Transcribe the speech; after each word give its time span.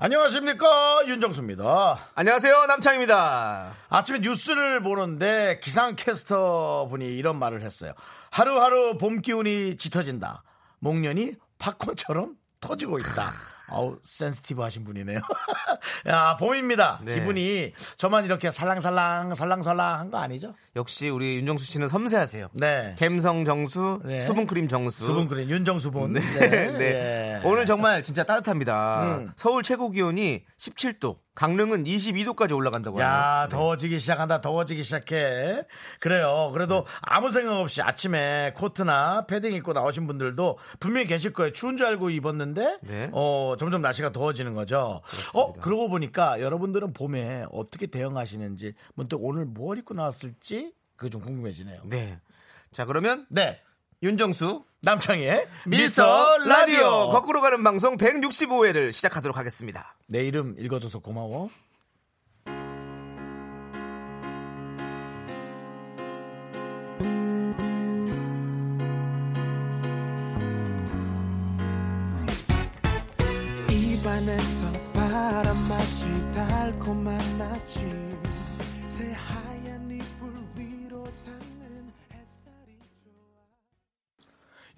안녕하십니까 0.00 1.02
윤정수입니다. 1.08 1.98
안녕하세요 2.14 2.66
남창입니다. 2.66 3.74
아침에 3.88 4.20
뉴스를 4.20 4.80
보는데 4.80 5.58
기상캐스터 5.60 6.86
분이 6.88 7.16
이런 7.16 7.36
말을 7.36 7.62
했어요. 7.62 7.94
하루하루 8.30 8.96
봄 8.96 9.20
기운이 9.20 9.76
짙어진다. 9.76 10.44
목련이 10.78 11.32
팝콘처럼 11.58 12.36
터지고 12.60 13.00
있다. 13.00 13.32
아우 13.70 13.98
센스티브 14.02 14.62
하신 14.62 14.84
분이네요. 14.84 15.18
야 16.08 16.36
봄입니다. 16.38 17.00
네. 17.04 17.14
기분이 17.14 17.72
저만 17.96 18.24
이렇게 18.24 18.50
살랑살랑 18.50 19.34
살랑살랑 19.34 19.98
한 20.00 20.08
거 20.10 20.18
아니죠? 20.18 20.54
역시 20.74 21.08
우리 21.10 21.36
윤정수 21.36 21.64
씨는 21.66 21.88
섬세하세요. 21.88 22.48
네. 22.54 22.94
갬성 22.98 23.44
정수, 23.44 24.00
네. 24.04 24.20
수분크림 24.22 24.68
정수. 24.68 25.04
수분크림 25.04 25.48
윤정수분. 25.50 26.14
네. 26.14 26.20
네. 26.20 27.40
오늘 27.44 27.66
정말 27.66 28.02
진짜 28.02 28.24
따뜻합니다. 28.24 29.18
음. 29.18 29.32
서울 29.36 29.62
최고 29.62 29.90
기온이 29.90 30.44
17도, 30.58 31.18
강릉은 31.38 31.84
22도까지 31.84 32.52
올라간다고 32.52 32.98
야, 32.98 33.42
합니다. 33.42 33.56
더워지기 33.56 34.00
시작한다, 34.00 34.40
더워지기 34.40 34.82
시작해. 34.82 35.62
그래요. 36.00 36.50
그래도 36.52 36.84
아무 37.00 37.30
생각 37.30 37.60
없이 37.60 37.80
아침에 37.80 38.54
코트나 38.56 39.24
패딩 39.26 39.52
입고 39.54 39.72
나오신 39.72 40.08
분들도 40.08 40.58
분명히 40.80 41.06
계실 41.06 41.32
거예요. 41.32 41.52
추운 41.52 41.76
줄 41.76 41.86
알고 41.86 42.10
입었는데, 42.10 42.78
네. 42.82 43.10
어, 43.12 43.54
점점 43.56 43.82
날씨가 43.82 44.10
더워지는 44.10 44.54
거죠. 44.54 45.00
어, 45.32 45.52
그러고 45.52 45.88
보니까 45.88 46.40
여러분들은 46.40 46.92
봄에 46.92 47.44
어떻게 47.52 47.86
대응하시는지, 47.86 48.74
문득 48.94 49.22
오늘 49.22 49.44
뭘 49.44 49.78
입고 49.78 49.94
나왔을지, 49.94 50.72
그게 50.96 51.08
좀 51.08 51.20
궁금해지네요. 51.20 51.82
네. 51.84 52.18
자, 52.72 52.84
그러면 52.84 53.26
네. 53.28 53.62
윤정수 54.02 54.64
남창희의 54.80 55.48
미스터 55.66 56.38
라디오 56.46 57.10
거꾸로 57.10 57.40
가는 57.40 57.64
방송 57.64 57.96
165회를 57.96 58.92
시작하도록 58.92 59.36
하겠습니다. 59.36 59.96
내 60.06 60.24
이름 60.24 60.54
읽어줘서 60.56 61.00
고마워. 61.00 61.50
입안에서 73.68 74.72
바람 74.94 75.68
맛이 75.68 76.06
달콤한 76.32 77.42
아침 77.42 78.07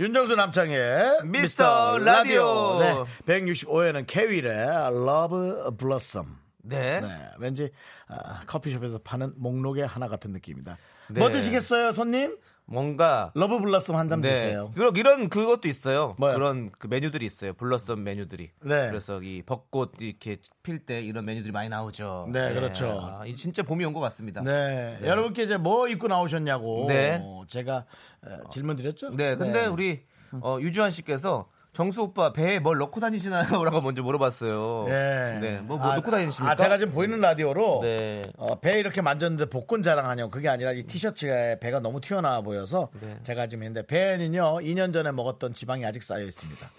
윤정수 0.01 0.35
남창의 0.35 1.27
미스터 1.27 1.99
라디오. 1.99 2.79
네, 2.79 2.95
165회는 3.27 4.07
케이윌의 4.07 4.51
Love 4.51 5.77
Blossom. 5.77 6.39
네. 6.63 7.03
네, 7.03 7.31
왠지 7.39 7.71
아, 8.09 8.41
커피숍에서 8.47 8.99
파는 9.05 9.35
목록의 9.37 9.87
하나 9.87 10.09
같은 10.09 10.33
느낌이다. 10.33 10.79
네. 11.11 11.21
뭐 11.21 11.31
드시겠어요, 11.31 11.93
손님? 11.93 12.39
뭔가 12.71 13.33
Love 13.35 13.59
Blossom 13.61 13.97
한잔 13.97 14.21
네. 14.21 14.31
드세요. 14.31 14.71
그런 14.75 14.95
이런 14.97 15.29
그것도 15.29 15.67
있어요. 15.67 16.15
뭐요? 16.19 16.35
그런 16.35 16.71
그 16.79 16.87
메뉴들이 16.87 17.27
있어요. 17.27 17.53
blossom 17.55 17.97
메뉴들이. 18.03 18.51
네. 18.63 18.87
그래서 18.89 19.21
이 19.23 19.43
벚꽃 19.43 19.95
이렇게 19.99 20.37
필 20.63 20.79
때 20.87 21.03
이런 21.03 21.25
메뉴들이 21.25 21.51
많이 21.53 21.69
나오죠. 21.69 22.29
네, 22.33 22.55
그렇죠. 22.55 23.19
아, 23.21 23.27
이 23.27 23.35
진짜 23.35 23.65
봄이 23.65 23.85
온 23.85 23.93
것 23.93 23.99
같습니다. 23.99 24.41
네, 24.43 25.01
여러분께 25.03 25.43
이제 25.43 25.57
뭐 25.57 25.89
입고 25.89 26.07
나오셨냐고 26.07 26.87
네. 26.87 27.19
어, 27.21 27.43
제가 27.49 27.87
어, 28.23 28.49
질문 28.51 28.77
드렸죠. 28.77 29.11
네, 29.17 29.35
근데 29.37 29.67
우리 29.67 30.05
어, 30.41 30.59
유주환 30.61 30.93
씨께서 30.93 31.49
정수 31.73 32.03
오빠 32.03 32.33
배에 32.33 32.59
뭘 32.59 32.79
넣고 32.79 33.01
다니시나요? 33.01 33.47
라고 33.65 33.81
먼저 33.81 34.03
물어봤어요. 34.03 34.87
네. 34.89 35.39
네, 35.41 35.59
뭐, 35.59 35.77
뭐 35.77 35.95
넣고 35.95 36.11
다니십니까? 36.11 36.53
아, 36.53 36.57
제가 36.57 36.79
지금 36.79 36.93
보이는 36.93 37.21
라디오로 37.21 37.81
네. 37.83 38.23
어, 38.37 38.59
배 38.61 38.81
이렇게 38.81 39.01
만졌는데 39.01 39.47
복근 39.47 39.83
자랑하냐고 39.83 40.31
그게 40.31 40.49
아니라 40.49 40.73
이 40.73 40.83
티셔츠에 40.83 41.59
배가 41.61 41.81
너무 41.81 42.01
튀어나와 42.01 42.41
보여서 42.41 42.89
네. 43.01 43.19
제가 43.23 43.47
지금 43.47 43.63
했는데 43.65 43.87
배는요 43.87 44.59
2년 44.61 44.93
전에 44.93 45.13
먹었던 45.13 45.53
지방이 45.53 45.85
아직 45.87 46.03
쌓여 46.03 46.25
있습니다. 46.25 46.71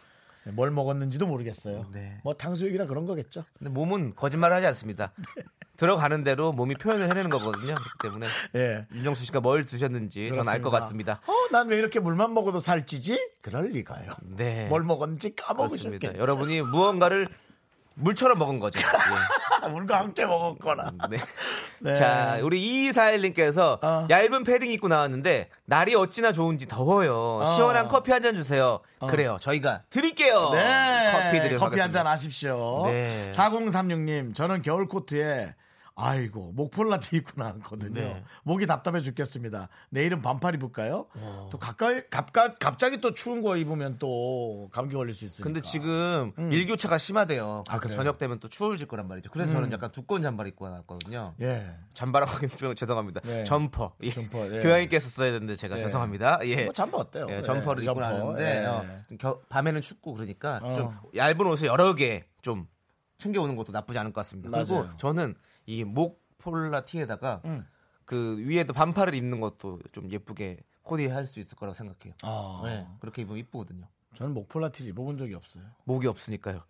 네, 0.46 0.52
뭘 0.52 0.72
먹었는지도 0.72 1.28
모르겠어요. 1.28 1.86
네. 1.94 2.20
뭐 2.24 2.34
탕수육이나 2.34 2.86
그런 2.88 3.06
거겠죠. 3.06 3.46
근데 3.58 3.70
몸은 3.72 4.16
거짓말을 4.16 4.56
하지 4.56 4.66
않습니다. 4.68 5.14
들어가는 5.78 6.24
대로 6.24 6.52
몸이 6.52 6.76
표현을 6.76 7.10
해내는 7.10 7.30
거거든요. 7.32 7.74
그렇기 7.74 7.90
때문에 8.04 8.28
예. 8.56 8.86
윤정수 8.94 9.26
씨가 9.26 9.40
뭘 9.40 9.66
드셨는지 9.66 10.32
전 10.34 10.48
알 10.48 10.62
것 10.62 10.70
같습니다. 10.70 11.22
어, 11.26 11.34
난 11.52 11.70
왜 11.70 11.78
이렇게 11.78 12.00
물만 12.00 12.34
먹어도 12.36 12.60
살찌지? 12.60 13.32
그럴 13.42 13.70
리가요. 13.70 14.12
네. 14.36 14.68
뭘 14.68 14.84
먹었는지. 14.84 15.36
까먹으셨겠죠. 15.36 16.18
여러분이 16.20 16.62
무언가를 16.64 17.28
물처럼 17.96 18.40
먹은 18.40 18.60
거죠. 18.60 18.80
물과 19.70 20.00
함께 20.00 20.26
먹었거나. 20.26 20.92
예. 21.12 21.18
네. 21.18 21.24
네. 21.80 21.96
자, 21.96 22.40
우리 22.42 22.62
2241님께서 22.92 23.84
어. 23.84 24.08
얇은 24.10 24.44
패딩 24.44 24.72
입고 24.72 24.88
나왔는데 24.88 25.50
날이 25.66 25.96
어찌나 25.96 26.32
좋은지 26.32 26.68
더워요. 26.68 27.44
시원한 27.56 27.88
커피 27.88 28.12
한 28.12 28.22
잔 28.22 28.36
주세요. 28.36 28.80
그래요. 29.10 29.38
저희가 29.42 29.82
드릴게요. 29.90 30.36
어. 30.36 30.56
네. 30.56 31.12
커피 31.12 31.40
드리도록 31.40 31.60
커피 31.60 31.80
한 31.80 31.92
잔. 31.92 32.06
하십시오. 32.08 32.84
네. 32.88 33.32
4036님, 33.34 34.36
저는 34.36 34.62
겨울 34.62 34.88
코트에 34.88 35.54
아이고 36.02 36.52
목폴라티 36.56 37.16
입고 37.18 37.32
나왔거든요. 37.36 37.94
네. 37.94 38.24
목이 38.44 38.66
답답해 38.66 39.02
죽겠습니다. 39.02 39.70
내일은 39.90 40.22
반팔 40.22 40.56
입을까요? 40.56 41.06
또 41.52 41.58
가까이 41.60 42.02
갑가, 42.10 42.56
갑자기 42.56 43.00
또 43.02 43.14
추운 43.14 43.42
거 43.42 43.56
입으면 43.58 43.98
또 44.00 44.70
감기 44.72 44.96
걸릴 44.96 45.14
수 45.14 45.26
있으니까. 45.26 45.44
근데 45.44 45.62
지금 45.62 46.34
일교차가 46.52 46.98
심하대요. 46.98 47.64
아? 47.70 47.80
저녁 47.80 48.18
되면 48.18 48.40
또 48.40 48.48
추워질 48.48 48.88
거란 48.88 49.08
말이죠. 49.08 49.30
그래서 49.32 49.54
저는 49.54 49.72
약간 49.72 49.92
두꺼운 49.92 50.22
잠바 50.22 50.46
입고 50.48 50.68
나왔거든요. 50.68 51.36
예. 51.42 51.76
잠바라고 51.94 52.74
죄송합니다. 52.76 53.22
네. 53.24 53.44
점퍼. 53.44 53.94
예. 54.04 54.10
점퍼, 54.10 54.56
예. 54.56 54.60
교양 54.60 54.82
있게 54.84 55.00
썼어야 55.00 55.32
되는데 55.32 55.56
제가 55.56 55.76
예. 55.76 55.80
죄송합니다. 55.82 56.40
예. 56.46 56.66
뭐 56.66 56.74
잠바 56.74 56.98
어때요? 56.98 57.28
예, 57.30 57.38
예, 57.38 57.42
점퍼를 57.42 57.84
입고 57.84 57.94
점퍼. 57.96 58.02
나왔는데 58.10 58.62
예. 58.62 58.66
어, 58.66 58.86
겨- 59.20 59.40
밤에는 59.50 59.82
춥고 59.82 60.14
그러니까 60.14 60.60
어. 60.64 60.74
좀 60.74 60.96
얇은 61.16 61.46
옷을 61.46 61.68
여러 61.68 61.94
개 61.96 62.26
좀 62.42 62.66
챙겨오는 63.20 63.56
것도 63.56 63.72
나쁘지 63.72 64.00
않을 64.00 64.14
것 64.14 64.22
같습니다. 64.22 64.50
그리고 64.50 64.80
맞아요. 64.82 64.94
저는 64.98 65.36
이 65.72 65.86
목폴라 65.86 66.84
티에다가 66.84 67.42
음. 67.46 67.66
그 68.04 68.38
위에도 68.40 68.74
반팔을 68.74 69.16
입는 69.16 69.40
것도 69.40 69.80
좀 69.94 70.12
예쁘게 70.12 70.58
코디할 70.84 71.26
수 71.26 71.40
있을 71.40 71.56
거라고 71.56 71.74
생각해요. 71.74 72.14
아. 72.24 72.62
네, 72.66 72.86
그렇게 73.00 73.22
입으면 73.22 73.40
이쁘거든요. 73.40 73.88
저는 74.16 74.34
목폴라티를 74.34 74.90
입어본 74.90 75.18
적이 75.18 75.36
없어요. 75.36 75.64
목이 75.86 76.08
없으니까요. 76.08 76.64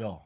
야, 0.00 0.18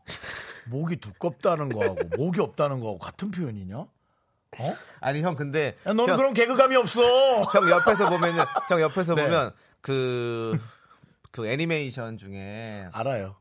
목이 0.66 0.96
두껍다는 0.96 1.70
거하고 1.70 1.96
목이 2.16 2.40
없다는 2.40 2.78
거하고 2.78 2.98
같은 2.98 3.32
표현이냐? 3.32 3.78
어? 3.78 4.74
아니 5.00 5.22
형 5.22 5.34
근데 5.34 5.76
야, 5.86 5.92
너는 5.92 6.10
형, 6.10 6.16
그런 6.16 6.34
개그감이 6.34 6.76
없어. 6.76 7.02
형 7.42 7.68
옆에서 7.68 8.08
보면은 8.10 8.44
형 8.68 8.80
옆에서 8.80 9.14
네. 9.16 9.24
보면 9.24 9.52
그그 9.80 11.48
애니메이션 11.48 12.16
중에 12.16 12.88
알아요. 12.92 13.34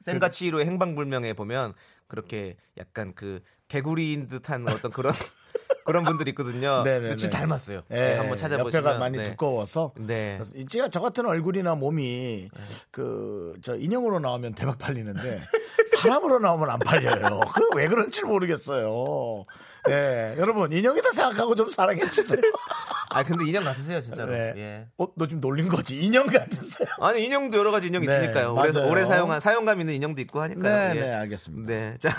센가치히로의 0.00 0.66
행방불명에 0.66 1.32
보면 1.32 1.72
그렇게 2.06 2.56
약간 2.76 3.14
그 3.14 3.40
개구리인 3.68 4.28
듯한 4.28 4.66
어떤 4.68 4.90
그런 4.90 5.12
그런 5.84 6.04
분들이 6.04 6.30
있거든요. 6.32 6.82
네네네. 6.82 7.16
진짜 7.16 7.38
닮았어요. 7.38 7.82
예, 7.92 7.94
네, 7.94 8.16
한번 8.16 8.36
찾아보시면 8.36 8.84
옆에가 8.84 8.98
많이 8.98 9.16
네. 9.18 9.24
두꺼워서. 9.24 9.92
네. 9.96 10.38
제가 10.68 10.88
저 10.90 11.00
같은 11.00 11.24
얼굴이나 11.24 11.76
몸이 11.76 12.50
그저 12.90 13.74
인형으로 13.76 14.18
나오면 14.18 14.54
대박 14.54 14.76
팔리는데 14.78 15.40
사람으로 16.02 16.40
나오면 16.40 16.68
안 16.68 16.78
팔려요. 16.78 17.40
그 17.54 17.68
왜 17.76 17.86
그런지 17.88 18.22
모르겠어요. 18.22 19.46
예, 19.88 20.34
여러분 20.36 20.70
인형이다 20.72 21.12
생각하고 21.12 21.54
좀 21.54 21.70
사랑해 21.70 22.04
주세요. 22.10 22.40
아 23.10 23.22
근데 23.24 23.46
인형 23.48 23.64
같으세요 23.64 24.00
진짜로. 24.02 24.30
네. 24.32 24.52
예. 24.56 24.86
어, 24.98 25.06
너 25.16 25.26
지금 25.26 25.40
놀린 25.40 25.68
거지? 25.68 25.98
인형 25.98 26.26
같으세요? 26.26 26.88
아니 27.00 27.24
인형도 27.24 27.56
여러 27.56 27.70
가지 27.70 27.86
인형이 27.86 28.06
네, 28.06 28.14
있으니까요. 28.18 28.52
오래. 28.54 28.70
오래 28.84 29.06
사용한 29.06 29.40
사용감 29.40 29.80
있는 29.80 29.94
인형도 29.94 30.20
있고 30.22 30.42
하니까요. 30.42 30.92
네, 30.94 31.00
예. 31.00 31.00
네, 31.06 31.14
알겠습니다. 31.14 31.66
네. 31.72 31.96
자. 31.98 32.10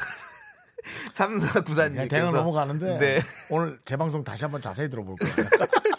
3494님. 1.13 1.91
그냥 1.93 2.07
대강 2.07 2.33
넘어가는데 2.33 2.97
네. 2.97 3.19
오늘 3.49 3.77
재방송 3.85 4.23
다시 4.23 4.43
한번 4.45 4.61
자세히 4.61 4.89
들어볼 4.89 5.15
거예요. 5.17 5.35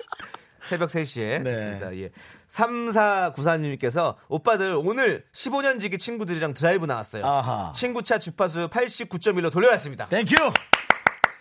새벽 0.71 0.89
3시에 0.89 1.43
네. 1.43 1.51
있습니다. 1.51 1.97
예. 1.97 2.11
3494님께서 2.49 4.15
오빠들 4.29 4.75
오늘 4.75 5.25
15년 5.33 5.81
지기 5.81 5.99
친구들이랑 5.99 6.55
드라이브 6.55 6.87
나왔어요. 6.87 7.27
아하. 7.27 7.73
친구 7.75 8.03
차 8.03 8.19
주파수 8.19 8.69
89.1로 8.69 9.51
돌려놨습니다. 9.51 10.07
Thank 10.07 10.22
you. 10.22 10.35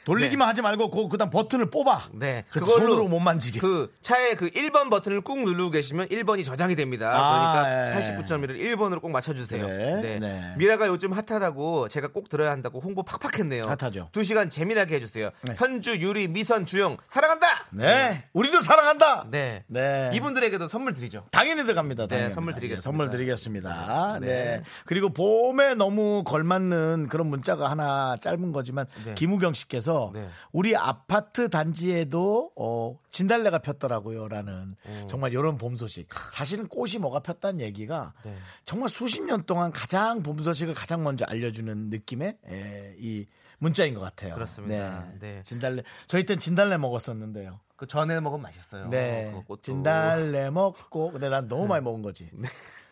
돌리기만 0.10 0.48
하지 0.48 0.62
말고 0.62 0.90
그 0.90 1.08
그다음 1.08 1.30
버튼을 1.30 1.70
뽑아. 1.70 2.10
네. 2.14 2.44
그 2.50 2.60
손으로 2.60 3.08
못 3.08 3.20
만지게. 3.20 3.60
그 3.60 3.94
차에 4.02 4.34
그 4.34 4.50
1번 4.50 4.90
버튼을 4.90 5.22
꾹 5.22 5.44
누르고 5.44 5.70
계시면 5.70 6.08
1번이 6.08 6.44
저장이 6.44 6.76
됩니다. 6.76 7.12
아, 7.14 7.62
그러니까 7.62 8.00
예. 8.00 8.16
89.1을 8.16 8.58
1번으로 8.58 9.02
꼭 9.02 9.12
맞춰 9.12 9.34
주세요. 9.34 9.66
그래, 9.66 10.02
네. 10.02 10.20
네. 10.20 10.54
미라가 10.58 10.88
요즘 10.88 11.14
핫하다고 11.14 11.90
제가 11.90 12.08
꼭 12.08 12.28
들어야 12.30 12.50
한다고 12.52 12.80
홍보 12.80 13.04
팍팍 13.04 13.38
했네요. 13.38 13.62
핫하죠. 13.68 14.10
두 14.12 14.24
시간 14.24 14.50
재미나게 14.50 14.96
해 14.96 15.00
주세요. 15.00 15.30
네. 15.44 15.54
현주, 15.58 15.98
유리, 15.98 16.28
미선, 16.28 16.66
주영 16.66 16.98
사랑한다! 17.08 17.48
네. 17.72 18.26
우리도 18.34 18.62
사랑한다. 18.62 19.28
네. 19.30 19.64
네. 19.68 20.10
이분들에게도 20.16 20.68
선물 20.68 20.94
드리죠. 20.94 21.26
당연히 21.32 21.64
들어갑니다. 21.64 22.08
네, 22.08 22.16
당연히. 22.16 22.34
선물 22.34 22.56
드리겠습니다. 22.56 22.80
예, 22.80 22.84
선물 22.84 23.10
드리겠습니다. 23.12 24.18
네. 24.22 24.28
네. 24.28 24.64
그리고 24.86 25.10
봄에 25.10 25.76
너무 25.76 26.24
걸맞는 26.24 27.10
그런 27.10 27.28
문자가 27.28 27.70
하나 27.70 28.18
짧은 28.22 28.52
거지만 28.52 28.88
네. 29.06 29.14
김우경 29.14 29.54
씨께서 29.54 29.99
네. 30.14 30.28
우리 30.52 30.76
아파트 30.76 31.50
단지에도 31.50 32.52
어, 32.56 32.98
진달래가 33.10 33.60
폈더라고요라는 33.60 34.76
정말 35.08 35.32
이런 35.32 35.58
봄 35.58 35.76
소식. 35.76 36.08
사실은 36.32 36.68
꽃이 36.68 36.98
뭐가 37.00 37.20
폈다는 37.20 37.62
얘기가 37.62 38.14
네. 38.24 38.36
정말 38.66 38.90
수십 38.90 39.22
년 39.24 39.44
동안 39.44 39.72
가장 39.72 40.24
봄 40.24 40.40
소식을 40.40 40.74
가장 40.74 41.04
먼저 41.04 41.26
알려주는 41.26 41.90
느낌의 41.90 42.38
에, 42.50 42.96
이 43.00 43.26
문자인 43.60 43.94
것 43.94 44.00
같아요. 44.02 44.34
그렇습니다. 44.36 45.06
네. 45.20 45.36
네. 45.36 45.44
진달래. 45.44 45.84
저희 46.08 46.26
땐 46.26 46.40
진달래 46.40 46.78
먹었었는데요. 46.78 47.60
그 47.76 47.88
전에 47.88 48.20
먹으면 48.20 48.44
맛있어요. 48.44 48.88
네. 48.90 49.34
그. 49.48 49.62
진달래 49.62 50.50
먹고 50.50 51.12
근데 51.12 51.30
난 51.30 51.48
너무 51.48 51.68
많이 51.68 51.84
먹은 51.84 52.02
거지. 52.02 52.30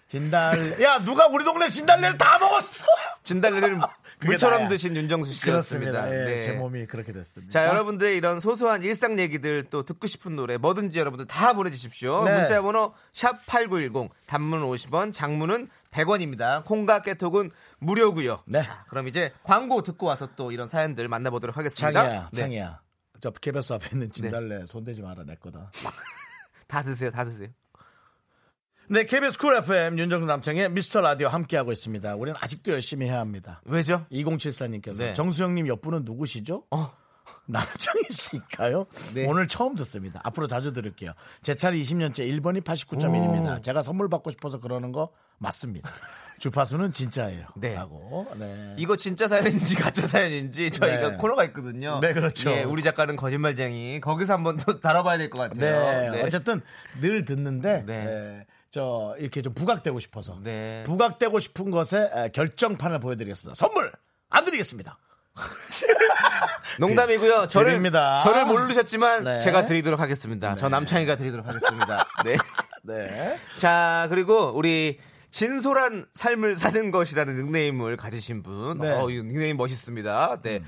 진달래. 0.07 0.81
야 0.83 0.99
누가 1.03 1.27
우리 1.27 1.43
동네 1.43 1.69
진달래를 1.69 2.17
다 2.17 2.37
먹었어. 2.39 2.85
진달래를 3.23 3.77
물처럼 4.25 4.61
나야. 4.61 4.69
드신 4.69 4.95
윤정수 4.95 5.31
씨였습니다. 5.31 6.01
그렇습니다. 6.01 6.11
예, 6.11 6.25
네. 6.35 6.41
제 6.41 6.51
몸이 6.53 6.87
그렇게 6.87 7.11
됐습니다. 7.11 7.51
자, 7.51 7.67
여러분들 7.67 8.13
이런 8.15 8.39
소소한 8.39 8.81
일상 8.83 9.19
얘기들 9.19 9.65
또 9.69 9.83
듣고 9.83 10.07
싶은 10.07 10.35
노래 10.35 10.57
뭐든지 10.57 10.97
여러분들 10.97 11.27
다 11.27 11.53
보내주십시오. 11.53 12.23
네. 12.23 12.35
문자 12.37 12.61
번호 12.61 12.93
샵8910 13.13 14.09
단문 14.25 14.61
50원 14.63 15.13
장문은 15.13 15.69
100원입니다. 15.91 16.63
콩과 16.65 17.01
깨톡은 17.03 17.51
무료고요. 17.79 18.41
네. 18.47 18.61
자, 18.61 18.85
그럼 18.89 19.07
이제 19.07 19.31
광고 19.43 19.83
듣고 19.83 20.07
와서 20.07 20.29
또 20.35 20.51
이런 20.51 20.67
사연들 20.67 21.07
만나보도록 21.07 21.57
하겠습니다. 21.57 21.91
창이야, 22.01 22.29
네. 22.33 22.41
창이야. 22.41 22.81
저 23.19 23.31
케베스 23.31 23.73
앞에 23.73 23.89
있는 23.91 24.11
진달래 24.11 24.65
손대지 24.67 25.01
마라 25.01 25.23
내 25.25 25.35
거다. 25.35 25.71
다 26.67 26.81
드세요, 26.83 27.11
다 27.11 27.23
드세요. 27.23 27.49
네, 28.89 29.03
KBS 29.03 29.37
쿨 29.37 29.55
FM 29.57 29.99
윤정수 29.99 30.27
남창의 30.27 30.71
미스터 30.71 31.01
라디오 31.01 31.27
함께하고 31.27 31.73
있습니다. 31.73 32.15
우리는 32.15 32.39
아직도 32.41 32.71
열심히 32.71 33.07
해야 33.07 33.19
합니다. 33.19 33.61
왜죠? 33.65 34.05
2074님께서 34.11 34.97
네. 34.99 35.13
정수 35.13 35.37
형님 35.37 35.67
옆분은 35.67 36.03
누구시죠? 36.05 36.63
어. 36.71 36.91
남창희 37.47 38.03
씨일까요? 38.09 38.85
네. 39.13 39.25
오늘 39.27 39.49
처음 39.49 39.75
듣습니다. 39.75 40.21
앞으로 40.23 40.47
자주 40.47 40.71
들을게요. 40.71 41.11
제 41.41 41.55
차에 41.55 41.77
20년째 41.77 42.19
1번이 42.39 42.63
89.1입니다. 42.63 43.61
제가 43.61 43.81
선물 43.81 44.07
받고 44.09 44.31
싶어서 44.31 44.61
그러는 44.61 44.93
거 44.93 45.11
맞습니다. 45.39 45.91
주파수는 46.39 46.93
진짜예요. 46.93 47.47
네. 47.57 47.73
라고. 47.73 48.25
네. 48.39 48.75
이거 48.77 48.95
진짜 48.95 49.27
사연인지 49.27 49.75
가짜 49.75 50.03
사연인지 50.07 50.71
저희가 50.71 51.09
네. 51.11 51.17
코너가 51.17 51.43
있거든요. 51.45 51.99
네, 51.99 52.13
그렇죠. 52.13 52.51
예, 52.51 52.63
우리 52.63 52.83
작가는 52.83 53.13
거짓말쟁이. 53.17 53.99
거기서 53.99 54.33
한번 54.33 54.55
또 54.57 54.79
다뤄봐야 54.79 55.17
될 55.17 55.29
것 55.29 55.39
같아요. 55.39 56.11
네. 56.11 56.21
어쨌든 56.23 56.61
늘 57.01 57.25
듣는데 57.25 57.83
네. 57.85 57.93
에, 58.05 58.45
저 58.77 59.15
이렇게 59.17 59.41
좀 59.41 59.55
부각되고 59.55 59.99
싶어서 59.99 60.39
네. 60.43 60.83
부각되고 60.85 61.39
싶은 61.39 61.71
것에 61.71 62.11
에, 62.13 62.29
결정판을 62.29 62.99
보여드리겠습니다. 62.99 63.55
선물 63.55 63.91
안 64.29 64.45
드리겠습니다. 64.45 64.99
농담이고요. 66.79 67.47
저를 67.47 67.71
드립니다. 67.71 68.19
저를 68.21 68.45
모르셨지만 68.45 69.23
네. 69.23 69.39
제가 69.39 69.63
드리도록 69.63 69.99
하겠습니다. 69.99 70.55
저 70.57 70.69
남창희가 70.69 71.15
드리도록 71.15 71.47
하겠습니다. 71.47 72.05
네. 72.23 72.37
네. 72.83 73.39
자 73.57 74.05
그리고 74.11 74.51
우리 74.51 74.99
진솔한 75.31 76.05
삶을 76.13 76.55
사는 76.55 76.91
것이라는 76.91 77.35
닉네임을 77.35 77.97
가지신 77.97 78.43
분, 78.43 78.77
네. 78.77 78.91
어, 78.91 79.09
이 79.09 79.23
닉네임 79.23 79.57
멋있습니다. 79.57 80.41
네. 80.43 80.61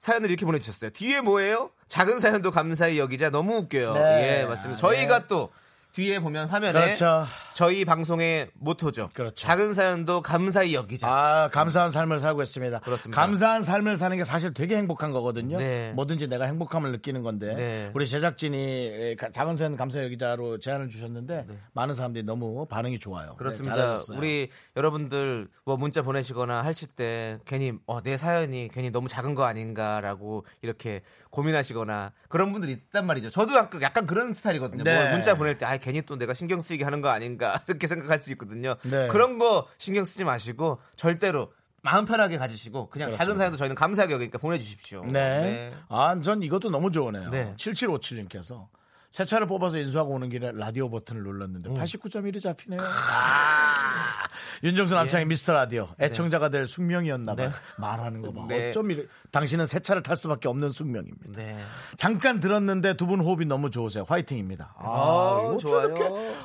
사연을 0.00 0.30
이렇게 0.30 0.44
보내주셨어요. 0.44 0.90
뒤에 0.90 1.20
뭐예요? 1.20 1.70
작은 1.86 2.18
사연도 2.18 2.50
감사히 2.50 2.98
여기자 2.98 3.30
너무 3.30 3.58
웃겨요. 3.58 3.94
네. 3.94 4.40
예, 4.40 4.44
맞습니다. 4.46 4.80
저희가 4.80 5.28
또 5.28 5.52
뒤에 5.92 6.20
보면 6.20 6.48
화면에 6.48 6.72
그렇죠. 6.72 7.26
저희 7.54 7.84
방송의 7.84 8.48
모토죠. 8.54 9.10
그렇죠. 9.12 9.34
작은 9.34 9.74
사연도 9.74 10.22
감사히 10.22 10.72
여기자. 10.74 11.08
아, 11.08 11.48
감사한 11.52 11.90
삶을 11.90 12.20
살고 12.20 12.42
있습니다. 12.42 12.78
그렇습니다. 12.80 13.20
감사한 13.20 13.62
삶을 13.62 13.96
사는 13.96 14.16
게 14.16 14.22
사실 14.24 14.54
되게 14.54 14.76
행복한 14.76 15.10
거거든요. 15.10 15.58
네. 15.58 15.92
뭐든지 15.96 16.28
내가 16.28 16.44
행복함을 16.44 16.92
느끼는 16.92 17.22
건데 17.22 17.54
네. 17.54 17.90
우리 17.94 18.06
제작진이 18.08 19.16
가- 19.18 19.30
작은 19.30 19.56
사연 19.56 19.76
감사 19.76 20.02
여기자로 20.04 20.58
제안을 20.60 20.88
주셨는데 20.88 21.46
많은 21.72 21.94
사람들이 21.94 22.24
너무 22.24 22.66
반응이 22.66 22.98
좋아요. 23.00 23.30
네, 23.30 23.36
그렇습니다. 23.36 23.98
우리 24.14 24.48
여러분들 24.76 25.48
뭐 25.64 25.76
문자 25.76 26.02
보내시거나 26.02 26.62
하실 26.64 26.88
때 26.88 27.38
괜히 27.46 27.72
어, 27.86 28.00
내 28.00 28.16
사연이 28.16 28.68
괜히 28.72 28.90
너무 28.90 29.08
작은 29.08 29.34
거 29.34 29.44
아닌가라고 29.44 30.46
이렇게 30.62 31.02
고민하시거나 31.30 32.12
그런 32.28 32.52
분들이 32.52 32.72
있단 32.72 33.06
말이죠. 33.06 33.30
저도 33.30 33.54
약간, 33.54 33.80
약간 33.82 34.06
그런 34.06 34.34
스타일이거든요. 34.34 34.82
네. 34.82 35.00
뭐 35.02 35.10
문자 35.12 35.36
보낼 35.36 35.56
때 35.56 35.64
아, 35.66 35.76
괜히 35.80 36.02
또 36.02 36.16
내가 36.16 36.34
신경 36.34 36.60
쓰이게 36.60 36.84
하는 36.84 37.00
거 37.00 37.08
아닌가 37.08 37.60
이렇게 37.68 37.86
생각할 37.86 38.22
수 38.22 38.30
있거든요. 38.32 38.76
네. 38.82 39.08
그런 39.08 39.38
거 39.38 39.66
신경 39.78 40.04
쓰지 40.04 40.24
마시고 40.24 40.78
절대로 40.96 41.52
마음 41.82 42.04
편하게 42.04 42.36
가지시고 42.36 42.90
그냥 42.90 43.10
작은 43.10 43.18
그렇습니다. 43.18 43.38
사연도 43.38 43.56
저희는 43.56 43.74
감사하게 43.74 44.14
여기니까 44.14 44.38
보내주십시오. 44.38 45.02
네. 45.06 45.72
아, 45.88 46.20
전 46.20 46.42
이것도 46.42 46.70
너무 46.70 46.90
좋으네요. 46.90 47.30
네. 47.30 47.54
7757님께서 47.56 48.68
새 49.10 49.24
차를 49.24 49.46
뽑아서 49.46 49.78
인수하고 49.78 50.12
오는 50.12 50.28
길에 50.28 50.52
라디오 50.54 50.88
버튼을 50.88 51.22
눌렀는데 51.22 51.70
음. 51.70 51.74
89.1이 51.74 52.40
잡히네요. 52.40 52.80
아~ 52.80 54.19
윤정수 54.62 54.94
남창의 54.94 55.26
미스터 55.26 55.52
라디오 55.54 55.88
애청자가 56.00 56.50
될 56.50 56.66
숙명이었나 56.66 57.34
봐. 57.34 57.42
네. 57.44 57.50
말하는 57.78 58.20
거 58.20 58.32
봐. 58.32 58.44
네. 58.48 58.68
어쩜 58.68 58.90
이래 58.90 59.04
당신은 59.30 59.66
새 59.66 59.80
차를 59.80 60.02
탈 60.02 60.16
수밖에 60.16 60.48
없는 60.48 60.70
숙명입니다. 60.70 61.30
네. 61.34 61.58
잠깐 61.96 62.40
들었는데 62.40 62.94
두 62.94 63.06
분 63.10 63.20
호흡이 63.20 63.44
너무 63.46 63.70
좋으세요. 63.70 64.04
화이팅입니다. 64.06 64.74
아, 64.76 64.84
아, 64.84 65.56
좋아요. 65.58 65.94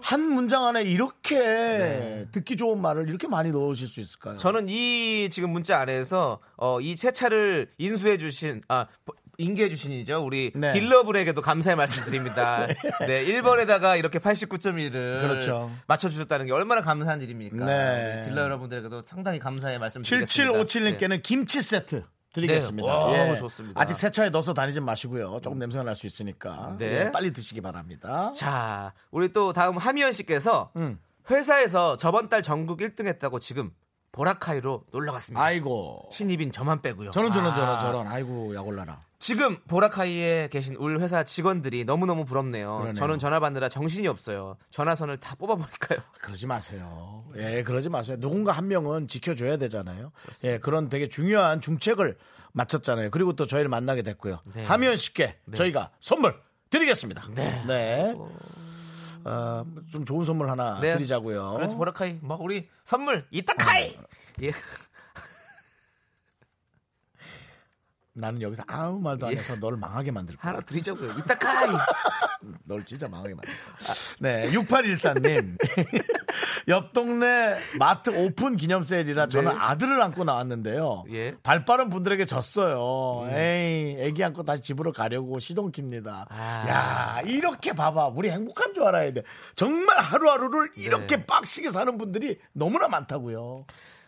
한 0.02 0.22
문장 0.22 0.66
안에 0.66 0.84
이렇게 0.84 2.26
듣기 2.32 2.58
좋은 2.58 2.82
말을 2.82 3.08
이렇게 3.10 3.28
많이 3.28 3.52
넣으실 3.52 3.88
수 3.88 4.00
있을까요? 4.00 4.38
저는 4.38 4.68
이 4.70 5.30
지금 5.30 5.52
문자 5.52 5.80
안에서 5.80 6.40
어, 6.58 6.80
이새 6.82 7.12
차를 7.12 7.70
인수해 7.78 8.18
주신 8.18 8.62
아 8.68 8.88
인계해 9.38 9.70
주신이죠. 9.70 10.24
우리 10.24 10.52
네. 10.56 10.72
딜러분에게도 10.72 11.42
감사의 11.42 11.76
말씀드립니다. 11.76 12.68
네. 13.08 13.26
1번에다가 13.26 13.98
이렇게 13.98 14.20
89.1을 14.20 15.20
그렇죠. 15.20 15.72
맞춰 15.88 16.10
주셨다는 16.10 16.46
게 16.46 16.52
얼마나 16.54 16.82
감사한 16.82 17.22
일입니까? 17.22 17.66
네. 17.66 18.22
딜러 18.26 18.44
여러분들에게도 18.44 19.04
상당히 19.06 19.40
감사의 19.40 19.80
말씀드리겠습니다. 19.80 20.54
7757님께는 20.64 21.22
김치 21.24 21.62
세트 21.62 22.04
드리겠습니다. 22.34 22.88
네. 22.88 22.94
와, 22.94 23.30
예. 23.32 23.36
좋습니다. 23.38 23.80
아직 23.82 23.96
세차에 23.96 24.30
넣어서 24.30 24.54
다니지 24.54 24.82
마시고요. 24.82 25.40
조금 25.42 25.58
냄새가 25.60 25.84
날 25.84 25.96
수 25.96 26.06
있으니까 26.08 26.76
네. 26.78 27.06
예, 27.06 27.12
빨리 27.12 27.32
드시기 27.32 27.62
바랍니다. 27.62 28.32
자, 28.36 28.94
우리 29.12 29.32
또 29.32 29.54
다음 29.54 29.78
하미연 29.78 30.12
씨께서 30.12 30.72
음. 30.76 31.00
회사에서 31.30 31.96
저번 31.98 32.30
달 32.30 32.44
전국 32.44 32.82
1등 32.82 33.08
했다고 33.08 33.40
지금 33.40 33.72
보라카이로 34.16 34.86
놀러 34.92 35.12
갔습니다. 35.12 35.44
아이고. 35.44 36.08
신입인 36.12 36.52
저만 36.52 36.82
빼고요. 36.82 37.12
저런 37.12 37.34
저런 37.34 37.52
아. 37.52 37.56
저런 37.56 37.80
저런 37.82 38.08
아이고 38.08 38.56
약올라라. 38.56 39.02
지금 39.20 39.58
보라카이에 39.68 40.48
계신 40.50 40.76
우리 40.76 41.00
회사 41.02 41.24
직원들이 41.24 41.84
너무너무 41.84 42.24
부럽네요. 42.26 42.74
그러네요. 42.76 42.94
저는 42.94 43.18
전화 43.20 43.40
받느라 43.40 43.68
정신이 43.68 44.08
없어요. 44.08 44.56
전화선을 44.70 45.18
다 45.20 45.36
뽑아버릴까요? 45.36 46.00
그러지 46.22 46.48
마세요. 46.48 47.26
예, 47.36 47.64
그러지 47.64 47.90
마세요. 47.90 48.18
누군가 48.20 48.54
한 48.54 48.68
명은 48.68 49.08
지켜줘야 49.08 49.58
되잖아요. 49.58 50.12
예, 50.46 50.60
그런 50.60 50.88
되게 50.88 51.10
중요한 51.10 51.60
중책을 51.60 52.18
마쳤잖아요. 52.54 53.10
그리고 53.12 53.34
또 53.34 53.46
저희를 53.46 53.68
만나게 53.68 54.02
됐고요. 54.02 54.40
네. 54.54 54.64
하면 54.64 54.96
쉽게 54.96 55.38
저희가 55.56 55.92
선물 56.00 56.40
드리겠습니다. 56.70 57.24
네. 57.36 58.14
어, 58.16 58.30
좀 59.92 60.06
좋은 60.06 60.24
선물 60.24 60.50
하나 60.50 60.80
네. 60.80 60.94
드리자고요. 60.94 61.54
그래서 61.58 61.76
보라카이, 61.76 62.18
뭐 62.22 62.38
우리 62.40 62.70
선물 62.84 63.26
이따카이. 63.32 63.98
예. 64.44 64.52
나는 68.18 68.42
여기서 68.42 68.64
아무 68.68 69.00
말도 69.02 69.28
안 69.28 69.34
예. 69.34 69.38
해서 69.38 69.58
너를 69.58 69.78
망하게 69.78 70.12
만들 70.12 70.38
거야. 70.38 70.54
하나 70.54 70.62
드리자고요. 70.62 71.12
이따 71.20 71.36
카이. 71.36 71.70
널 72.64 72.86
진짜 72.86 73.10
망하게 73.10 73.36
만들 73.36 73.54
거야. 73.54 73.96
네, 74.20 74.52
6814님. 74.52 75.58
옆 76.70 76.94
동네 76.94 77.58
마트 77.78 78.10
오픈 78.10 78.56
기념 78.56 78.84
세일이라 78.84 79.28
저는 79.28 79.52
네. 79.52 79.58
아들을 79.60 80.02
안고 80.02 80.24
나왔는데요. 80.24 81.04
예. 81.12 81.30
음. 81.32 81.38
발 81.44 81.66
빠른 81.66 81.90
분들에게 81.90 82.26
졌어요. 82.26 83.30
에이, 83.38 83.98
애기 84.00 84.24
안고 84.24 84.44
다시 84.44 84.62
집으로 84.62 84.94
가려고 84.94 85.38
시동킵니다. 85.38 86.26
아. 86.30 86.66
야, 86.68 87.22
이렇게 87.28 87.74
봐봐. 87.74 88.14
우리 88.16 88.30
행복한 88.30 88.74
줄 88.74 88.84
알아야 88.84 89.12
돼. 89.12 89.24
정말 89.56 89.98
하루하루를 90.00 90.72
이렇게 90.78 91.18
네. 91.18 91.26
빡시게 91.26 91.72
사는 91.72 91.98
분들이 91.98 92.40
너무나 92.54 92.88
많다고요. 92.88 93.66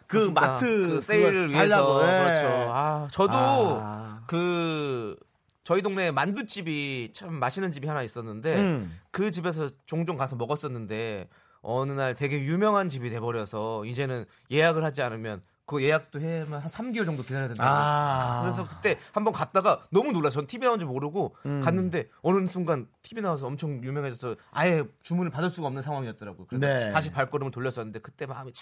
그. 0.08 0.18
마트 0.34 0.66
그 0.66 1.02
세일을 1.02 1.50
위해서. 1.50 2.02
예. 2.02 2.24
그렇죠. 2.24 2.48
아, 2.72 3.08
저도 3.12 3.34
아. 3.34 4.24
그 4.28 5.16
저희 5.64 5.82
동네에 5.82 6.12
만두집이 6.12 7.12
참 7.14 7.34
맛있는 7.36 7.72
집이 7.72 7.88
하나 7.88 8.02
있었는데 8.02 8.56
음. 8.58 9.00
그 9.12 9.32
집에서 9.32 9.70
종종 9.86 10.16
가서 10.16 10.36
먹었었는데 10.38 11.28
어느 11.62 11.92
날 11.92 12.16
되게 12.16 12.40
유명한 12.40 12.88
집이 12.88 13.10
돼버려서 13.10 13.84
이제는 13.84 14.26
예약을 14.50 14.84
하지 14.84 15.02
않으면 15.02 15.42
그 15.66 15.84
예약도 15.84 16.22
해면 16.22 16.62
한 16.62 16.70
3개월 16.70 17.06
정도 17.06 17.24
기다려야 17.24 17.50
된다고. 17.50 17.70
아. 17.70 18.42
그래서 18.44 18.66
그때 18.70 18.98
한번 19.12 19.34
갔다가 19.34 19.84
너무 19.92 20.14
놀라. 20.14 20.30
전 20.30 20.48
TV 20.48 20.66
나온 20.66 20.80
줄 20.80 20.88
모르고 20.88 21.36
음. 21.46 21.62
갔는데 21.62 22.08
어느 22.22 22.48
순간 22.48 22.88
TV 23.02 23.22
나와서 23.22 23.48
엄청 23.48 23.84
유명해져서 23.84 24.38
아예 24.52 24.86
주문을 25.04 25.30
받을 25.30 25.50
수가 25.50 25.68
없는 25.68 25.82
상황이었더라고요. 25.82 26.48
그래서 26.48 26.66
네. 26.66 26.92
다시 26.94 27.12
발걸음을 27.12 27.52
돌렸었는데 27.52 28.00
그때 28.00 28.26
마음이 28.26 28.54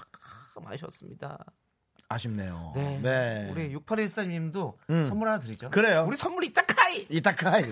참 0.55 0.65
아쉬웠습니다. 0.67 1.37
아쉽네요. 2.07 2.71
네. 2.75 2.99
네. 3.01 3.49
우리 3.51 3.75
6814님도 3.75 4.75
음. 4.89 5.05
선물 5.05 5.27
하나 5.27 5.39
드리죠. 5.39 5.69
그래요. 5.69 6.05
우리 6.07 6.15
선물 6.15 6.45
이따 6.45 6.61
카이. 6.61 7.07
이따카이. 7.09 7.65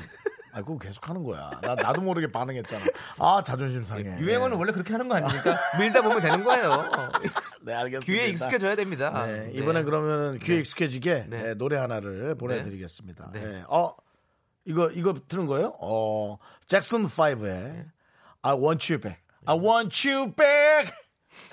아, 0.51 0.61
그거 0.61 0.77
계속 0.77 1.07
하는 1.09 1.23
거야. 1.23 1.49
나, 1.61 1.75
나도 1.75 2.01
모르게 2.01 2.31
반응했잖아. 2.31 2.85
아, 3.19 3.41
자존심 3.43 3.83
상해. 3.83 4.17
유행어는 4.19 4.57
원래 4.57 4.71
그렇게 4.71 4.91
하는 4.91 5.07
거 5.07 5.15
아닙니까? 5.15 5.55
밀다 5.79 6.01
보면 6.01 6.21
되는 6.21 6.43
거예요. 6.43 6.69
네, 7.63 7.73
알겠습니다. 7.73 8.05
귀에 8.05 8.27
익숙해져야 8.27 8.75
됩니다. 8.75 9.25
네, 9.25 9.49
이번엔 9.53 9.85
그러면 9.85 10.37
귀에 10.39 10.59
익숙해지게 10.59 11.27
네. 11.29 11.43
네, 11.43 11.53
노래 11.55 11.77
하나를 11.77 12.35
보내드리겠습니다. 12.35 13.31
네. 13.33 13.39
네. 13.39 13.63
어, 13.67 13.95
이거, 14.65 14.91
이거 14.91 15.15
들은 15.27 15.47
거예요? 15.47 15.75
어, 15.79 16.37
잭슨 16.65 17.07
5의 17.07 17.87
I 18.41 18.53
want 18.55 18.93
you 18.93 18.99
back. 18.99 19.21
I 19.45 19.57
want 19.57 20.07
you 20.09 20.33
back. 20.33 20.93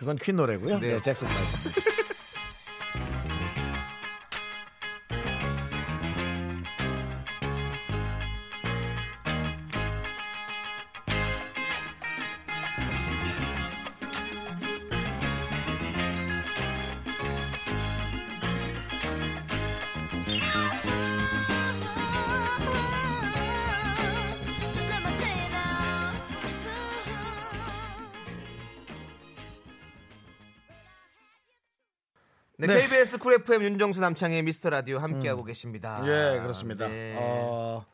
그건 0.00 0.16
퀸 0.16 0.36
노래고요. 0.36 0.78
네. 0.78 0.94
네, 0.94 1.00
잭슨 1.02 1.28
5. 1.28 1.34
네, 1.34 1.40
네. 1.84 1.99
KBS 33.10 33.18
쿨 33.18 33.34
FM 33.34 33.62
윤정수 33.62 34.00
남창의 34.00 34.44
미스터 34.44 34.70
라디오 34.70 34.98
함께하고 34.98 35.42
계십니다. 35.42 36.00
예, 36.04 36.38
그렇습니다. 36.40 36.86
네. 36.86 37.16
어, 37.18 37.84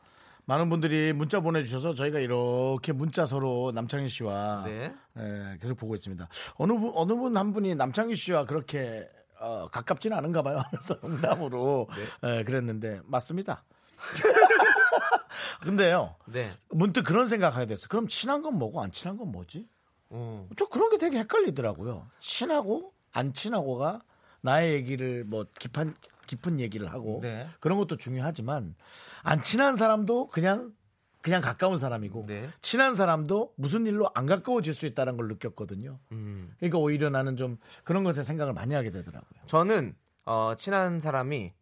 많은 0.45 0.69
분들이 0.69 1.11
문자 1.11 1.39
보내주셔서 1.39 1.95
저희가 1.95 2.19
이렇게 2.19 2.91
문자 2.93 3.25
서로 3.25 3.71
남창희 3.73 4.09
씨와 4.09 4.63
네. 4.65 4.93
예, 5.17 5.57
계속 5.59 5.75
보고 5.77 5.95
있습니다. 5.95 6.27
어느 6.57 6.73
분, 6.73 6.91
어느 6.93 7.13
분 7.15 7.35
한 7.35 7.51
분이 7.51 7.73
남창희 7.75 8.15
씨와 8.15 8.45
그렇게 8.45 9.09
어, 9.39 9.67
가깝지는 9.71 10.15
않은가 10.15 10.43
봐요. 10.43 10.61
그래서 10.69 10.95
농담으로 11.01 11.87
네. 12.21 12.37
예, 12.37 12.43
그랬는데 12.43 13.01
맞습니다. 13.05 13.63
근데요, 15.63 16.15
네. 16.25 16.47
문득 16.69 17.03
그런 17.03 17.27
생각하게 17.27 17.65
됐어. 17.65 17.87
그럼 17.87 18.07
친한 18.07 18.43
건 18.43 18.55
뭐고 18.59 18.81
안 18.83 18.91
친한 18.91 19.17
건 19.17 19.31
뭐지? 19.31 19.67
어. 20.09 20.47
저 20.59 20.67
그런 20.67 20.91
게 20.91 20.99
되게 20.99 21.17
헷갈리더라고요. 21.19 22.07
친하고 22.19 22.93
안 23.11 23.33
친하고가 23.33 24.01
나의 24.41 24.73
얘기를 24.73 25.23
뭐 25.25 25.45
깊은 25.59 25.93
깊은 26.27 26.59
얘기를 26.59 26.91
하고 26.91 27.19
네. 27.21 27.47
그런 27.59 27.77
것도 27.77 27.97
중요하지만 27.97 28.75
안 29.23 29.41
친한 29.41 29.75
사람도 29.75 30.27
그냥 30.27 30.73
그냥 31.21 31.41
가까운 31.41 31.77
사람이고 31.77 32.23
네. 32.27 32.49
친한 32.61 32.95
사람도 32.95 33.53
무슨 33.57 33.85
일로 33.85 34.09
안 34.13 34.25
가까워질 34.25 34.73
수 34.73 34.85
있다는 34.85 35.17
걸 35.17 35.27
느꼈거든요. 35.27 35.99
음. 36.11 36.53
그러니까 36.57 36.77
오히려 36.77 37.09
나는 37.09 37.35
좀 37.35 37.57
그런 37.83 38.03
것에 38.03 38.23
생각을 38.23 38.53
많이 38.53 38.73
하게 38.73 38.91
되더라고요. 38.91 39.41
저는 39.47 39.95
어, 40.25 40.53
친한 40.55 40.99
사람이 40.99 41.53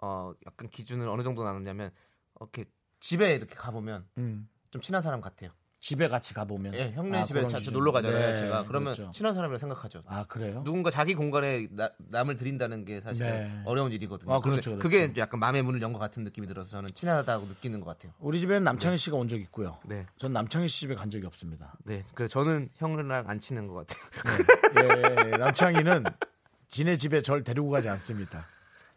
어, 0.00 0.32
약간 0.46 0.68
기준을 0.68 1.08
어느 1.08 1.22
정도 1.22 1.44
나누냐면 1.44 1.90
이렇게 2.38 2.64
집에 3.00 3.34
이렇게 3.34 3.54
가보면 3.54 4.06
음. 4.18 4.48
좀 4.70 4.82
친한 4.82 5.02
사람 5.02 5.20
같아요. 5.20 5.50
집에 5.84 6.08
같이 6.08 6.32
가보면 6.32 6.72
예, 6.72 6.92
형네 6.92 7.18
아, 7.20 7.24
집에 7.26 7.46
자주. 7.46 7.70
놀러 7.70 7.92
가잖아요. 7.92 8.18
네, 8.18 8.36
제가 8.36 8.64
그러면 8.64 8.94
그렇죠. 8.94 9.10
친한 9.12 9.34
사람이라 9.34 9.58
생각하죠. 9.58 10.02
아 10.06 10.24
그래요? 10.26 10.62
누군가 10.64 10.90
자기 10.90 11.14
공간에 11.14 11.68
나- 11.72 11.90
남을 12.08 12.38
들인다는 12.38 12.86
게 12.86 13.02
사실 13.02 13.26
네. 13.26 13.42
은 13.44 13.62
어려운 13.66 13.92
일이거든요. 13.92 14.32
아, 14.32 14.40
그렇죠, 14.40 14.70
그렇죠. 14.70 14.78
그게 14.82 15.12
약간 15.18 15.40
마음의 15.40 15.62
문을 15.62 15.82
연 15.82 15.92
것 15.92 15.98
같은 15.98 16.24
느낌이 16.24 16.46
들어서 16.46 16.70
저는 16.70 16.88
친하다고 16.94 17.44
느끼는 17.48 17.80
것 17.80 17.86
같아요. 17.86 18.14
우리 18.18 18.40
집에는 18.40 18.64
남창희 18.64 18.96
씨가 18.96 19.18
온 19.18 19.28
적 19.28 19.38
있고요. 19.42 19.76
네, 19.84 20.06
전 20.16 20.32
남창희 20.32 20.68
씨 20.68 20.80
집에 20.80 20.94
간 20.94 21.10
적이 21.10 21.26
없습니다. 21.26 21.74
네. 21.84 22.02
그래서 22.14 22.32
저는 22.40 22.70
형이랑 22.76 23.24
안 23.28 23.38
치는 23.38 23.66
것 23.68 23.86
같아요. 23.86 25.26
예, 25.32 25.36
남창희는 25.36 26.04
지네 26.70 26.96
집에 26.96 27.20
절 27.20 27.44
데리고 27.44 27.68
가지 27.68 27.90
않습니다. 27.90 28.46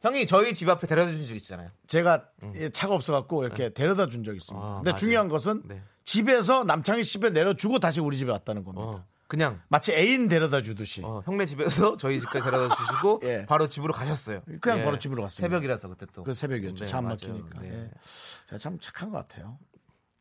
형이 0.01 0.25
저희 0.25 0.53
집 0.53 0.70
앞에 0.70 0.88
데려다 0.88 1.12
준 1.12 1.25
적 1.27 1.36
있잖아요. 1.36 1.70
제가 1.88 2.29
예, 2.56 2.70
차가 2.70 2.96
없어갖고 2.96 3.44
이렇게 3.44 3.74
데려다 3.74 4.08
준 4.08 4.24
적이 4.24 4.38
있습니다. 4.38 4.65
아, 4.65 4.75
근데 4.75 4.91
맞아요. 4.91 5.00
중요한 5.00 5.27
것은 5.27 5.63
네. 5.65 5.82
집에서 6.08 6.64
남창희 6.64 7.04
씨 7.04 7.12
집에 7.14 7.30
내려주고 7.30 7.80
다시 7.80 8.00
우리 8.00 8.16
집에 8.18 8.32
왔다는 8.32 8.64
겁니다. 8.64 8.88
어, 8.88 9.04
그냥 9.28 9.62
마치 9.68 9.92
애인 9.94 10.30
데려다 10.30 10.62
주듯이. 10.62 11.02
어, 11.04 11.22
형네 11.26 11.46
집에서 11.46 11.98
저희 12.00 12.20
집까지 12.22 12.46
데려다 12.46 12.74
주시고 12.74 13.20
예. 13.28 13.46
바로 13.46 13.68
집으로 13.68 13.94
가셨어요. 13.94 14.40
그냥 14.62 14.84
바로 14.86 14.98
집으로 14.98 15.22
갔습니다. 15.24 15.42
새벽이라서 15.54 15.90
그때 15.90 16.06
또. 16.14 16.24
그 16.24 16.34
새벽이었죠. 16.34 16.86
네, 16.86 16.90
차. 16.90 17.02
막히니까. 17.02 17.60
네. 17.62 17.92
예. 18.54 18.58
참 18.58 18.80
착한 18.80 19.12
것 19.12 19.18
같아요. 19.28 19.60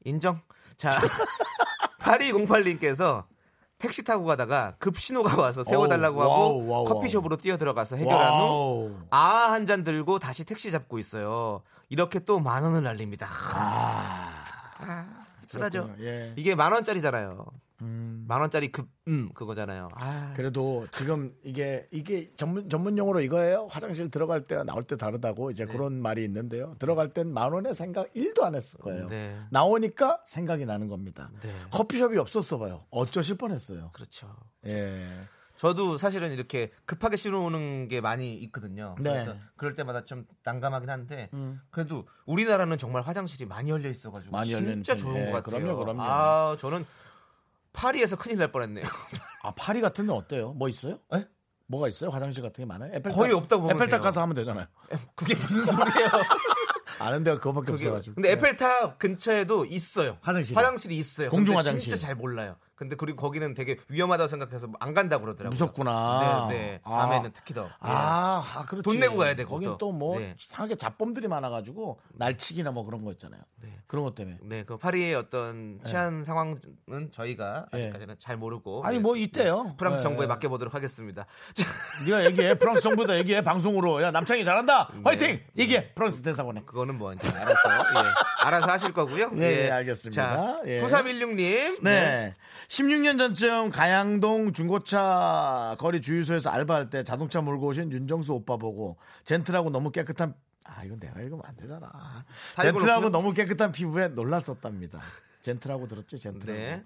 인정. 0.05 0.41
자, 0.77 0.91
8208님께서 2.01 3.25
택시 3.79 4.03
타고 4.03 4.25
가다가 4.25 4.75
급 4.79 4.99
신호가 4.99 5.41
와서 5.41 5.63
세워달라고 5.63 6.21
어우, 6.21 6.25
하고 6.25 6.67
와우, 6.67 6.69
와우, 6.69 6.85
커피숍으로 6.87 7.37
뛰어 7.37 7.57
들어가서 7.59 7.97
해결한 7.97 8.41
후. 8.43 8.99
아 9.11 9.51
한 9.53 9.67
잔 9.67 9.85
들고 9.85 10.19
다시 10.19 10.45
택시 10.45 10.71
잡고 10.71 10.99
있어요. 10.99 11.63
이렇게 11.89 12.19
또 12.19 12.41
만 12.41 12.63
원을 12.65 12.83
날립니다. 12.83 13.29
아, 13.55 14.45
씁 14.81 14.87
그렇군요. 15.51 15.95
예. 16.01 16.33
이게 16.37 16.55
만 16.55 16.73
원짜리잖아요. 16.73 17.45
음. 17.83 18.25
만 18.27 18.41
원짜리 18.41 18.73
급, 18.73 18.89
음, 19.07 19.29
그거잖아요. 19.35 19.89
아, 19.95 20.33
그래도 20.35 20.87
지금 20.93 21.35
이게 21.45 21.87
이게 21.91 22.33
전문 22.37 22.71
전문 22.71 22.97
용어로 22.97 23.21
이거예요. 23.21 23.67
화장실 23.71 24.11
들어갈 24.11 24.47
때와 24.47 24.65
나올 24.65 24.83
때 24.85 24.97
다르다고 24.97 25.51
이제 25.51 25.67
그런 25.67 26.01
말이 26.01 26.25
있는데요. 26.25 26.75
들어갈 26.79 27.11
땐 27.11 27.33
만 27.33 27.53
원의 27.53 27.75
생각 27.75 28.11
1도 28.15 28.45
안 28.45 28.55
했을 28.55 28.79
거예요. 28.81 29.09
네. 29.09 29.39
나오니까 29.51 30.23
생각이 30.27 30.65
나는 30.65 30.89
겁니다. 30.89 31.31
네. 31.43 31.51
커피숍이 31.71 32.17
없었어 32.17 32.59
봐요. 32.59 32.85
어쩌실 32.91 33.37
뻔했어요. 33.37 33.91
그렇죠. 33.93 34.35
예. 34.67 35.07
저도 35.57 35.97
사실은 35.97 36.33
이렇게 36.33 36.71
급하게 36.85 37.17
신호오는 37.17 37.89
게 37.89 38.01
많이 38.01 38.35
있거든요. 38.45 38.95
네. 39.01 39.11
그래서 39.13 39.37
그럴 39.57 39.75
때마다 39.75 40.05
좀 40.05 40.27
난감하긴 40.45 40.91
한데 40.91 41.31
음. 41.35 41.61
그래도 41.71 42.07
우리나라는 42.27 42.79
정말 42.79 43.03
화장실이 43.03 43.47
많이 43.47 43.71
열려 43.71 43.89
있어가지고 43.89 44.33
많이 44.33 44.51
진짜. 44.51 44.95
좋은 44.97 45.17
예, 45.17 45.31
것 45.31 45.43
같아요. 45.45 45.63
그럼요, 45.63 45.79
그럼요. 45.79 46.03
아 46.03 46.57
저는 46.59 46.85
파리에서 47.73 48.17
큰일 48.17 48.39
날 48.39 48.53
뻔했네요. 48.53 48.85
아 49.43 49.53
파리 49.55 49.81
같은 49.81 50.07
데 50.07 50.13
어때요? 50.13 50.53
뭐 50.53 50.69
있어요? 50.69 50.99
에? 51.15 51.27
뭐가 51.69 51.89
있어요? 51.89 52.11
화장실 52.11 52.43
같은 52.43 52.63
게 52.63 52.67
많아요? 52.67 52.91
에펠탑, 52.95 53.13
거의 53.17 53.33
없다고 53.33 53.63
보면 53.63 53.77
에펠탑 53.77 53.99
돼요. 53.99 54.03
가서 54.03 54.23
하면 54.23 54.35
되잖아요. 54.37 54.67
그게 55.17 55.35
무슨 55.35 55.65
소리예요? 55.67 56.09
아는 56.99 57.25
데가 57.25 57.39
그거밖에 57.39 57.73
없어가지고. 57.73 58.15
근데 58.15 58.29
예. 58.29 58.33
에펠탑 58.35 58.99
근처에도 58.99 59.65
있어요. 59.67 60.19
화장실이? 60.21 60.55
화장실이 60.55 60.97
있어요. 60.97 61.31
공중 61.31 61.57
화장실. 61.57 61.91
진짜 61.91 61.97
잘 61.97 62.15
몰라요. 62.15 62.57
근데 62.77 62.95
그리고 62.95 63.17
거기는 63.17 63.55
되게 63.55 63.79
위험하다고 63.89 64.29
생각해서 64.29 64.69
안 64.79 64.93
간다고 64.93 65.25
그러더라고요. 65.25 65.51
무섭구나. 65.51 66.47
네, 66.51 66.57
네. 66.57 66.81
아. 66.85 66.99
밤에는 66.99 67.31
특히 67.33 67.55
더. 67.55 67.65
예. 67.65 67.69
아, 67.81 68.45
아, 68.55 68.65
그렇지. 68.67 68.83
돈 68.85 69.01
내고 69.01 69.17
가야 69.17 69.35
돼, 69.35 69.45
거긴 69.45 69.69
거기도. 69.71 69.79
또뭐 69.79 70.19
네. 70.19 70.37
이상하게 70.39 70.77
잡범들이 70.77 71.27
많아가지고 71.27 71.99
날치기나 72.13 72.71
뭐 72.71 72.85
그런 72.85 73.03
거 73.03 73.13
있잖아요. 73.13 73.41
그런 73.87 74.05
것 74.05 74.15
때문에. 74.15 74.39
네, 74.43 74.65
그 74.65 74.77
파리의 74.77 75.15
어떤 75.15 75.81
치안 75.85 76.25
상황은 76.25 76.61
저희가 77.13 77.67
예. 77.75 77.79
아직까지는 77.85 78.17
잘 78.19 78.37
모르고 78.37 78.85
아니 78.85 78.97
네, 78.97 79.03
뭐 79.03 79.17
있대요. 79.17 79.75
프랑스 79.79 80.01
예, 80.01 80.03
정부에 80.03 80.25
예. 80.25 80.27
맡겨보도록 80.27 80.75
하겠습니다. 80.75 81.25
자, 81.55 81.65
네가 82.05 82.25
얘기해. 82.27 82.59
프랑스 82.59 82.83
정부에다 82.83 83.17
얘기해. 83.19 83.43
방송으로. 83.43 84.03
야 84.03 84.11
남창이 84.11 84.45
잘한다. 84.45 84.91
화이팅. 85.05 85.41
얘기해. 85.57 85.93
프랑스 85.95 86.21
대사관에. 86.21 86.63
그거는 86.67 86.99
뭐 86.99 87.13
이제 87.13 87.33
알아서 87.33 87.69
예, 87.71 88.45
알아서 88.45 88.71
하실 88.71 88.93
거고요. 88.93 89.31
예, 89.37 89.67
예, 89.67 89.71
알겠습니다. 89.71 90.37
자, 90.37 90.61
예. 90.67 90.81
9316님. 90.83 91.83
네. 91.83 92.35
16년 92.69 93.19
전쯤 93.19 93.71
가양동 93.71 94.53
중고차 94.53 95.77
거리 95.79 96.01
주유소에서 96.01 96.51
알바할 96.51 96.91
때 96.91 97.05
자동차 97.05 97.41
몰고 97.41 97.69
오신 97.69 97.93
윤정수 97.93 98.33
오빠 98.33 98.57
보고 98.57 98.97
젠틀하고 99.25 99.71
너무 99.71 99.91
깨끗한 99.91 100.35
아 100.65 100.85
이건 100.85 100.99
내가 100.99 101.21
읽으면 101.21 101.43
안 101.45 101.57
되잖아. 101.57 101.89
다 102.57 102.63
젠틀하고? 102.63 103.11
너무 103.11 103.33
깨끗한 103.33 103.71
피부에 103.73 104.09
놀랐었답니다. 104.09 105.01
젠틀하고 105.43 105.87
들었죠, 105.87 106.19
젠틀하고. 106.19 106.53
네. 106.53 106.85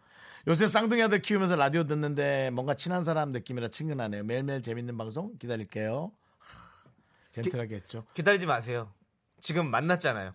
요새 0.48 0.66
쌍둥이 0.66 1.02
아들 1.02 1.20
키우면서 1.22 1.56
라디오 1.56 1.84
듣는데 1.84 2.50
뭔가 2.50 2.74
친한 2.74 3.04
사람 3.04 3.32
느낌이라 3.32 3.68
친근하네요. 3.68 4.24
매일매일 4.24 4.62
재밌는 4.62 4.96
방송 4.96 5.36
기다릴게요. 5.38 6.12
젠틀하게 7.32 7.76
했죠. 7.76 8.04
기다리지 8.14 8.46
마세요. 8.46 8.92
지금 9.40 9.70
만났잖아요. 9.70 10.34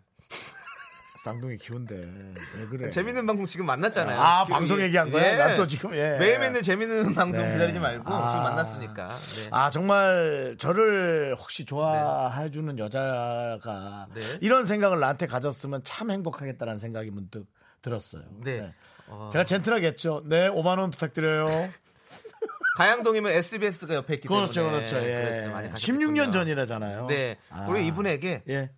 쌍둥이 1.25 1.57
키운데 1.57 1.95
왜 1.95 2.65
그래? 2.69 2.89
재밌는 2.91 3.25
방송 3.25 3.47
지금 3.47 3.65
만났잖아요. 3.65 4.21
아 4.21 4.43
지금 4.45 4.59
방송 4.59 4.77
이게- 4.77 4.85
얘기한 4.85 5.09
거야? 5.09 5.33
예. 5.33 5.37
난또 5.37 5.65
지금 5.65 5.95
예. 5.95 6.17
매일매일 6.19 6.61
재밌는 6.61 7.15
방송 7.15 7.41
네. 7.41 7.51
기다리지 7.53 7.79
말고 7.79 8.13
아. 8.13 8.29
지금 8.29 8.43
만났으니까. 8.43 9.07
네. 9.07 9.47
아 9.49 9.71
정말 9.71 10.55
저를 10.59 11.35
혹시 11.39 11.65
좋아해주는 11.65 12.77
여자가 12.77 14.07
네. 14.13 14.21
이런 14.41 14.65
생각을 14.65 14.99
나한테 14.99 15.25
가졌으면 15.25 15.81
참 15.83 16.11
행복하겠다는 16.11 16.77
생각이 16.77 17.09
문득 17.09 17.47
들었어요. 17.81 18.21
네. 18.43 18.71
어, 19.07 19.29
제가 19.31 19.45
젠틀하게 19.45 19.87
했죠. 19.87 20.21
네, 20.25 20.47
5만 20.49 20.77
원 20.77 20.91
부탁드려요. 20.91 21.47
가양동이면 22.77 23.31
SBS가 23.31 23.95
옆에 23.95 24.15
있기 24.15 24.27
그렇죠, 24.27 24.61
때문에 24.61 24.77
그렇죠. 24.85 24.97
예. 24.97 25.47
많이 25.51 25.69
가셨군요. 25.71 26.07
16년 26.07 26.31
전이라잖아요. 26.33 27.07
네. 27.07 27.37
아. 27.49 27.65
우리 27.69 27.87
이분에게 27.87 28.43
예, 28.49 28.69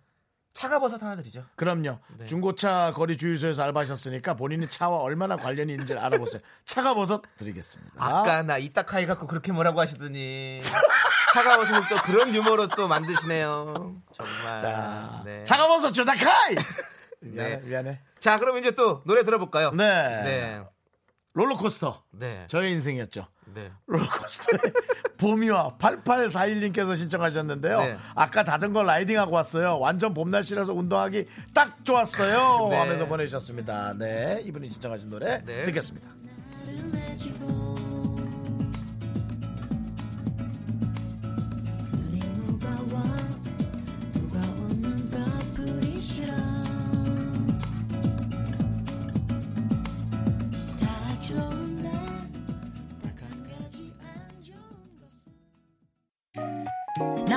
차가버섯 0.52 1.02
하나 1.02 1.14
드리죠. 1.16 1.44
그럼요. 1.56 1.98
네. 2.18 2.26
중고차 2.26 2.92
거리 2.94 3.16
주유소에서 3.16 3.62
알바하셨으니까 3.62 4.34
본인이 4.34 4.68
차와 4.68 4.98
얼마나 4.98 5.36
관련이 5.36 5.72
있는지 5.72 5.94
알아보세요. 5.94 6.42
차가 6.64 6.94
버섯 6.94 7.22
드리겠습니다. 7.36 7.92
아까 7.96 8.42
나 8.42 8.58
이따카이 8.58 9.06
갖고 9.06 9.26
그렇게 9.26 9.52
뭐라고 9.52 9.80
하시더니 9.80 10.60
차가워서 11.32 11.88
또 11.88 11.96
그런 12.04 12.34
유머로 12.34 12.68
또 12.68 12.88
만드시네요. 12.88 14.02
정말. 14.12 14.60
자, 14.60 15.22
네. 15.24 15.44
차가 15.44 15.68
버섯 15.68 15.92
주다카이. 15.92 16.56
미안해, 17.20 17.56
네. 17.56 17.62
미안해. 17.64 18.00
자, 18.18 18.36
그럼 18.36 18.58
이제 18.58 18.70
또 18.72 19.02
노래 19.04 19.22
들어볼까요? 19.24 19.70
네. 19.72 20.22
네. 20.22 20.64
롤러코스터. 21.38 22.02
네. 22.10 22.46
저의 22.48 22.72
인생이었죠. 22.72 23.26
네. 23.54 23.70
롤러코스터에 23.86 24.58
봄이와 25.18 25.76
8841님께서 25.78 26.96
신청하셨는데요. 26.96 27.80
네. 27.80 27.96
아까 28.16 28.42
자전거 28.42 28.82
라이딩하고 28.82 29.32
왔어요. 29.32 29.78
완전 29.78 30.14
봄 30.14 30.30
날씨라서 30.30 30.74
운동하기 30.74 31.26
딱 31.54 31.84
좋았어요. 31.84 32.68
네. 32.70 32.76
하면서 32.76 33.06
보내주셨습니다. 33.06 33.94
네, 33.96 34.42
이분이 34.46 34.70
신청하신 34.70 35.10
노래 35.10 35.44
네. 35.44 35.64
듣겠습니다. 35.66 36.08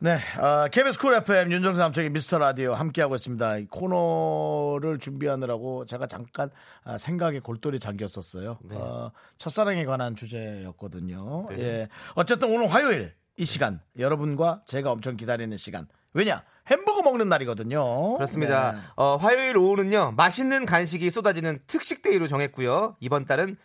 네, 0.00 0.16
어, 0.38 0.68
KBS 0.68 0.96
쿨 1.00 1.14
FM 1.14 1.50
윤정수 1.50 1.80
남창의 1.80 2.10
미스터 2.10 2.38
라디오 2.38 2.72
함께하고 2.72 3.16
있습니다. 3.16 3.56
이 3.56 3.66
코너를 3.66 5.00
준비하느라고 5.00 5.86
제가 5.86 6.06
잠깐 6.06 6.50
아, 6.84 6.96
생각에 6.98 7.40
골똘히 7.40 7.80
잠겼었어요. 7.80 8.58
어, 8.70 9.10
첫사랑에 9.38 9.84
관한 9.86 10.14
주제였거든요. 10.14 11.48
예. 11.58 11.88
어쨌든 12.14 12.54
오늘 12.54 12.68
화요일 12.72 13.12
이 13.36 13.44
시간 13.44 13.80
여러분과 13.98 14.62
제가 14.66 14.92
엄청 14.92 15.16
기다리는 15.16 15.56
시간. 15.56 15.88
왜냐? 16.14 16.44
햄버거 16.68 17.02
먹는 17.02 17.28
날이거든요. 17.28 18.14
그렇습니다. 18.14 18.72
네. 18.72 18.78
어, 18.94 19.16
화요일 19.16 19.56
오후는요, 19.56 20.12
맛있는 20.16 20.64
간식이 20.64 21.10
쏟아지는 21.10 21.58
특식 21.66 22.02
day로 22.02 22.28
정했고요. 22.28 22.96
이번 23.00 23.24
달은 23.24 23.56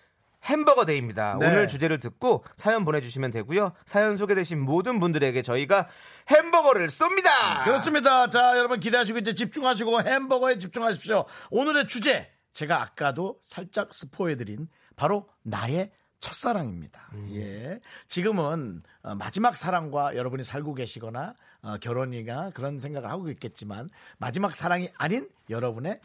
햄버거 0.46 0.86
day입니다. 0.86 1.38
네. 1.40 1.48
오늘 1.48 1.68
주제를 1.68 2.00
듣고 2.00 2.44
사연 2.56 2.84
보내주시면 2.86 3.32
되고요. 3.32 3.72
사연 3.86 4.18
소개되신 4.18 4.60
모든 4.60 5.00
분들에게 5.00 5.42
저희가 5.42 5.88
햄버거를 6.30 6.88
쏩니다. 6.88 7.64
그렇습니다. 7.64 8.30
자, 8.30 8.58
여러분 8.58 8.80
기대하시고 8.80 9.20
이제 9.20 9.34
집중하시고 9.34 10.02
햄버거에 10.02 10.58
집중하십시오. 10.58 11.26
오늘의 11.52 11.88
주제 11.88 12.32
제가 12.54 12.82
아까도 12.82 13.40
살짝 13.42 13.94
스포해드린 13.94 14.68
바로 14.96 15.28
나의 15.42 15.92
첫사랑입니다. 16.20 17.12
예. 17.32 17.82
지금은 18.08 18.82
어, 19.02 19.16
마지막 19.16 19.58
사랑과 19.58 20.16
여러분이 20.16 20.46
살고 20.46 20.74
계시거나 20.76 21.34
어, 21.64 21.78
결혼이나 21.82 22.52
그런 22.52 22.80
생각을 22.80 23.10
하고 23.10 23.30
있겠지만 23.30 23.90
마지막 24.18 24.56
사랑이 24.56 24.90
아닌 24.98 25.28
여러분의 25.50 25.94
아, 25.94 25.98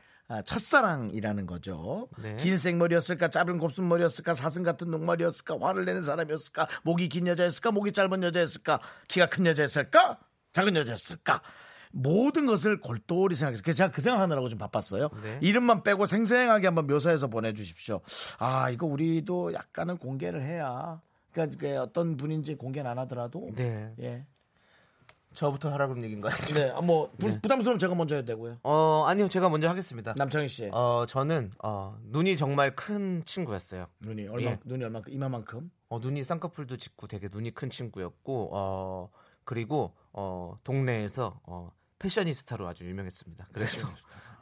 첫사랑이라는 0.45 1.47
거죠. 1.47 2.09
네. 2.19 2.37
긴 2.37 2.59
생머리였을까, 2.59 3.29
짧은 3.29 3.59
곱슬머리였을까, 3.59 4.35
사슴 4.35 4.63
같은 4.63 4.91
눈머리였을까, 4.91 5.57
화를 5.61 5.85
내는 5.85 6.03
사람이었을까, 6.03 6.69
목이 6.83 7.09
긴 7.09 7.27
여자였을까, 7.27 7.71
목이 7.71 7.93
짧은 7.93 8.23
여자였을까, 8.23 8.81
키가 9.09 9.29
큰 9.31 9.47
여자였을까, 9.47 10.19
작은 10.53 10.77
여자였을까. 10.77 11.43
모든 11.91 12.47
것을 12.47 12.81
골똘히 12.81 13.35
생각해서 13.35 13.63
그래서 13.63 13.79
제가 13.79 13.91
그 13.91 14.03
생각하느라고 14.03 14.49
좀 14.49 14.59
바빴어요. 14.59 15.09
네. 15.23 15.39
이름만 15.41 15.83
빼고 15.83 16.07
생생하게 16.07 16.67
한번 16.67 16.87
묘사해서 16.87 17.29
보내주십시오. 17.29 18.01
아 18.39 18.69
이거 18.71 18.87
우리도 18.87 19.55
약간은 19.55 19.97
공개를 19.97 20.43
해야 20.43 21.01
그러니까 21.33 21.83
어떤 21.83 22.17
분인지 22.17 22.57
공개는 22.57 22.91
안 22.91 22.99
하더라도 22.99 23.51
네. 23.55 23.95
예. 24.01 24.27
저부터 25.35 25.71
하라고 25.73 25.95
그런 25.95 26.05
얘기인가요? 26.05 26.35
네, 26.55 26.71
아, 26.71 26.81
뭐 26.81 27.11
부, 27.19 27.39
부담스러우면 27.41 27.79
제가 27.79 27.95
먼저 27.95 28.17
해도 28.17 28.27
되고요. 28.27 28.59
어, 28.63 29.05
아니요. 29.07 29.29
제가 29.29 29.49
먼저 29.49 29.69
하겠습니다. 29.69 30.15
남창희 30.17 30.49
씨 30.49 30.69
어, 30.73 31.05
저는, 31.07 31.53
어, 31.63 31.97
눈이 32.03 32.37
정말 32.37 32.75
큰 32.75 33.23
친구였어요. 33.25 33.87
눈이 34.01 34.27
얼마 34.29 34.51
예. 34.51 34.59
눈이 34.65 34.85
얼마큼 34.85 35.13
이마만큼 35.13 35.71
어, 35.91 35.99
눈이 36.01 36.25
쌍꺼풀도 36.25 36.77
짙고 36.77 37.07
되게 37.07 37.29
눈이 37.31 37.53
큰 37.53 37.71
친구였고, 37.71 38.51
어, 38.53 39.11
그리고, 39.45 39.95
어, 40.13 40.59
동네에서, 40.65 41.41
어, 41.45 41.73
패셔니스타로 41.99 42.67
아주 42.67 42.87
유명했습니다. 42.89 43.49
그래서, 43.53 43.89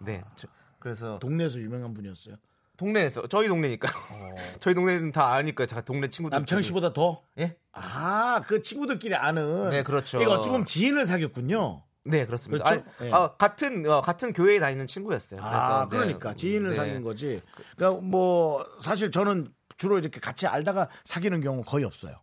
네. 0.01 0.23
저- 0.35 0.49
그래서, 0.79 1.19
동네에서 1.21 1.59
유명한 1.61 1.95
분이었어요. 1.95 2.37
동네에서, 2.77 3.27
저희 3.29 3.49
동네니까요. 3.49 3.93
저희 4.61 4.75
동네는 4.75 5.13
다 5.13 5.33
아니까요. 5.33 5.67
제가 5.67 5.83
동네 5.83 6.09
친구들. 6.09 6.37
남창희 6.37 6.63
씨보다 6.63 6.93
더? 6.93 7.23
예? 7.39 7.57
아, 7.73 8.43
그 8.47 8.63
친구들끼리 8.63 9.15
아는. 9.15 9.71
네, 9.71 9.83
그렇죠. 9.83 10.21
이거 10.21 10.33
어찌 10.35 10.49
보면 10.49 10.65
지인을 10.67 11.07
사귀었군요. 11.07 11.83
네, 12.05 12.25
그렇습니다. 12.25 12.65
그렇죠? 12.65 12.85
아니, 13.01 13.09
예. 13.09 13.13
어, 13.13 13.35
같은, 13.37 13.89
어, 13.91 14.01
같은 14.01 14.33
교회에 14.33 14.61
다니는 14.61 14.87
친구였어요. 14.87 15.41
아, 15.43 15.49
그래서, 15.51 15.83
네. 15.85 15.89
그러니까 15.91 16.35
지인을 16.35 16.71
네. 16.71 16.77
사귄 16.77 17.03
거지. 17.03 17.41
그러니까 17.77 18.01
뭐 18.01 18.65
사실 18.81 19.11
저는 19.11 19.49
주로 19.77 19.99
이렇게 19.99 20.21
같이 20.21 20.47
알다가 20.47 20.89
사귀는 21.05 21.41
경우 21.41 21.63
거의 21.65 21.85
없어요. 21.85 22.17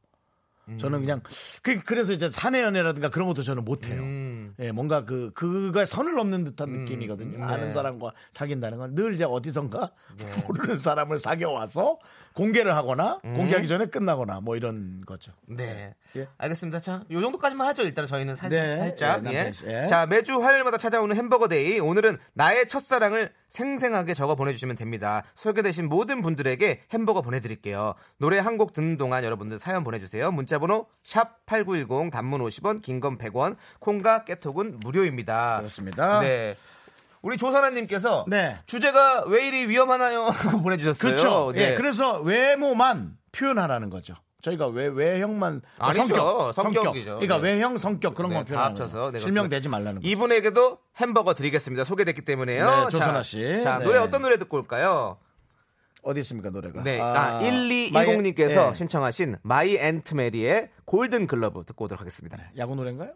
저는 0.78 1.02
그냥 1.02 1.22
그, 1.62 1.80
그래서 1.80 2.14
이제 2.14 2.30
사내 2.30 2.62
연애라든가 2.64 3.10
그런 3.10 3.28
것도 3.28 3.44
저는 3.44 3.66
못 3.66 3.88
해요. 3.88 4.02
음. 4.02 4.54
예, 4.60 4.72
뭔가 4.72 5.04
그 5.06 5.32
그가 5.34 5.84
선을 5.86 6.14
넘는 6.16 6.44
듯한 6.46 6.70
느낌이거든요. 6.70 7.38
네. 7.38 7.44
아는 7.44 7.74
사람과 7.74 8.14
사귄다는 8.32 8.78
건 8.78 8.94
늘 8.96 9.14
이제 9.14 9.24
어디선가 9.26 9.92
모르는 10.48 10.80
사람을 10.80 11.20
사귀어 11.20 11.52
와서 11.52 11.98
공개를 12.34 12.76
하거나 12.76 13.20
공개하기 13.22 13.68
전에 13.68 13.86
끝나거나 13.88 14.40
뭐 14.42 14.56
이런 14.56 15.02
거죠. 15.06 15.32
네. 15.48 15.94
예. 16.16 16.28
알겠습니다. 16.38 16.80
자, 16.80 17.02
요 17.12 17.22
정도까지만 17.22 17.68
하죠. 17.68 17.84
일단 17.84 18.06
저희는 18.08 18.36
살, 18.36 18.50
네. 18.50 18.78
살짝. 18.78 19.26
예, 19.32 19.52
예. 19.66 19.84
예. 19.84 19.88
자, 19.88 20.06
매주 20.06 20.42
화요일마다 20.42 20.78
찾아오는 20.78 21.16
햄버거 21.16 21.48
day. 21.48 21.80
오늘은 21.80 22.18
나의 22.34 22.68
첫사랑을 22.68 23.32
생생하게 23.50 24.14
적어 24.14 24.36
보내주시면 24.36 24.76
됩니다. 24.76 25.24
소개되신 25.36 25.90
모든 25.90 26.22
분들에게 26.22 26.82
햄버거 26.92 27.22
보내드릴게요. 27.22 27.94
노래 28.18 28.40
한 28.40 28.54
곡 28.54 28.74
듣는 28.74 28.98
동안 28.98 29.24
여러분들 29.24 29.58
사연 29.58 29.84
보내주세요. 29.84 30.32
문자번호 30.32 30.86
샵 31.04 31.44
#8910 31.48 32.12
단문 32.12 32.40
50원, 32.42 32.82
긴 32.84 33.00
건 33.00 33.18
100원, 33.18 33.56
콩과 33.80 34.26
깨톡은 34.26 34.80
무료입니다. 34.80 35.58
그렇습니다. 35.58 36.20
네. 36.22 36.56
우리 37.24 37.38
조선아님께서 37.38 38.26
네. 38.28 38.58
주제가 38.68 39.24
왜 39.28 39.48
이리 39.48 39.66
위험하나요? 39.68 40.26
하고 40.30 40.62
보내주셨어요. 40.62 41.16
그렇죠. 41.16 41.52
네. 41.56 41.72
예, 41.72 41.76
그래서 41.76 42.20
외모만 42.20 43.18
표현하라는 43.32 43.90
거죠. 43.90 44.16
저희가 44.42 44.68
외 44.68 44.88
외형만 44.88 45.62
아니죠. 45.80 46.52
성격, 46.52 46.54
성격 46.54 46.98
이죠. 46.98 47.12
그러니까 47.20 47.38
네. 47.40 47.54
외형 47.54 47.78
성격 47.78 48.14
그런 48.14 48.30
네, 48.32 48.36
건다 48.36 48.50
표현하는 48.50 48.72
합쳐서. 48.72 49.12
네, 49.12 49.22
실명되지 49.22 49.70
말라는 49.70 49.96
거죠. 50.02 50.08
이분에게도 50.08 50.80
햄버거 50.98 51.34
드리겠습니다. 51.34 51.86
소개됐기 51.86 52.24
때문에요. 52.26 52.66
네, 52.66 52.90
조선아 52.92 53.14
자, 53.14 53.24
씨. 53.24 53.62
자, 53.64 53.80
네. 53.80 53.86
노래 53.86 54.00
어떤 54.00 54.22
노래 54.22 54.38
듣고 54.38 54.58
올까요? 54.58 55.18
어디 56.02 56.20
있습니까 56.20 56.50
노래가? 56.50 56.84
네. 56.84 57.00
아, 57.00 57.40
1220님께서 57.40 58.56
마이- 58.58 58.70
예. 58.72 58.74
신청하신 58.74 59.38
My 59.44 59.78
Aunt 59.78 60.14
Mary의 60.16 60.72
Golden 60.84 61.28
Glove 61.28 61.64
듣고 61.66 61.86
오도록 61.86 62.02
하겠습니다. 62.02 62.38
야구 62.58 62.76
노래인가요? 62.76 63.14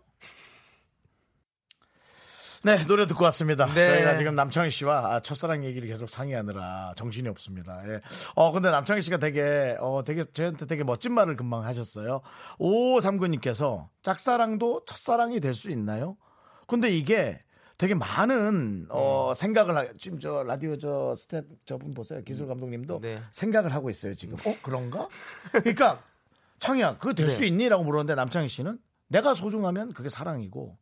네, 2.63 2.83
노래 2.87 3.05
듣고 3.07 3.23
왔습니다. 3.25 3.65
네. 3.67 3.87
저희가 3.87 4.17
지금 4.17 4.35
남창희 4.35 4.69
씨와 4.71 5.13
아, 5.15 5.19
첫사랑 5.19 5.63
얘기를 5.63 5.87
계속 5.87 6.09
상의하느라 6.09 6.93
정신이 6.97 7.29
없습니다. 7.29 7.81
예. 7.87 8.01
어, 8.35 8.51
근데 8.51 8.71
남창희 8.71 9.01
씨가 9.03 9.17
되게, 9.17 9.75
어, 9.79 10.03
되게, 10.03 10.23
저한테 10.23 10.65
되게 10.65 10.83
멋진 10.83 11.13
말을 11.13 11.35
금방 11.37 11.63
하셨어요. 11.65 12.21
5539님께서 12.59 13.87
짝사랑도 14.01 14.85
첫사랑이 14.85 15.39
될 15.39 15.53
수 15.53 15.71
있나요? 15.71 16.17
근데 16.67 16.89
이게 16.89 17.39
되게 17.77 17.93
많은, 17.95 18.87
어, 18.89 19.33
생각을, 19.35 19.75
하, 19.77 19.85
지금 19.99 20.19
저 20.19 20.43
라디오 20.43 20.77
저 20.77 21.15
스태프 21.15 21.45
저분 21.65 21.93
보세요. 21.93 22.21
기술 22.23 22.47
감독님도 22.47 22.99
네. 23.01 23.21
생각을 23.31 23.73
하고 23.73 23.89
있어요, 23.89 24.13
지금. 24.15 24.35
어, 24.45 24.55
그런가? 24.61 25.07
그러니까, 25.51 26.01
창희야, 26.59 26.97
그거 26.97 27.13
될수 27.13 27.41
네. 27.41 27.47
있니? 27.47 27.69
라고 27.69 27.83
물었는데 27.83 28.15
남창희 28.15 28.47
씨는 28.49 28.79
내가 29.09 29.33
소중하면 29.35 29.93
그게 29.93 30.09
사랑이고 30.09 30.77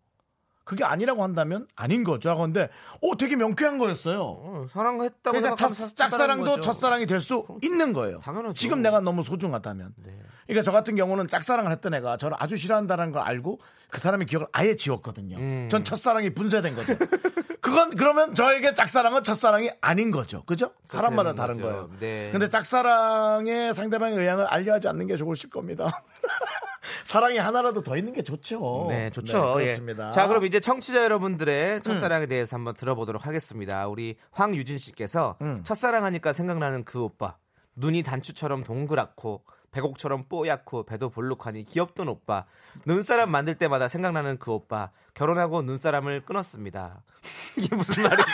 그게 0.65 0.83
아니라고 0.83 1.23
한다면 1.23 1.67
아닌 1.75 2.03
거죠. 2.03 2.29
하고 2.31 2.41
근데 2.41 2.69
어 3.01 3.15
되게 3.17 3.35
명쾌한 3.35 3.77
거였어요. 3.77 4.19
어, 4.21 4.65
사랑했다고 4.69 5.37
그러니까 5.37 5.55
생각하면 5.55 5.55
짝- 5.55 5.73
사- 5.75 5.93
짝사랑도 5.95 6.45
거죠. 6.45 6.61
첫사랑이 6.61 7.05
될 7.05 7.21
수 7.21 7.45
있는 7.61 7.93
거예요. 7.93 8.19
당연하죠. 8.19 8.53
지금 8.53 8.81
내가 8.81 8.99
너무 8.99 9.23
소중하다면. 9.23 9.93
네. 10.03 10.19
그러니까 10.47 10.63
저 10.63 10.71
같은 10.71 10.95
경우는 10.95 11.27
짝사랑을 11.27 11.71
했던 11.71 11.93
애가 11.93 12.17
저를 12.17 12.35
아주 12.39 12.57
싫어한다는 12.57 13.11
걸 13.11 13.21
알고 13.21 13.59
그 13.89 13.99
사람의 13.99 14.27
기억을 14.27 14.47
아예 14.51 14.75
지웠거든요. 14.75 15.37
음. 15.37 15.69
전 15.71 15.83
첫사랑이 15.83 16.33
분쇄된 16.33 16.75
거죠. 16.75 16.95
그건 17.61 17.89
그러면 17.91 18.35
저에게 18.35 18.73
짝사랑은 18.75 19.23
첫사랑이 19.23 19.69
아닌 19.81 20.11
거죠. 20.11 20.43
그죠? 20.45 20.71
사람마다 20.83 21.33
다른 21.33 21.55
거죠. 21.61 21.63
거예요. 21.63 21.89
네. 21.99 22.29
근데 22.31 22.47
짝사랑의 22.49 23.73
상대방의 23.73 24.17
의향을 24.19 24.45
알려하지 24.45 24.87
않는 24.87 25.07
게 25.07 25.15
좋으실 25.17 25.49
겁니다. 25.49 26.03
사랑이 27.05 27.37
하나라도 27.37 27.81
더 27.81 27.97
있는 27.97 28.13
게 28.13 28.21
좋죠. 28.21 28.87
네, 28.89 29.09
좋죠. 29.09 29.55
네, 29.57 29.61
예. 29.61 29.65
그렇습니다. 29.65 30.11
자, 30.11 30.27
그럼 30.27 30.45
이제 30.45 30.59
청취자 30.59 31.03
여러분들의 31.03 31.81
첫사랑에 31.81 32.27
대해서 32.27 32.55
한번 32.55 32.73
들어보도록 32.73 33.25
하겠습니다. 33.25 33.87
우리 33.87 34.15
황유진 34.31 34.77
씨께서 34.77 35.37
음. 35.41 35.61
첫사랑하니까 35.63 36.33
생각나는 36.33 36.83
그 36.83 37.01
오빠. 37.01 37.37
눈이 37.75 38.03
단추처럼 38.03 38.63
동그랗고 38.63 39.43
배곡처럼 39.71 40.25
뽀얗고 40.29 40.85
배도 40.85 41.09
볼록하니 41.09 41.65
귀엽던 41.65 42.07
오빠. 42.07 42.45
눈사람 42.85 43.29
만들 43.29 43.55
때마다 43.55 43.89
생각나는 43.89 44.37
그 44.39 44.51
오빠. 44.51 44.91
결혼하고 45.13 45.61
눈사람을 45.63 46.21
끊었습니다. 46.21 47.01
이게 47.57 47.75
무슨 47.75 48.03
말이죠? 48.03 48.25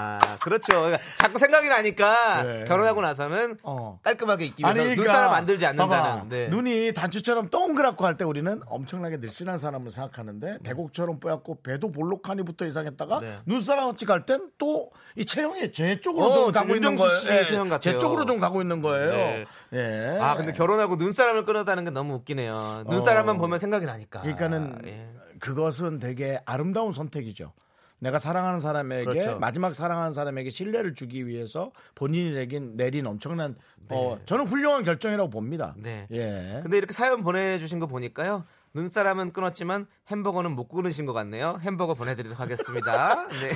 아, 0.00 0.38
그렇죠. 0.40 0.66
그러니까 0.80 1.02
자꾸 1.16 1.38
생각이 1.38 1.68
나니까 1.68 2.42
네. 2.42 2.64
결혼하고 2.66 3.00
나서는 3.02 3.58
어. 3.62 3.98
깔끔하게 4.02 4.46
있기 4.46 4.62
위해서 4.62 4.74
그러니까 4.74 5.02
눈사람 5.02 5.30
만들지 5.32 5.66
않는다는. 5.66 6.28
네. 6.28 6.48
눈이 6.48 6.92
단추처럼 6.94 7.50
동그랗고 7.50 8.06
할 8.06 8.16
때 8.16 8.24
우리는 8.24 8.60
엄청나게 8.66 9.18
늘씬한 9.18 9.58
사람을 9.58 9.90
생각하는데 9.90 10.58
배곡처럼 10.62 11.20
뽀얗고 11.20 11.62
배도 11.62 11.92
볼록하니부터 11.92 12.66
이상했다가 12.66 13.20
네. 13.20 13.38
눈사람 13.46 13.84
어찌 13.86 14.04
갈땐 14.06 14.50
또 14.58 14.90
이 15.16 15.24
체형이 15.24 15.72
제 15.72 16.00
쪽으로 16.00 16.24
어, 16.26 16.34
좀 16.34 16.52
가고 16.52 16.74
있는 16.74 16.94
거예요. 16.94 17.10
씨의 17.10 17.38
예, 17.38 17.44
체형 17.44 17.68
같아요. 17.68 17.80
제 17.80 17.98
쪽으로 17.98 18.26
좀 18.26 18.38
가고 18.38 18.60
있는 18.62 18.80
거예요. 18.80 19.10
네. 19.10 19.44
예. 19.72 20.18
아 20.20 20.36
근데 20.36 20.52
결혼하고 20.52 20.96
눈사람을 20.96 21.44
끊었다는 21.44 21.84
게 21.84 21.90
너무 21.90 22.14
웃기네요. 22.14 22.84
눈사람만 22.88 23.36
어. 23.36 23.38
보면 23.38 23.58
생각이 23.58 23.86
나니까. 23.86 24.20
그러니까는 24.20 24.78
예. 24.86 25.08
그것은 25.40 25.98
되게 25.98 26.40
아름다운 26.44 26.92
선택이죠. 26.92 27.52
내가 28.00 28.18
사랑하는 28.18 28.60
사람에게 28.60 29.04
그렇죠. 29.04 29.38
마지막 29.38 29.74
사랑하는 29.74 30.12
사람에게 30.12 30.50
신뢰를 30.50 30.94
주기 30.94 31.26
위해서 31.26 31.70
본인이 31.94 32.32
내긴 32.32 32.76
내린 32.76 33.06
엄청난 33.06 33.56
어, 33.90 34.16
네. 34.18 34.22
저는 34.26 34.46
훌륭한 34.46 34.84
결정이라고 34.84 35.30
봅니다. 35.30 35.74
네. 35.76 36.06
예. 36.10 36.60
근데 36.62 36.78
이렇게 36.78 36.92
사연 36.92 37.22
보내주신 37.22 37.78
거 37.78 37.86
보니까요. 37.86 38.44
눈사람은 38.72 39.32
끊었지만 39.32 39.86
햄버거는 40.10 40.52
못 40.52 40.68
끊으신 40.68 41.06
것 41.06 41.12
같네요. 41.12 41.58
햄버거 41.62 41.94
보내드리도록 41.94 42.40
하겠습니다. 42.40 43.26
네. 43.28 43.50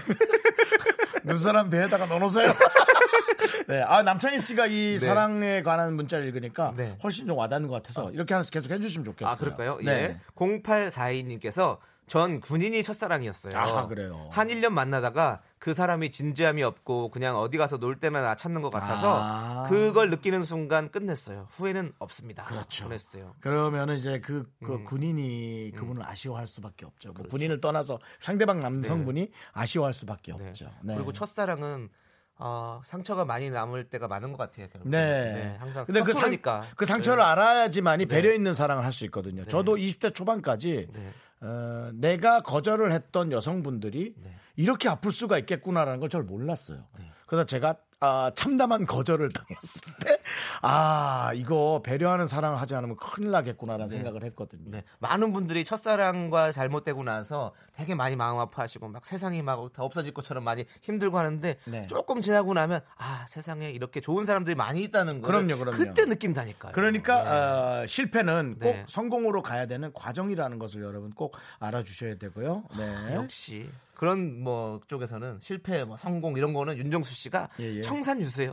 눈사람 1.25 1.71
배에다가 1.71 2.07
넣어놓으세요. 2.07 2.53
네, 3.67 3.81
아 3.83 4.03
남창희 4.03 4.41
씨가 4.41 4.67
이 4.67 4.71
네. 4.71 4.99
사랑에 4.99 5.63
관한 5.63 5.95
문자를 5.95 6.27
읽으니까 6.27 6.75
네. 6.77 6.99
훨씬 7.03 7.27
좀 7.27 7.39
와닿는 7.39 7.69
것 7.69 7.75
같아서 7.77 8.11
이렇게 8.11 8.35
하나씩 8.35 8.53
계속 8.53 8.71
해주시면 8.71 9.05
좋겠어요. 9.07 9.33
아 9.33 9.37
그럴까요? 9.37 9.79
네. 9.83 9.91
예. 9.93 10.21
0842님께서 10.37 11.79
전 12.07 12.41
군인이 12.41 12.83
첫사랑이었어요. 12.83 13.57
아, 13.57 13.87
그래요? 13.87 14.29
한 14.31 14.49
1년 14.49 14.71
만나다가 14.71 15.41
그 15.59 15.73
사람이 15.73 16.11
진지함이 16.11 16.63
없고 16.63 17.11
그냥 17.11 17.39
어디 17.39 17.57
가서 17.57 17.79
놀 17.79 17.99
때나 17.99 18.21
나 18.21 18.35
찾는 18.35 18.61
것 18.61 18.71
같아서 18.71 19.21
아. 19.23 19.63
그걸 19.69 20.11
느끼는 20.11 20.45
순간 20.45 20.91
끝냈어요. 20.91 21.49
후회는 21.51 21.93
없습니다. 21.99 22.45
그렇죠. 22.45 22.85
보냈어요. 22.85 23.35
그러면은 23.41 23.97
이제 23.97 24.21
그, 24.21 24.51
그 24.63 24.75
음. 24.75 24.85
군인이 24.85 25.73
그분을 25.75 26.07
아쉬워할 26.07 26.47
수밖에 26.47 26.85
없죠. 26.85 27.13
뭐 27.13 27.27
군인을 27.27 27.61
떠나서 27.61 27.99
상대방 28.19 28.61
남성분이 28.61 29.31
아쉬워할 29.53 29.95
수밖에 29.95 30.33
네. 30.37 30.49
없죠. 30.49 30.71
네. 30.83 30.95
그리고 30.95 31.13
첫사랑은 31.13 31.89
어, 32.37 32.81
상처가 32.85 33.25
많이 33.25 33.49
남을 33.49 33.89
때가 33.91 34.09
많은 34.09 34.33
것 34.33 34.39
같아요. 34.39 34.69
결국엔. 34.69 34.91
네. 34.91 35.57
항상 35.61 35.87
근데 35.87 36.03
그, 36.03 36.13
상. 36.13 36.37
그 36.77 36.85
상처를 36.85 37.23
네. 37.23 37.29
알아야지만이 37.29 38.07
배려 38.07 38.33
있는 38.33 38.55
사랑을 38.55 38.85
할 38.85 38.93
수 38.93 39.05
있거든요. 39.07 39.45
저도 39.47 39.77
20대 39.77 40.15
초반까지 40.15 40.89
네. 40.93 41.13
어, 41.45 41.91
내가 41.93 42.41
거절을 42.41 42.91
했던 42.93 43.31
여성분들이 43.31 44.15
네. 44.17 44.35
이렇게 44.57 44.89
아플 44.89 45.13
수가 45.13 45.39
있겠구나라는 45.39 46.01
걸잘 46.01 46.23
몰랐어요. 46.23 46.87
그래서 47.27 47.45
제가 47.45 47.77
아, 48.01 48.31
참담한 48.35 48.85
거절을 48.85 49.31
당했을 49.33 49.81
때, 50.05 50.19
아, 50.61 51.33
이거 51.35 51.81
배려하는 51.83 52.27
사랑을 52.27 52.61
하지 52.61 52.75
않으면 52.75 52.97
큰일 52.97 53.31
나겠구나라는 53.31 53.89
생각을 53.89 54.25
했거든요. 54.25 54.71
네. 54.71 54.85
많은 54.99 55.33
분들이 55.33 55.65
첫사랑과 55.65 56.53
잘못되고 56.53 57.03
나서 57.03 57.55
되게 57.77 57.95
많이 57.95 58.15
마음 58.17 58.39
아파하시고 58.39 58.89
막 58.89 59.05
세상이 59.05 59.43
막 59.43 59.55
다 59.73 59.83
없어질 59.83 60.13
것처럼 60.13 60.45
많이 60.45 60.65
힘들고 60.83 61.19
하는데 61.19 61.57
네. 61.65 61.87
조금 61.87 62.21
지나고 62.21 62.55
나면 62.55 62.81
아 62.97 63.25
세상에 63.29 63.71
이렇게 63.71 64.01
좋은 64.01 64.25
사람들이 64.27 64.55
많이 64.55 64.83
있다는 64.83 65.23
거 65.23 65.29
그럼요, 65.29 65.59
그럼요. 65.59 65.77
그때 65.79 66.05
느낀다니까요. 66.05 66.73
그러니까 66.73 67.23
네. 67.23 67.31
어, 67.31 67.87
실패는 67.87 68.57
꼭 68.61 68.65
네. 68.71 68.85
성공으로 68.89 69.43
가야 69.43 69.67
되는 69.67 69.93
과정이라는 69.93 70.59
것을 70.59 70.83
여러분 70.83 71.13
꼭 71.13 71.37
알아주셔야 71.61 72.17
되고요. 72.19 72.65
네. 72.77 73.15
역시 73.15 73.69
그런 73.95 74.43
뭐 74.43 74.81
쪽에서는 74.87 75.39
실패, 75.41 75.85
뭐 75.85 75.97
성공 75.97 76.37
이런 76.37 76.53
거는 76.53 76.77
윤정수 76.77 77.15
씨가 77.15 77.49
예, 77.61 77.77
예. 77.77 77.81
청산 77.83 78.21
유세요. 78.21 78.53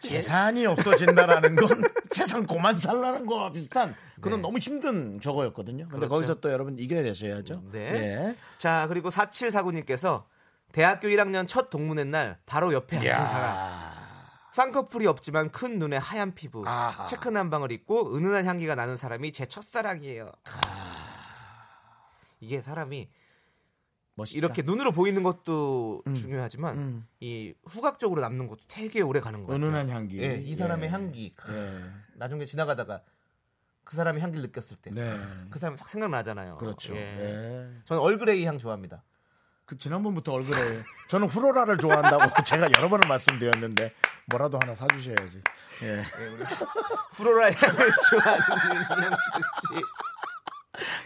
재산이 0.00 0.66
없어진다라는 0.66 1.56
건 1.56 1.68
세상 2.10 2.44
고만 2.46 2.78
살라는 2.78 3.26
거와 3.26 3.52
비슷한 3.52 3.94
그런 4.20 4.38
네. 4.38 4.42
너무 4.42 4.58
힘든 4.58 5.20
저거였거든요. 5.20 5.84
근데 5.88 6.06
그렇죠. 6.06 6.14
거기서 6.14 6.40
또 6.40 6.50
여러분 6.50 6.78
이겨야 6.78 7.02
되셔야죠. 7.02 7.62
네. 7.72 7.78
예. 7.80 8.36
자 8.56 8.86
그리고 8.88 9.08
4749님께서 9.10 10.24
대학교 10.72 11.08
1학년 11.08 11.46
첫 11.46 11.70
동문회 11.70 12.04
날 12.04 12.38
바로 12.46 12.72
옆에 12.72 12.96
앉은 12.96 13.28
사람. 13.28 13.96
쌍꺼풀이 14.52 15.06
없지만 15.06 15.50
큰 15.50 15.78
눈에 15.78 15.98
하얀 15.98 16.34
피부, 16.34 16.66
아하. 16.66 17.04
체크 17.04 17.28
난방을 17.28 17.72
입고 17.72 18.16
은은한 18.16 18.46
향기가 18.46 18.74
나는 18.74 18.96
사람이 18.96 19.32
제 19.32 19.44
첫사랑이에요. 19.44 20.32
이게 22.40 22.62
사람이 22.62 23.08
멋있다. 24.14 24.38
이렇게 24.38 24.62
눈으로 24.62 24.92
보이는 24.92 25.22
것도 25.22 26.02
중요하지만 26.14 26.78
음. 26.78 27.06
이 27.20 27.52
후각적으로 27.66 28.22
남는 28.22 28.48
것도 28.48 28.60
되게 28.66 29.02
오래 29.02 29.20
가는 29.20 29.44
거예요. 29.44 29.62
은은한 29.62 29.90
향기. 29.90 30.22
예, 30.22 30.36
이 30.36 30.54
사람의 30.54 30.88
예. 30.88 30.92
향기. 30.92 31.34
예. 31.50 31.82
나중에 32.14 32.46
지나가다가 32.46 33.02
그 33.86 33.94
사람의 33.94 34.20
향기를 34.20 34.42
느꼈을 34.42 34.76
때, 34.76 34.90
네. 34.90 35.00
그 35.48 35.58
사람이 35.60 35.78
확 35.78 35.88
생각나잖아요. 35.88 36.56
그렇죠. 36.56 36.94
예. 36.96 37.00
예. 37.00 37.68
저는 37.84 38.02
얼그레이 38.02 38.44
향 38.44 38.58
좋아합니다. 38.58 39.04
그 39.64 39.78
지난번부터 39.78 40.32
얼굴에 40.32 40.82
저는 41.08 41.28
후로라를 41.28 41.78
좋아한다고 41.78 42.24
제가 42.44 42.68
여러 42.76 42.88
번을 42.88 43.08
말씀드렸는데 43.08 43.92
뭐라도 44.26 44.58
하나 44.60 44.74
사주셔야지. 44.74 45.40
예. 45.82 46.02
프로라 47.14 47.50
향을 47.52 47.90
좋아하는 48.10 48.74
윤정수 48.74 49.18
씨. 49.38 49.82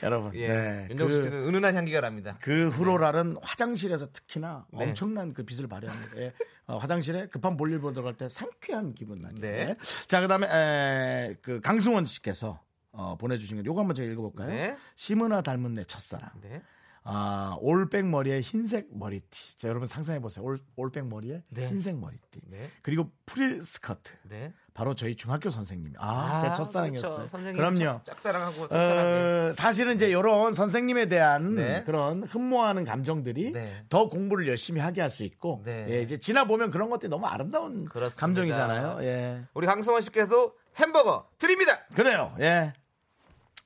여러분. 0.02 0.34
예. 0.34 0.48
네. 0.48 0.86
윤정수 0.90 1.16
그, 1.16 1.22
씨는 1.22 1.48
은은한 1.48 1.74
향기가 1.74 2.00
납니다. 2.00 2.38
그 2.40 2.68
후로랄은 2.70 3.36
화장실에서 3.42 4.10
특히나 4.12 4.66
네. 4.72 4.84
엄청난 4.84 5.34
그 5.34 5.44
빛을 5.44 5.68
발휘합니다. 5.68 6.16
예. 6.16 6.32
어, 6.66 6.78
화장실에 6.78 7.26
급한 7.26 7.56
볼일 7.56 7.80
보러 7.80 7.92
들어갈 7.92 8.14
때 8.14 8.28
상쾌한 8.28 8.94
기분 8.94 9.20
나게. 9.22 9.40
네. 9.40 9.76
자, 10.06 10.20
그다음에 10.20 10.46
에, 10.46 11.36
그 11.42 11.60
강승원 11.60 12.06
씨께서 12.06 12.60
어, 12.92 13.16
보내주신 13.18 13.58
거 13.58 13.64
요거 13.64 13.80
한번 13.80 13.94
제가 13.94 14.10
읽어볼까요? 14.12 14.48
네. 14.48 14.76
심은아 14.96 15.42
닮은 15.42 15.74
내 15.74 15.84
첫사랑. 15.84 16.30
네. 16.42 16.60
아, 17.02 17.56
올백 17.60 18.04
머리에 18.06 18.40
흰색 18.42 18.88
머리띠. 18.92 19.56
자, 19.56 19.68
여러분 19.68 19.88
상상해 19.88 20.20
보세요. 20.20 20.44
올, 20.44 20.60
올백 20.76 21.06
머리에 21.06 21.42
네. 21.48 21.66
흰색 21.66 21.96
머리띠. 21.98 22.40
네. 22.48 22.68
그리고 22.82 23.10
프릴 23.24 23.64
스커트. 23.64 24.12
네. 24.24 24.52
바로 24.74 24.94
저희 24.94 25.16
중학교 25.16 25.48
선생님. 25.48 25.94
아, 25.98 26.40
제 26.42 26.52
첫사랑이었어요. 26.52 27.12
그렇죠. 27.14 27.26
선생님 27.28 27.56
그럼요. 27.56 27.76
짝- 27.78 28.04
짝사랑하고 28.04 28.68
첫사랑해. 28.68 29.48
어, 29.48 29.52
사실은 29.54 29.94
이제 29.94 30.10
이런 30.10 30.52
선생님에 30.52 31.06
대한 31.06 31.54
네. 31.54 31.82
그런 31.84 32.22
흠모하는 32.22 32.84
감정들이 32.84 33.52
네. 33.52 33.82
더 33.88 34.10
공부를 34.10 34.46
열심히 34.46 34.80
하게 34.82 35.00
할 35.00 35.08
수 35.10 35.24
있고 35.24 35.62
네. 35.64 35.86
예, 35.88 36.02
이제 36.02 36.18
지나 36.18 36.44
보면 36.44 36.70
그런 36.70 36.90
것들이 36.90 37.08
너무 37.08 37.26
아름다운 37.26 37.86
그렇습니다. 37.86 38.20
감정이잖아요. 38.26 38.98
예. 39.02 39.42
우리 39.54 39.66
강성원 39.66 40.02
씨께도 40.02 40.52
햄버거 40.76 41.28
드립니다. 41.38 41.78
그래요. 41.94 42.34
예. 42.40 42.74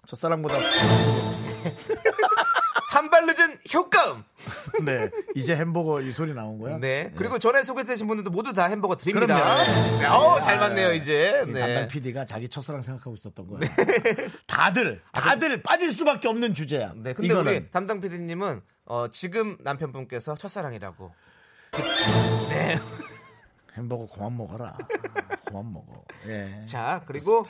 첫사랑보다 0.06 0.54
한 2.90 3.10
발 3.10 3.26
늦은 3.26 3.58
효과음. 3.74 4.22
네. 4.84 5.10
이제 5.34 5.56
햄버거 5.56 6.00
이 6.00 6.12
소리 6.12 6.32
나온 6.32 6.58
거야? 6.58 6.78
네. 6.78 7.12
그리고 7.16 7.38
전에 7.40 7.62
소개되신 7.64 8.06
분들도 8.06 8.30
모두 8.30 8.52
다 8.52 8.66
햄버거 8.66 8.94
드립니다. 8.96 9.36
그럼요. 9.36 9.98
네. 9.98 10.06
어우, 10.06 10.40
잘 10.40 10.58
맞네요, 10.58 10.92
이제. 10.92 11.38
담당 11.44 11.54
네. 11.54 11.88
PD가 11.88 12.24
자기 12.24 12.48
첫사랑 12.48 12.82
생각하고 12.82 13.14
있었던 13.14 13.48
거예요. 13.48 13.60
다들 14.46 15.02
다들 15.12 15.62
빠질 15.62 15.90
수밖에 15.92 16.28
없는 16.28 16.54
주제야. 16.54 16.92
네. 16.94 17.14
근데 17.14 17.26
이거는 17.26 17.52
우리 17.52 17.70
담당 17.70 18.00
PD님은 18.00 18.62
어, 18.86 19.08
지금 19.10 19.56
남편분께서 19.60 20.36
첫사랑이라고. 20.36 21.12
햄버거 23.76 24.06
그만 24.06 24.36
먹어라. 24.36 24.76
그만 25.46 25.72
먹어. 25.72 26.04
예. 26.28 26.64
자, 26.66 27.02
그리고 27.06 27.44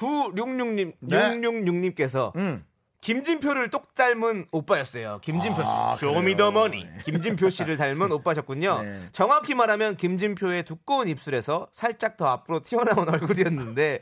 9666님, 0.00 0.94
네. 1.00 1.16
666님께서 1.16 2.34
음. 2.36 2.64
김진표를 3.00 3.70
똑 3.70 3.94
닮은 3.94 4.46
오빠였어요. 4.52 5.20
김진표 5.22 5.64
씨. 5.64 5.70
아, 5.70 5.92
쇼미더머니. 5.92 6.82
그래요. 6.82 6.98
김진표 7.04 7.48
씨를 7.48 7.78
닮은 7.78 8.12
오빠셨군요. 8.12 8.82
네. 8.82 9.00
정확히 9.12 9.54
말하면 9.54 9.96
김진표의 9.96 10.64
두꺼운 10.64 11.08
입술에서 11.08 11.68
살짝 11.72 12.18
더 12.18 12.26
앞으로 12.26 12.60
튀어나온 12.60 13.08
얼굴이었는데 13.08 14.00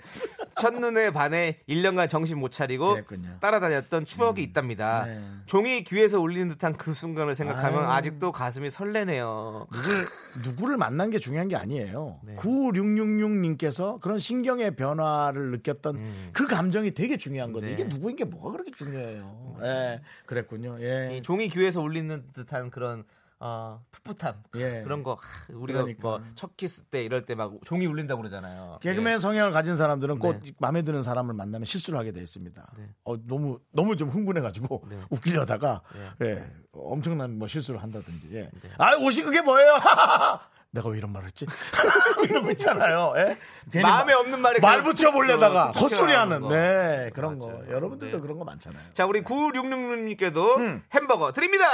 첫눈에 0.58 1.10
반해 1.10 1.58
1년간 1.68 2.08
정신 2.08 2.38
못 2.38 2.50
차리고 2.50 2.90
그랬군요. 2.90 3.36
따라다녔던 3.40 4.04
추억이 4.04 4.42
있답니다. 4.42 5.04
네. 5.06 5.20
종이 5.46 5.82
귀에서 5.84 6.20
울리는 6.20 6.48
듯한 6.48 6.74
그 6.74 6.92
순간을 6.92 7.34
생각하면 7.34 7.84
아유. 7.84 7.90
아직도 7.90 8.32
가슴이 8.32 8.70
설레네요. 8.70 9.66
누굴, 9.72 10.06
누구를 10.44 10.76
만난 10.76 11.10
게 11.10 11.18
중요한 11.18 11.48
게 11.48 11.56
아니에요. 11.56 12.18
네. 12.22 12.36
9666님께서 12.36 14.00
그런 14.00 14.18
신경의 14.18 14.76
변화를 14.76 15.50
느꼈던 15.52 16.32
그 16.32 16.46
감정이 16.46 16.92
되게 16.94 17.16
중요한. 17.16 17.54
음. 17.54 17.60
네. 17.60 17.72
이게 17.72 17.84
누구인 17.84 18.16
게 18.16 18.24
뭐가 18.24 18.52
그렇게 18.52 18.72
중요해요. 18.72 19.58
예, 19.62 20.00
그랬군요. 20.26 20.78
예. 20.80 21.16
이 21.16 21.22
종이 21.22 21.48
귀에서 21.48 21.80
울리는 21.80 22.22
듯한 22.32 22.70
그런 22.70 23.04
어, 23.40 23.80
풋풋함 23.92 24.42
예. 24.56 24.82
그런 24.82 25.02
거 25.04 25.14
하, 25.14 25.18
우리가 25.54 25.82
그러니까. 25.82 26.18
뭐첫 26.18 26.56
키스 26.56 26.82
때 26.82 27.02
이럴 27.04 27.24
때 27.24 27.34
막 27.34 27.52
종이 27.64 27.86
울린다고 27.86 28.20
그러잖아요. 28.20 28.78
개그맨 28.82 29.20
성향을 29.20 29.52
가진 29.52 29.76
사람들은 29.76 30.18
꼭 30.18 30.40
네. 30.40 30.52
마음에 30.58 30.82
드는 30.82 31.02
사람을 31.04 31.34
만나면 31.34 31.64
실수를 31.64 31.98
하게 31.98 32.10
돼 32.12 32.20
있습니다. 32.20 32.66
네. 32.76 32.84
어, 33.04 33.14
너무 33.26 33.60
너무 33.72 33.96
좀 33.96 34.08
흥분해가지고 34.08 34.84
네. 34.90 34.98
웃기려다가 35.10 35.82
네. 36.18 36.26
예, 36.26 36.50
엄청난 36.72 37.38
뭐 37.38 37.46
실수를 37.46 37.80
한다든지. 37.82 38.28
예. 38.32 38.50
아 38.76 38.96
옷이 38.96 39.22
그게 39.22 39.40
뭐예요? 39.40 39.74
내가 40.70 40.88
왜 40.90 40.98
이런 40.98 41.12
말을 41.12 41.28
했지? 41.28 41.46
이런 42.28 42.42
거 42.42 42.50
있잖아요. 42.50 43.14
예? 43.16 43.80
마음에 43.80 44.12
마- 44.12 44.18
없는 44.20 44.40
말이 44.42 44.60
말 44.60 44.82
붙여 44.82 45.12
보려다가 45.12 45.70
헛소리하는 45.70 46.40
튀어나오는 46.40 46.48
거. 46.48 46.54
네 46.54 47.10
그런 47.14 47.38
맞아요. 47.38 47.58
거 47.60 47.70
여러분들도 47.72 48.16
네. 48.16 48.20
그런 48.20 48.36
거 48.38 48.44
많잖아요. 48.44 48.82
자, 48.94 49.06
우리 49.06 49.22
9666님께도 49.22 50.56
음. 50.58 50.82
햄버거 50.92 51.32
드립니다. 51.32 51.64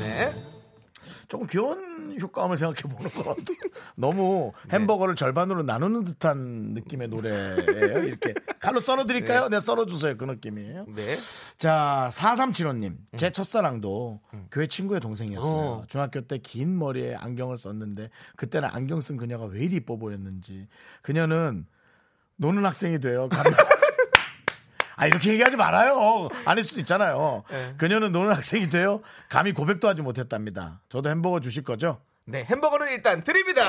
네. 0.00 0.51
조금 1.32 1.46
귀여운 1.46 2.20
효과음을 2.20 2.58
생각해 2.58 2.94
보는 2.94 3.10
것 3.10 3.24
같아요. 3.24 3.56
너무 3.96 4.52
햄버거를 4.70 5.14
절반으로 5.16 5.62
나누는 5.62 6.04
듯한 6.04 6.74
느낌의 6.74 7.08
노래예요. 7.08 8.04
이렇게 8.04 8.34
칼로 8.60 8.82
썰어 8.82 9.06
드릴까요? 9.06 9.48
네, 9.48 9.58
썰어 9.58 9.86
주세요. 9.86 10.14
그 10.18 10.26
느낌이에요. 10.26 10.84
네. 10.94 11.16
자, 11.56 12.10
4375님. 12.12 12.96
제 13.16 13.30
첫사랑도 13.30 14.20
교회 14.50 14.66
친구의 14.66 15.00
동생이었어요. 15.00 15.52
어. 15.58 15.84
중학교 15.88 16.20
때 16.20 16.36
긴 16.36 16.78
머리에 16.78 17.14
안경을 17.14 17.56
썼는데 17.56 18.10
그때는 18.36 18.68
안경 18.70 19.00
쓴 19.00 19.16
그녀가 19.16 19.46
왜 19.46 19.60
이리 19.60 19.76
이뻐 19.76 19.96
보였는지. 19.96 20.68
그녀는 21.00 21.64
노는 22.36 22.62
학생이 22.66 23.00
돼요. 23.00 23.30
감- 25.02 25.04
아, 25.04 25.06
이렇게 25.06 25.32
얘기하지 25.32 25.56
말아요. 25.56 26.28
아닐 26.44 26.64
수도 26.64 26.80
있잖아요. 26.80 27.42
네. 27.50 27.74
그녀는 27.78 28.12
노는 28.12 28.32
학생이 28.34 28.68
돼요. 28.70 29.00
감히 29.28 29.52
고백도 29.52 29.88
하지 29.88 30.02
못했답니다. 30.02 30.80
저도 30.88 31.08
햄버거 31.10 31.40
주실 31.40 31.64
거죠? 31.64 32.00
네, 32.24 32.44
햄버거는 32.44 32.88
일단 32.92 33.24
드립니다. 33.24 33.62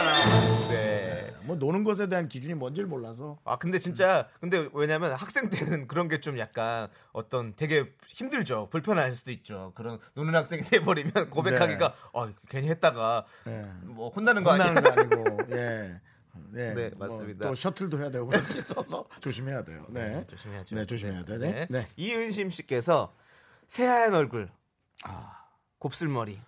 네. 0.70 1.34
뭐 1.46 1.56
노는 1.58 1.84
것에 1.84 2.08
대한 2.08 2.30
기준이 2.30 2.54
뭔지를 2.54 2.88
몰라서. 2.88 3.38
아 3.44 3.58
근데 3.58 3.78
진짜 3.80 4.28
근데 4.40 4.70
왜냐면 4.74 5.14
학생 5.14 5.50
때는 5.50 5.88
그런 5.88 6.08
게 6.08 6.20
좀 6.22 6.38
약간 6.40 6.88
어떤 7.12 7.54
되게 7.56 7.84
힘들죠 8.08 8.70
불편할 8.70 9.14
수도 9.14 9.32
있죠 9.32 9.74
그런 9.76 10.00
노는 10.14 10.34
학생이 10.36 10.62
돼 10.62 10.80
버리면 10.82 11.32
고백하기가 11.32 11.94
어 12.14 12.30
괜히 12.48 12.70
했다가 12.70 13.26
네. 13.46 13.66
뭐 13.82 14.08
혼나는 14.10 14.44
거 14.46 14.52
아니야 14.52 14.68
혼나는 14.68 14.84
거 14.84 14.92
아니고. 14.92 15.38
예. 15.58 16.00
네, 16.52 16.74
네, 16.74 16.90
뭐 16.90 17.08
맞습니다. 17.08 17.48
또 17.48 17.56
셔틀도 17.56 18.00
해야 18.00 18.10
되고 18.10 18.30
있어서 18.58 19.08
조심해야 19.22 19.64
돼요. 19.64 19.86
네. 19.90 20.26
조심해야죠 20.28 20.76
네, 20.76 20.86
조심해야 20.86 21.26
돼. 21.26 21.38
네. 21.38 21.52
네. 21.52 21.68
네. 21.70 21.88
이은심 21.96 22.50
씨께서 22.50 23.16
새하얀 23.68 24.14
얼굴 24.14 24.50
아. 25.04 25.48
곱슬머리 25.80 26.40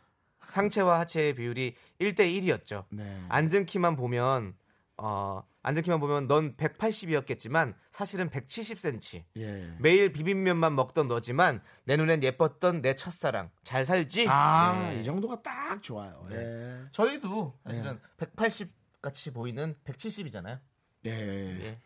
상체와 0.47 0.99
하체의 1.01 1.35
비율이 1.35 1.75
1대 1.99 2.19
1이었죠 2.19 2.85
네. 2.89 3.25
앉은 3.29 3.65
키만 3.65 3.95
보면 3.95 4.55
어 4.97 5.43
앉은 5.63 5.81
키만 5.81 5.99
보면 5.99 6.27
넌 6.27 6.55
180이었겠지만 6.55 7.73
사실은 7.89 8.29
170cm 8.29 9.23
예. 9.37 9.75
매일 9.79 10.13
비빔면만 10.13 10.75
먹던 10.75 11.07
너지만 11.07 11.61
내 11.85 11.97
눈엔 11.97 12.21
예뻤던 12.21 12.81
내 12.83 12.93
첫사랑 12.93 13.49
잘 13.63 13.83
살지? 13.83 14.27
아, 14.29 14.91
네. 14.91 15.01
이 15.01 15.03
정도가 15.03 15.41
딱 15.41 15.81
좋아요. 15.81 16.23
예. 16.29 16.83
저희도 16.91 17.57
사실은 17.65 17.99
180 18.17 18.71
같이 19.05 19.29
보이는 19.31 19.75
170이잖아요. 19.85 20.59
예. 21.05 21.11
예. 21.11 21.59
예. 21.63 21.79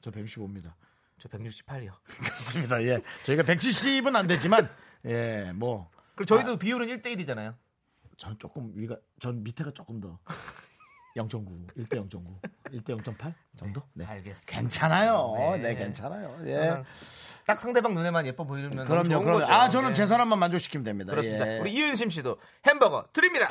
저 0.00 0.10
115입니다. 0.10 0.72
저 1.18 1.28
168이요. 1.28 1.92
그렇습니다. 2.08 2.82
예. 2.82 3.02
저희가 3.24 3.42
170은 3.42 4.16
안 4.16 4.26
되지만 4.26 4.68
예, 5.04 5.52
뭐 5.54 5.90
그리고 6.14 6.24
저희도 6.24 6.56
비율은 6.58 6.86
1대 6.88 7.14
1이잖아요. 7.14 7.54
전 8.16 8.38
조금 8.38 8.72
위가 8.74 8.96
전 9.20 9.42
밑에가 9.42 9.72
조금 9.72 10.00
더 10.00 10.18
0.9, 11.16 11.74
1대 11.76 12.08
0.9, 12.08 12.40
1대 12.72 13.02
0.8 13.02 13.34
정도? 13.58 13.82
네. 13.92 14.06
알겠습니다. 14.06 14.58
괜찮아요. 14.60 15.34
네. 15.36 15.58
네, 15.58 15.74
괜찮아요. 15.74 16.38
예. 16.46 16.82
딱 17.46 17.58
상대방 17.58 17.92
눈에만 17.92 18.24
예뻐 18.26 18.44
보이면 18.44 18.86
그럼요, 18.86 19.08
좋은 19.10 19.24
그럼요. 19.24 19.40
거죠. 19.40 19.52
아, 19.52 19.68
저는 19.68 19.90
네. 19.90 19.94
제 19.94 20.06
사람만 20.06 20.38
만족시키면 20.38 20.84
됩니다. 20.84 21.10
그렇습니다. 21.10 21.46
예. 21.54 21.58
우리 21.60 21.72
이은심 21.72 22.08
씨도 22.08 22.38
햄버거 22.66 23.06
드립니다. 23.12 23.48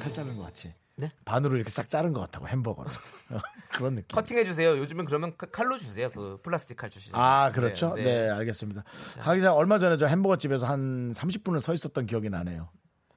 칼 0.00 0.12
자른 0.14 0.36
것 0.36 0.44
같이. 0.44 0.72
네? 0.96 1.10
반으로 1.24 1.56
이렇게 1.56 1.70
싹 1.70 1.90
자른 1.90 2.12
것 2.12 2.20
같다고 2.20 2.46
햄버거를. 2.48 2.90
그런 3.74 3.96
느낌. 3.96 4.14
커팅해 4.14 4.44
주세요. 4.44 4.76
요즘은 4.78 5.04
그러면 5.06 5.34
칼- 5.36 5.50
칼로 5.50 5.76
주세요. 5.78 6.08
그 6.10 6.38
플라스틱 6.42 6.76
칼 6.76 6.88
주시죠. 6.90 7.16
아, 7.16 7.50
그렇죠. 7.52 7.94
네, 7.96 8.28
알겠습니다. 8.30 8.84
하기자 9.18 9.52
얼마 9.54 9.78
전에 9.80 9.96
저 9.96 10.06
햄버거 10.06 10.36
집에서 10.36 10.66
한 10.66 11.12
30분을 11.12 11.58
서 11.60 11.72
있었던 11.74 12.06
기억이 12.06 12.30
나네요. 12.30 12.68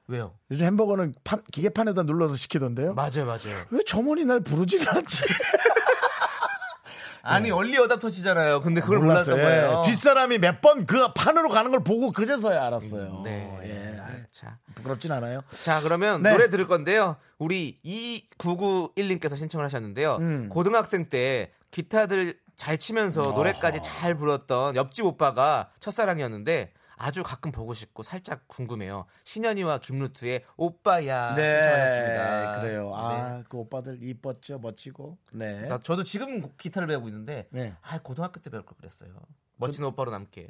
왜요? 0.08 0.34
요즘 0.50 0.64
햄버거는 0.66 1.14
판- 1.22 1.42
기계판에다 1.52 2.02
눌러서 2.04 2.34
시키던데요. 2.34 2.94
맞아요, 2.94 3.26
맞아요. 3.26 3.54
왜 3.70 3.80
점원이 3.86 4.24
날 4.24 4.40
부르지를 4.40 4.88
않지? 4.88 5.22
아니 7.22 7.50
얼리 7.50 7.76
어답터시잖아요. 7.78 8.62
근데 8.62 8.80
그걸 8.80 9.00
몰랐어요. 9.00 9.36
몰랐던 9.36 9.66
거예요. 9.66 9.82
예. 9.86 9.90
뒷사람이 9.90 10.38
몇 10.38 10.60
번 10.62 10.86
그 10.86 11.12
판으로 11.12 11.50
가는 11.50 11.70
걸 11.70 11.84
보고 11.84 12.10
그제서야 12.10 12.66
알았어요. 12.66 13.20
네. 13.24 13.58
예. 13.64 13.98
아, 14.28 14.30
자, 14.30 14.58
부끄럽진 14.74 15.10
않아요. 15.12 15.42
자 15.64 15.80
그러면 15.80 16.22
네. 16.22 16.30
노래 16.30 16.50
들을 16.50 16.66
건데요. 16.66 17.16
우리 17.38 17.80
2991님께서 17.84 19.36
신청을 19.36 19.64
하셨는데요. 19.64 20.16
음. 20.16 20.48
고등학생 20.48 21.08
때 21.08 21.52
기타들 21.70 22.38
잘 22.56 22.78
치면서 22.78 23.22
노래까지 23.22 23.80
잘 23.82 24.14
불렀던 24.16 24.76
옆집 24.76 25.04
오빠가 25.06 25.70
첫사랑이었는데 25.80 26.72
아주 27.00 27.22
가끔 27.22 27.52
보고 27.52 27.74
싶고 27.74 28.02
살짝 28.02 28.48
궁금해요. 28.48 29.06
신현이와 29.22 29.78
김루트의 29.78 30.44
오빠야 30.56 31.34
네, 31.36 31.62
신청하셨습니다. 31.62 32.60
그래요. 32.60 32.92
아, 32.96 33.36
네. 33.38 33.44
그 33.48 33.56
오빠들 33.58 34.02
이뻤죠, 34.02 34.58
멋지고. 34.58 35.16
네. 35.32 35.68
나- 35.68 35.78
저도 35.78 36.02
지금 36.02 36.42
기타를 36.58 36.88
배우고 36.88 37.06
있는데 37.08 37.46
네. 37.50 37.72
아 37.82 37.98
고등학교 38.02 38.40
때 38.40 38.50
배울 38.50 38.64
걸 38.64 38.76
그랬어요. 38.76 39.10
멋진 39.56 39.84
오빠로 39.84 40.10
남게. 40.10 40.48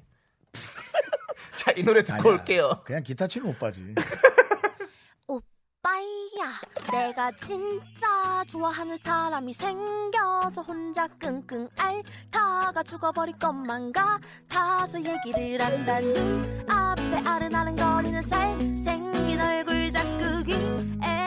자 1.68 1.78
이 1.78 1.82
노래 1.82 2.02
듣고 2.02 2.20
아니야. 2.20 2.32
올게요. 2.32 2.82
그냥 2.84 3.02
기타 3.02 3.26
치는 3.26 3.48
오빠지. 3.50 3.94
오빠야 5.28 6.60
내가 6.90 7.30
진짜 7.32 8.42
좋아하는 8.50 8.96
사람이 8.98 9.52
생겨서 9.52 10.62
혼자 10.62 11.06
끙끙 11.18 11.68
앓다가 11.78 12.82
죽어버릴 12.82 13.38
것만 13.38 13.92
같아서 13.92 14.98
얘기를 14.98 15.64
한다 15.64 16.00
눈 16.00 16.66
앞에 16.70 17.28
아른아른거리는 17.28 18.20
잘생긴 18.22 19.40
얼굴 19.40 19.92
자꾸 19.92 20.44
귀에 20.44 21.17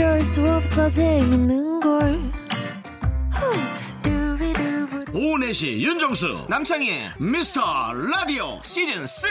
어쩔 0.00 0.20
수 0.24 0.50
없어 0.50 0.88
재밌는 0.88 1.80
걸 1.80 2.32
후. 3.34 4.02
두비두부두. 4.02 5.12
오후 5.12 5.42
네 5.42 5.62
시 5.62 5.82
윤정수 5.82 6.46
남창희의 6.48 7.10
미스터 7.18 7.92
라디오 7.92 8.58
시즌 8.62 9.06
3 9.06 9.30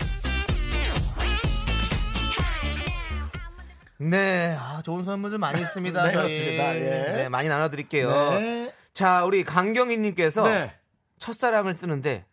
네, 4.01 4.57
아, 4.59 4.81
좋은 4.83 5.03
선물들 5.03 5.37
많이 5.37 5.61
있습니다. 5.61 6.01
네. 6.03 6.11
그렇습니다. 6.11 6.75
예. 6.75 6.79
네, 6.79 7.29
많이 7.29 7.47
나눠드릴게요. 7.47 8.09
네. 8.09 8.73
자, 8.93 9.23
우리 9.25 9.43
강경희님께서 9.43 10.43
네. 10.47 10.73
첫사랑을 11.19 11.75
쓰는데 11.75 12.25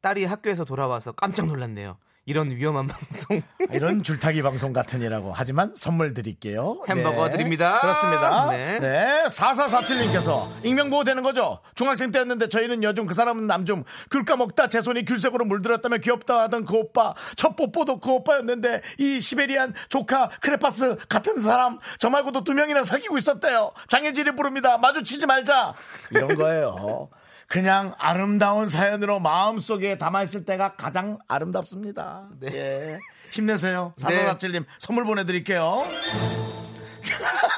딸이 0.00 0.24
학교에서 0.24 0.64
돌아와서 0.64 1.12
깜짝 1.12 1.46
놀랐네요. 1.46 1.98
이런 2.26 2.50
위험한 2.50 2.86
방송. 2.86 3.42
이런 3.72 4.02
줄타기 4.02 4.42
방송 4.42 4.72
같으니라고 4.72 5.32
하지만 5.34 5.72
선물 5.76 6.12
드릴게요. 6.14 6.82
햄버거 6.88 7.30
드립니다. 7.30 7.80
그렇습니다. 7.80 8.50
네. 8.50 8.78
네. 8.78 9.24
4447님께서 9.28 10.48
익명보호 10.64 11.04
되는 11.04 11.22
거죠? 11.22 11.60
중학생 11.74 12.12
때였는데 12.12 12.48
저희는 12.48 12.82
여중 12.82 13.06
그 13.06 13.14
사람은 13.14 13.46
남중 13.46 13.84
귤 14.10 14.24
까먹다 14.24 14.68
제 14.68 14.80
손이 14.80 15.04
귤색으로 15.06 15.44
물들었다며 15.46 15.98
귀엽다 15.98 16.42
하던 16.42 16.66
그 16.66 16.76
오빠 16.76 17.14
첫 17.36 17.56
뽀뽀도 17.56 18.00
그 18.00 18.10
오빠였는데 18.10 18.82
이 18.98 19.20
시베리안 19.20 19.74
조카 19.88 20.28
크레파스 20.40 20.96
같은 21.08 21.40
사람 21.40 21.78
저 21.98 22.10
말고도 22.10 22.44
두 22.44 22.52
명이나 22.52 22.84
사귀고 22.84 23.18
있었대요. 23.18 23.72
장애질이 23.88 24.36
부릅니다. 24.36 24.78
마주치지 24.78 25.26
말자. 25.26 25.74
이런 26.10 26.36
거예요. 26.36 27.08
그냥 27.50 27.92
아름다운 27.98 28.68
사연으로 28.68 29.18
마음속에 29.18 29.98
담아있을 29.98 30.44
때가 30.44 30.76
가장 30.76 31.18
아름답습니다. 31.26 32.28
예. 32.52 33.00
힘내세요. 33.32 33.92
네. 34.08 34.24
4447님 34.28 34.64
선물 34.78 35.04
보내드릴게요. 35.04 35.84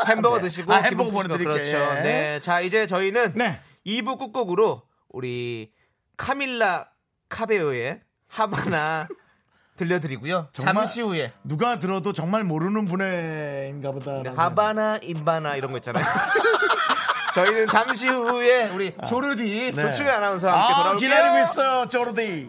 햄버거 0.08 0.40
드시고 0.40 0.72
아, 0.72 0.78
햄버거 0.78 1.10
보내드릴게요. 1.10 1.52
그렇죠. 1.52 1.76
예. 1.98 2.00
네. 2.00 2.40
자, 2.40 2.62
이제 2.62 2.86
저희는 2.86 3.34
네. 3.34 3.60
2부 3.86 4.18
끝곡으로 4.18 4.80
우리 5.10 5.70
카밀라 6.16 6.88
카베오의 7.28 8.00
하바나 8.28 9.08
들려드리고요. 9.76 10.48
잠시 10.54 11.02
후에 11.02 11.34
누가 11.44 11.78
들어도 11.78 12.14
정말 12.14 12.44
모르는 12.44 12.86
분인가 12.86 13.92
보다. 13.92 14.22
네, 14.22 14.30
하바나 14.30 15.00
임바나 15.02 15.56
이런 15.56 15.70
거 15.70 15.76
있잖아요. 15.76 16.02
저희는 17.34 17.66
잠시 17.68 18.08
후에 18.08 18.68
우리 18.74 18.94
조르디 19.08 19.72
네. 19.74 19.82
조충현 19.82 20.14
아나운서와 20.16 20.52
함께 20.52 20.72
아, 20.72 20.76
돌아올게요. 20.82 21.08
기다리고 21.08 21.38
있어요, 21.42 21.88
조르디. 21.88 22.48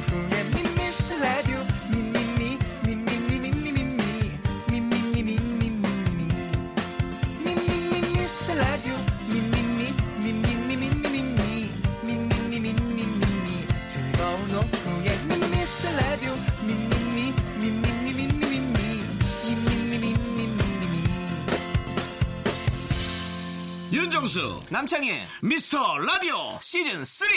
윤정수, 24.01 24.61
남창희 24.71 25.11
미스터 25.43 25.99
라디오. 25.99 26.33
시즌 26.59 27.05
3 27.05 27.27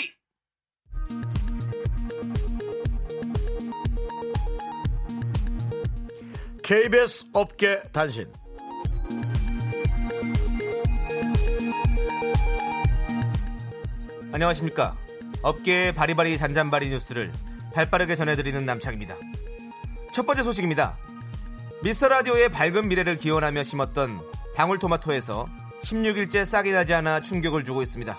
KBS 6.62 7.26
업계 7.34 7.82
단신. 7.92 8.32
안녕하십니까 14.32 14.96
업계의 15.42 15.94
바리바리 15.94 16.38
잔잔바리 16.38 16.88
뉴스를 16.88 17.30
발빠르게 17.74 18.16
전해드리는 18.16 18.64
남창입니다 18.64 19.14
첫 20.14 20.24
번째 20.24 20.42
소식입니다 20.42 20.96
미스터 21.82 22.08
라디오의 22.08 22.48
밝은 22.48 22.88
미래를 22.88 23.18
기원하며 23.18 23.62
심었던 23.62 24.18
방울토마토에서 24.56 25.63
16일째 25.84 26.44
싹이 26.44 26.72
나지 26.72 26.94
않아 26.94 27.20
충격을 27.20 27.64
주고 27.64 27.82
있습니다 27.82 28.18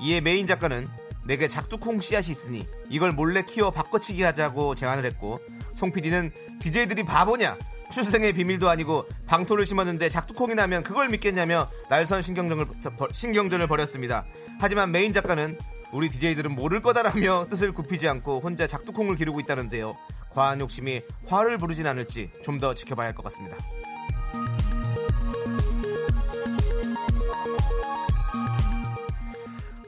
이에 0.00 0.20
메인 0.20 0.46
작가는 0.46 0.86
내게 1.24 1.46
작두콩 1.46 2.00
씨앗이 2.00 2.30
있으니 2.32 2.66
이걸 2.88 3.12
몰래 3.12 3.42
키워 3.42 3.70
바꿔치기 3.70 4.22
하자고 4.22 4.74
제안을 4.74 5.04
했고 5.04 5.38
송 5.74 5.92
PD는 5.92 6.32
DJ들이 6.60 7.04
바보냐 7.04 7.56
출생의 7.92 8.32
비밀도 8.32 8.68
아니고 8.70 9.06
방토를 9.26 9.66
심었는데 9.66 10.08
작두콩이 10.08 10.54
나면 10.54 10.82
그걸 10.82 11.10
믿겠냐며 11.10 11.70
날선 11.90 12.22
신경전을, 12.22 12.64
신경전을 13.12 13.66
벌였습니다. 13.66 14.24
하지만 14.58 14.90
메인 14.92 15.12
작가는 15.12 15.58
우리 15.92 16.08
DJ들은 16.08 16.52
모를 16.54 16.80
거다라며 16.80 17.48
뜻을 17.52 17.72
굽히지 17.72 18.08
않고 18.08 18.40
혼자 18.40 18.66
작두콩을 18.66 19.16
기르고 19.16 19.40
있다는데요. 19.40 19.94
과한 20.30 20.60
욕심이 20.60 21.02
화를 21.26 21.58
부르진 21.58 21.86
않을지 21.86 22.30
좀 22.42 22.58
더 22.58 22.72
지켜봐야 22.72 23.08
할 23.08 23.14
것 23.14 23.24
같습니다. 23.24 23.58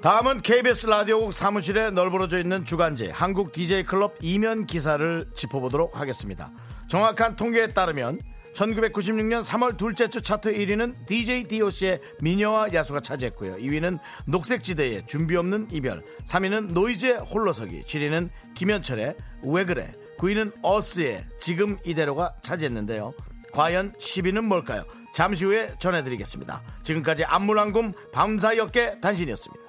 다음은 0.04 0.42
KBS 0.42 0.86
라디오국 0.86 1.32
사무실에 1.32 1.90
널브러져 1.90 2.38
있는 2.38 2.66
주간지 2.66 3.08
한국 3.08 3.54
DJ 3.54 3.84
클럽 3.84 4.16
이면 4.20 4.66
기사를 4.66 5.30
짚어보도록 5.34 5.98
하겠습니다. 5.98 6.52
정확한 6.88 7.36
통계에 7.36 7.68
따르면 7.68 8.20
1996년 8.52 9.42
3월 9.42 9.78
둘째 9.78 10.08
주 10.08 10.20
차트 10.20 10.52
1위는 10.52 11.06
DJ 11.06 11.44
DOC의 11.44 12.00
미녀와 12.20 12.74
야수가 12.74 13.00
차지했고요. 13.00 13.56
2위는 13.56 13.98
녹색지대의 14.26 15.06
준비 15.06 15.36
없는 15.36 15.68
이별, 15.72 16.04
3위는 16.26 16.74
노이즈의 16.74 17.20
홀로서기, 17.20 17.84
7위는 17.84 18.28
김현철의 18.54 19.16
왜 19.44 19.64
그래, 19.64 19.90
9위는 20.18 20.52
어스의 20.60 21.24
지금 21.40 21.78
이대로가 21.82 22.34
차지했는데요. 22.42 23.14
과연 23.52 23.92
10위는 23.92 24.42
뭘까요? 24.42 24.84
잠시 25.14 25.46
후에 25.46 25.72
전해드리겠습니다. 25.78 26.62
지금까지 26.82 27.24
안물랑금 27.24 27.94
밤사이어깨 28.12 29.00
단신이었습니다. 29.00 29.63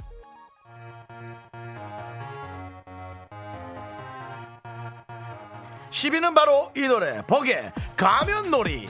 10위는 5.96 6.36
바로 6.36 6.70
이 6.76 6.82
노래 6.82 7.22
버게 7.26 7.72
가면놀이 7.96 8.86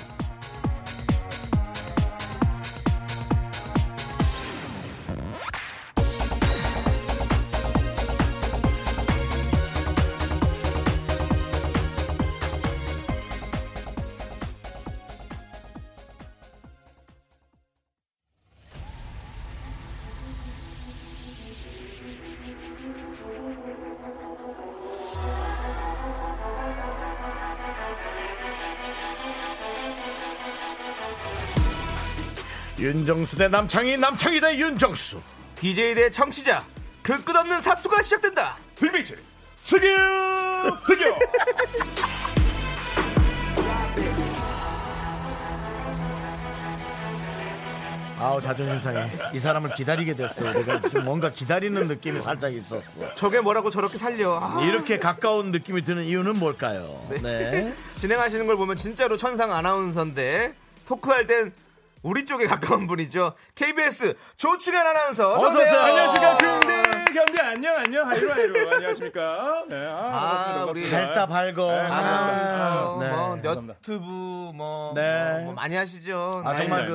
윤정수 33.05 33.35
대 33.37 33.47
남창희 33.47 33.97
남창희 33.97 34.41
대 34.41 34.57
윤정수 34.57 35.21
DJ 35.53 35.93
대 35.93 36.09
청취자 36.09 36.65
그 37.03 37.23
끝없는 37.23 37.61
사투가 37.61 38.01
시작된다. 38.01 38.57
빌빅철 38.79 39.19
승유 39.55 39.87
득여 40.87 41.15
아우 48.17 48.41
자존심 48.41 48.79
상해 48.79 49.11
이 49.33 49.39
사람을 49.39 49.75
기다리게 49.75 50.15
됐어 50.15 50.49
우리가 50.49 50.79
좀 50.79 51.05
뭔가 51.05 51.31
기다리는 51.31 51.87
느낌이 51.87 52.21
살짝 52.21 52.55
있었어 52.55 53.13
저게 53.13 53.39
뭐라고 53.41 53.69
저렇게 53.69 53.99
살려. 53.99 54.39
아. 54.41 54.63
이렇게 54.63 54.97
가까운 54.97 55.51
느낌이 55.51 55.83
드는 55.83 56.05
이유는 56.05 56.39
뭘까요 56.39 57.05
네. 57.21 57.71
진행하시는 57.97 58.47
걸 58.47 58.57
보면 58.57 58.77
진짜로 58.77 59.15
천상 59.15 59.51
아나운서인데 59.51 60.55
토크할 60.87 61.27
땐 61.27 61.53
우리 62.05 62.23
쪽에 62.23 62.45
가까운 62.45 62.85
분이죠. 62.85 63.33
KBS 63.55 64.15
조충현 64.37 64.85
아나운서. 64.85 65.33
어서 65.33 65.59
오세요. 65.59 65.79
안녕하십니까 65.79 66.37
근대 66.37 66.83
견대 67.15 67.41
안녕 67.41 67.75
안녕 67.77 68.07
하이로 68.07 68.31
하이로 68.31 68.71
안녕하십니까 68.73 69.65
네, 69.69 69.87
아, 69.87 70.09
반갑습니다 70.11 70.61
아, 70.61 70.65
우리. 70.65 70.91
밝다 70.91 71.25
밝어 71.25 71.69
아나운서 71.71 72.97
네. 72.99 73.09
뭐 73.09 73.17
감사합니다. 73.17 73.53
너튜브 73.55 74.05
뭐, 74.53 74.93
네. 74.93 75.31
뭐, 75.31 75.41
뭐 75.45 75.53
많이 75.53 75.75
하시죠. 75.75 76.43
아 76.45 76.51
네. 76.53 76.57
정말. 76.59 76.85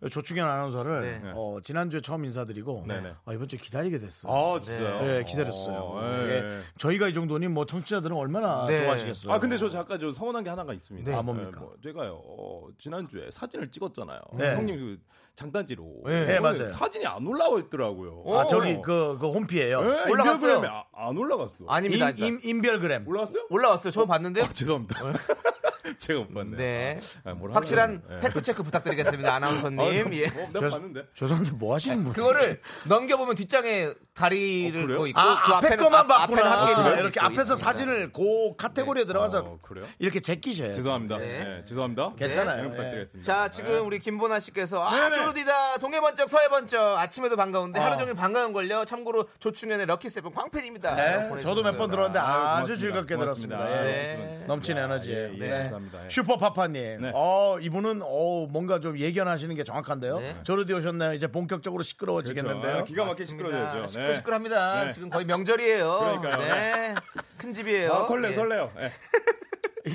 그 0.00 0.10
조충현 0.10 0.48
아나운서를 0.48 1.20
네. 1.22 1.32
어, 1.36 1.58
지난주에 1.62 2.00
처음 2.00 2.24
인사드리고 2.24 2.84
네네. 2.88 3.12
아, 3.26 3.32
이번 3.32 3.46
주에 3.46 3.58
기다리게 3.60 4.00
됐어요 4.00 4.32
아 4.32 4.58
진짜요? 4.58 5.02
네, 5.02 5.24
기다렸어요. 5.24 5.76
어, 5.76 6.02
예, 6.24 6.40
네. 6.40 6.62
저희가 6.78 7.06
이 7.08 7.12
정도니 7.12 7.46
뭐 7.46 7.64
청취자들은 7.64 8.16
얼마나 8.16 8.66
네. 8.66 8.78
좋아하시겠어요. 8.82 9.32
아 9.32 9.38
근데 9.38 9.56
저 9.56 9.68
잠깐 9.68 10.00
저 10.00 10.10
서운한 10.10 10.42
게 10.42 10.50
하나가 10.50 10.72
있습니다. 10.72 11.08
네. 11.10 11.16
아, 11.16 11.22
뭡니까? 11.22 11.60
뭐 11.60 11.74
제가요 11.82 12.20
어, 12.24 12.66
지난주에 12.80 13.30
사진을 13.30 13.70
찍었잖아요. 13.70 14.18
네. 14.32 14.47
형님 14.56 14.76
그 14.78 14.98
장단지로 15.36 15.84
네, 16.06 16.24
그런데 16.26 16.40
맞아요. 16.40 16.68
사진이 16.68 17.06
안 17.06 17.24
올라와 17.26 17.60
있더라고요. 17.60 18.24
아 18.36 18.46
저기 18.46 18.80
그, 18.82 19.16
그 19.20 19.28
홈피에요. 19.30 19.80
네, 19.82 20.10
올라갔어요. 20.10 20.50
인별그램에 20.56 20.68
아- 20.68 20.84
안 20.92 21.16
올라갔어. 21.16 21.54
아닙니다. 21.68 22.10
임, 22.10 22.24
임, 22.34 22.40
인별그램. 22.42 23.06
올라갔어요? 23.06 23.46
올라왔어요. 23.48 23.90
저 23.92 24.04
봤는데요. 24.04 24.44
아, 24.44 24.48
죄송합니다. 24.48 24.98
제가 25.98 26.20
못 26.20 26.34
봤네요. 26.34 26.56
네. 26.56 27.00
아, 27.24 27.32
뭘 27.32 27.52
확실한. 27.52 28.02
네. 28.08 28.20
팩트 28.20 28.42
체크 28.42 28.62
부탁드리겠습니다. 28.62 29.34
아나운서님. 29.34 29.80
아, 29.80 29.84
예. 29.92 30.02
어, 30.26 30.48
내가 30.52 30.68
봤는데. 30.68 31.04
죄송한데 31.14 31.52
뭐 31.52 31.74
하시는 31.74 32.02
분? 32.04 32.12
그거를 32.12 32.60
넘겨보면 32.86 33.34
뒷장에 33.34 33.92
다리를 34.14 34.90
어? 34.94 34.98
거 34.98 35.06
있고 35.06 35.20
아, 35.20 35.42
그 35.46 35.52
앞에 35.54 35.66
앞에는 35.68 35.84
거만 35.84 36.00
앞- 36.00 36.10
앞에는 36.24 36.42
봤구나. 36.42 36.66
학교 36.66 36.80
이름이 36.82 37.00
이렇게 37.00 37.20
앞에서 37.20 37.54
있습니다. 37.54 37.64
사진을 37.64 38.12
그 38.12 38.56
카테고리에 38.56 39.04
들어가서 39.06 39.38
어? 39.40 39.58
이렇게 39.98 40.20
제끼셔요. 40.20 40.74
죄송합니다. 40.74 41.18
네. 41.18 41.44
네, 41.44 41.64
죄송합니다. 41.66 42.14
괜찮아요. 42.16 42.56
네, 42.56 42.62
네. 42.62 42.70
부탁드리겠습니다. 42.70 43.22
자, 43.32 43.48
지금 43.50 43.86
우리 43.86 43.98
김보나 43.98 44.40
씨께서 44.40 44.82
아. 44.84 45.10
쪼르디다. 45.12 45.78
동해 45.78 46.00
번쩍, 46.00 46.28
서해 46.28 46.48
번쩍. 46.48 46.98
아침에도 46.98 47.36
반가운데 47.36 47.78
어. 47.80 47.82
하루 47.84 47.96
종일 47.98 48.14
반가운 48.14 48.52
걸요. 48.52 48.84
참고로 48.84 49.28
조충현의 49.38 49.86
럭키 49.86 50.08
세븐 50.10 50.32
광팬입니다. 50.32 50.94
네, 50.96 51.40
저도 51.40 51.62
몇 51.62 51.78
번 51.78 51.90
들었는데 51.90 52.18
아주. 52.18 52.76
즐겁게. 52.76 53.16
들었습니다. 53.16 53.70
예. 53.70 53.82
네. 53.82 54.46
야, 54.48 54.84
에너지. 54.84 55.10
네. 55.38 55.70
감사합니다. 55.78 56.04
예. 56.04 56.08
슈퍼파파님. 56.10 57.02
네. 57.02 57.12
어, 57.14 57.58
이분은 57.60 58.02
어, 58.02 58.46
뭔가 58.50 58.80
좀 58.80 58.98
예견하시는 58.98 59.54
게 59.54 59.64
정확한데요. 59.64 60.18
네. 60.20 60.36
저러디 60.42 60.72
오셨나요? 60.74 61.14
이제 61.14 61.26
본격적으로 61.28 61.82
시끄러워지겠는데요. 61.82 62.60
그렇죠. 62.60 62.78
아, 62.80 62.84
기가 62.84 63.04
막히게 63.04 63.24
맞습니다. 63.24 63.48
시끄러져야죠. 63.48 63.86
시끌 63.88 64.14
시끌합니다. 64.16 64.84
네. 64.84 64.92
지금 64.92 65.10
거의 65.10 65.24
명절이에요. 65.24 65.98
그러니까요. 65.98 66.36
네. 66.42 66.94
큰 67.38 67.52
집이에요. 67.52 67.92
아, 67.92 68.06
설레, 68.06 68.28
예. 68.28 68.32
설레요. 68.32 68.72
예. 68.80 68.92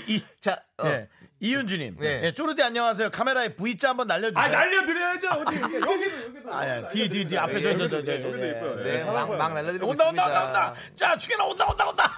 이, 0.08 0.24
자, 0.40 0.64
어. 0.78 0.88
네. 0.88 1.08
이윤주님. 1.40 1.98
네. 2.00 2.22
네. 2.22 2.34
쪼르디 2.34 2.64
안녕하세요. 2.64 3.10
카메라에 3.12 3.56
V자 3.56 3.90
한번 3.90 4.08
날려주세요. 4.08 4.42
아, 4.42 4.48
날려드려야죠. 4.48 5.28
어디, 5.28 5.60
여기도, 5.60 5.92
여기도. 5.92 6.54
아, 6.54 6.68
야, 6.70 6.88
뒤, 6.88 7.10
뒤, 7.10 7.28
뒤, 7.28 7.38
앞에 7.38 7.62
저, 7.62 7.78
저, 7.78 7.90
저, 7.90 7.98
저, 7.98 8.06
저, 8.06 8.14
여기도 8.14 8.38
네. 8.38 8.50
있고요. 8.52 8.76
네, 8.78 9.00
예. 9.02 9.04
막, 9.04 9.30
막 9.36 9.54
날려드리고 9.54 9.88
온다, 9.90 10.08
온다. 10.08 10.26
온다, 10.28 10.46
온다. 10.48 10.74
자, 10.96 11.18
죽여라, 11.18 11.46
온다, 11.46 11.68
온다, 11.70 11.90
온다. 11.90 12.12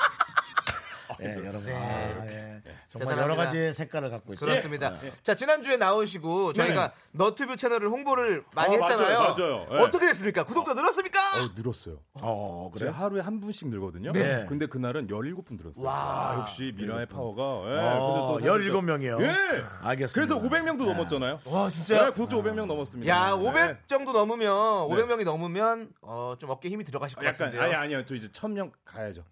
예, 1.24 1.36
여러분. 1.38 1.64
네. 1.66 1.74
아, 1.76 2.26
예. 2.28 2.55
정말 3.00 3.16
대단합니다. 3.16 3.22
여러 3.24 3.36
가지 3.36 3.74
색깔을 3.74 4.10
갖고 4.10 4.34
있어요. 4.34 4.50
그렇습니다. 4.50 4.94
자, 5.24 5.36
지난주에 5.36 5.78
나오시고 5.78 6.54
저희가 6.54 6.94
너튜브 7.12 7.56
채널을 7.56 7.90
홍보를 7.90 8.44
많이 8.54 8.76
아, 8.76 8.80
맞아요, 8.80 8.92
했잖아요. 8.94 9.20
맞아요. 9.20 9.68
네. 9.70 9.78
어떻게 9.84 10.06
됐습니까? 10.08 10.44
구독자 10.44 10.74
늘었습니까? 10.74 11.20
어, 11.20 11.52
늘었어요. 11.56 12.00
어, 12.22 12.72
제가 12.78 12.92
그래. 12.92 13.00
하루에 13.04 13.22
한 13.22 13.40
분씩 13.40 13.68
늘거든요. 13.70 14.12
네. 14.12 14.46
근데 14.48 14.66
그날은 14.66 15.08
17분 15.08 15.58
들었어요. 15.58 15.84
와. 15.86 16.38
역시 16.40 16.74
미라의 16.76 17.06
파워가. 17.08 17.42
예. 17.44 17.80
어, 17.80 17.90
그래서 17.92 18.28
또 18.28 18.40
사실 18.40 18.72
또- 18.72 18.80
17명이요. 18.82 19.22
예. 19.22 19.36
알겠습니다. 19.84 20.36
그래서 20.36 20.36
500명도 20.40 20.86
넘었잖아요. 20.86 21.40
와, 21.46 21.70
진짜. 21.70 22.06
네, 22.06 22.12
구독자 22.12 22.36
500명 22.38 22.66
넘었습니다. 22.66 23.10
야, 23.14 23.34
500 23.34 23.68
네. 23.68 23.78
정도 23.88 24.12
넘으면 24.12 24.50
500명이 24.90 25.24
넘으면 25.26 25.90
어, 26.02 26.36
좀 26.40 26.50
어깨 26.50 26.70
힘이 26.70 26.84
들어가실 26.84 27.18
것 27.18 27.26
약간 27.26 27.38
같은데요. 27.38 27.62
아니 27.62 27.74
아니요. 27.74 28.06
또 28.06 28.16
이제 28.16 28.28
1000명 28.30 28.72
가야죠. 28.86 29.24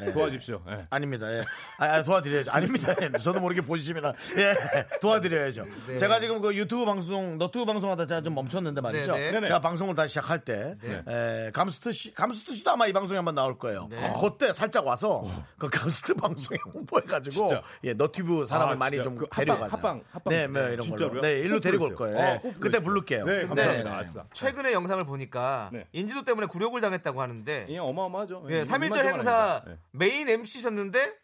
네. 0.00 0.12
도와주십시오. 0.12 0.62
예. 0.68 0.84
아닙니다. 0.90 1.32
예. 1.32 1.40
아, 1.78 1.84
아, 1.86 2.02
도와드려야죠. 2.02 2.50
아닙니다. 2.50 2.89
예. 3.02 3.10
저도 3.18 3.40
모르게 3.40 3.60
본심이라 3.60 4.12
예. 4.38 4.54
도와드려야죠. 5.00 5.64
네. 5.88 5.96
제가 5.96 6.20
지금 6.20 6.40
그 6.40 6.54
유튜브 6.56 6.84
방송, 6.84 7.38
너튜브 7.38 7.64
방송하다 7.64 8.06
제가 8.06 8.22
좀 8.22 8.34
멈췄는데 8.34 8.80
말이죠. 8.80 9.12
네, 9.14 9.30
네. 9.32 9.46
제가 9.46 9.60
방송을 9.60 9.94
다시 9.94 10.10
시작할 10.10 10.40
때, 10.44 10.76
에, 11.08 11.50
감스트 11.52 11.92
씨, 11.92 12.12
감스트 12.14 12.54
씨도 12.54 12.70
아마 12.70 12.86
이 12.86 12.92
방송에 12.92 13.16
한번 13.18 13.34
나올 13.34 13.58
거예요. 13.58 13.86
네. 13.90 14.12
그때 14.20 14.52
살짝 14.52 14.86
와서 14.86 15.24
그 15.58 15.68
감스트 15.68 16.14
방송에 16.14 16.58
홍보해가지고 16.74 17.46
진짜. 17.48 17.62
예, 17.84 17.92
너튜브 17.94 18.44
사람을 18.46 18.74
아, 18.74 18.76
많이. 18.76 19.02
좀 19.02 19.16
그 19.16 19.26
데려가자. 19.34 19.76
합방, 19.76 20.02
합방. 20.10 20.32
네, 20.34 20.46
뭐 20.46 20.62
이런? 20.62 20.90
걸로. 20.96 21.20
네, 21.20 21.40
일로 21.40 21.56
꼭 21.56 21.60
데리고 21.60 21.84
올. 21.86 21.94
거예요. 21.94 22.16
어, 22.16 22.20
예. 22.34 22.38
꼭 22.38 22.60
그때. 22.60 22.80
부를게요. 22.80 23.24
네, 23.24 23.46
감사합니다. 23.46 23.90
네. 23.90 23.96
아싸. 23.96 24.24
최근에 24.32 24.72
영상을 24.72 25.02
보니까 25.04 25.70
네. 25.72 25.86
인지도 25.92 26.24
때문에 26.24 26.46
굴욕을 26.46 26.80
당했다고 26.80 27.20
하는데 27.20 27.66
예, 27.68 27.78
어마어마하죠. 27.78 28.46
예, 28.50 28.62
3일절 28.62 29.06
행사 29.06 29.62
메인 29.92 30.28
MC셨는데 30.28 31.14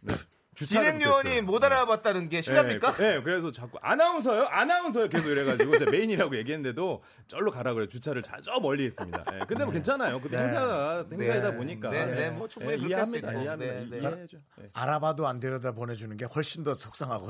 진행 0.65 1.03
요원이 1.03 1.43
못 1.43 1.63
알아봤다는 1.63 2.29
게 2.31 2.41
실화입니까? 2.41 2.93
네, 2.95 3.21
그래서 3.23 3.53
자꾸 3.53 3.79
아나운서요, 3.83 4.45
아나운서요 4.45 5.09
계속 5.09 5.29
이래가지고 5.29 5.77
제가 5.79 5.91
메인이라고 5.91 6.35
얘기했는데도 6.37 7.03
절로 7.27 7.51
가라 7.51 7.75
그래 7.75 7.87
주차를 7.89 8.23
자, 8.23 8.39
저 8.43 8.59
멀리 8.61 8.87
했습니다. 8.87 9.23
예, 9.35 9.41
근데 9.47 9.65
뭐 9.65 9.73
괜찮아요. 9.73 10.19
근데 10.21 10.39
행사가 10.43 11.05
행사이다 11.13 11.55
보니까 11.57 11.91
네, 11.91 12.07
네, 12.07 12.25
예, 12.27 12.31
뭐 12.31 12.49
충분히 12.49 12.73
예, 12.73 12.77
그렇게 12.79 12.95
이해합니다. 12.95 13.29
할수 13.29 13.39
있고. 13.39 13.43
이해합니다. 13.43 13.97
네, 14.09 14.17
네. 14.17 14.27
예. 14.63 14.71
알아봐도 14.73 15.27
안 15.27 15.41
데려다 15.41 15.73
보내주는 15.73 16.17
게 16.17 16.25
훨씬 16.25 16.65
더 16.65 16.73
속상하고. 16.75 17.29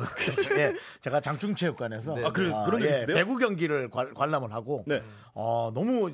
예, 0.59 0.73
제가 1.01 1.21
장충체육관에서 1.21 2.17
아, 2.27 2.33
그래- 2.33 2.51
그런 2.65 2.81
적 2.81 2.87
있으세요? 2.87 3.07
배구 3.17 3.39
경기를 3.39 3.91
관, 3.91 4.15
관람을 4.15 4.53
하고 4.53 4.85
네. 4.87 5.03
어, 5.35 5.73
너무 5.75 6.13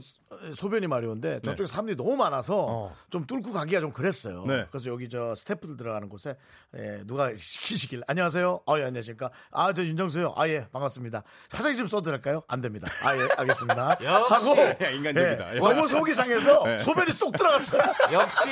소변이 0.55 0.87
마려운데 0.87 1.41
저쪽에 1.45 1.66
사람들이 1.66 1.97
너무 1.97 2.16
많아서 2.16 2.66
어. 2.68 2.97
좀 3.11 3.26
뚫고 3.26 3.53
가기가 3.53 3.80
좀 3.80 3.93
그랬어요. 3.93 4.45
네. 4.47 4.66
그래서 4.70 4.91
여기 4.91 5.09
저 5.09 5.35
스태프들 5.35 5.76
들어가는 5.76 6.09
곳에 6.09 6.37
예, 6.76 6.99
예, 6.99 7.01
누가 7.07 7.30
시키시길. 7.35 8.03
안녕하세요. 8.07 8.61
아, 8.66 8.78
예, 8.78 8.85
안녕하십니까. 8.85 9.30
아, 9.51 9.72
저 9.72 9.83
윤정수요. 9.83 10.35
아, 10.37 10.49
예, 10.49 10.66
반갑습니다. 10.72 11.22
화장실 11.51 11.78
좀 11.78 11.87
써도 11.87 12.11
될까요? 12.11 12.43
안 12.49 12.61
됩니다. 12.61 12.89
아, 13.03 13.16
예, 13.16 13.28
알겠습니다. 13.39 13.99
하고. 14.28 14.55
인간적이다. 14.95 15.55
예, 15.55 15.59
너무 15.59 15.87
속이 15.87 16.12
상해서 16.14 16.78
소변이 16.78 17.12
쏙 17.12 17.33
들어갔어요. 17.37 17.83
역시 18.12 18.49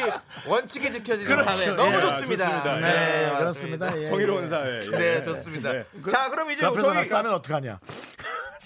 원칙이 0.49 0.91
지켜지는 0.91 1.25
그렇죠. 1.31 1.51
사회 1.55 1.73
너무 1.73 1.97
예, 1.97 2.01
좋습니다. 2.01 2.45
좋습니다. 2.45 2.75
네, 2.77 2.81
네, 2.81 3.33
맞습니다. 3.33 3.39
그렇습니다. 3.39 3.99
예. 4.01 4.07
정의로운 4.07 4.49
사회. 4.49 4.77
예. 4.77 4.99
네, 4.99 5.23
좋습니다. 5.23 5.73
네. 5.73 5.85
자, 6.11 6.31
그럼 6.31 6.51
이제 6.51 6.65
옆에서 6.65 6.89
나 6.89 6.95
저희 6.95 7.05
싸면 7.09 7.33
어떡하냐. 7.35 7.81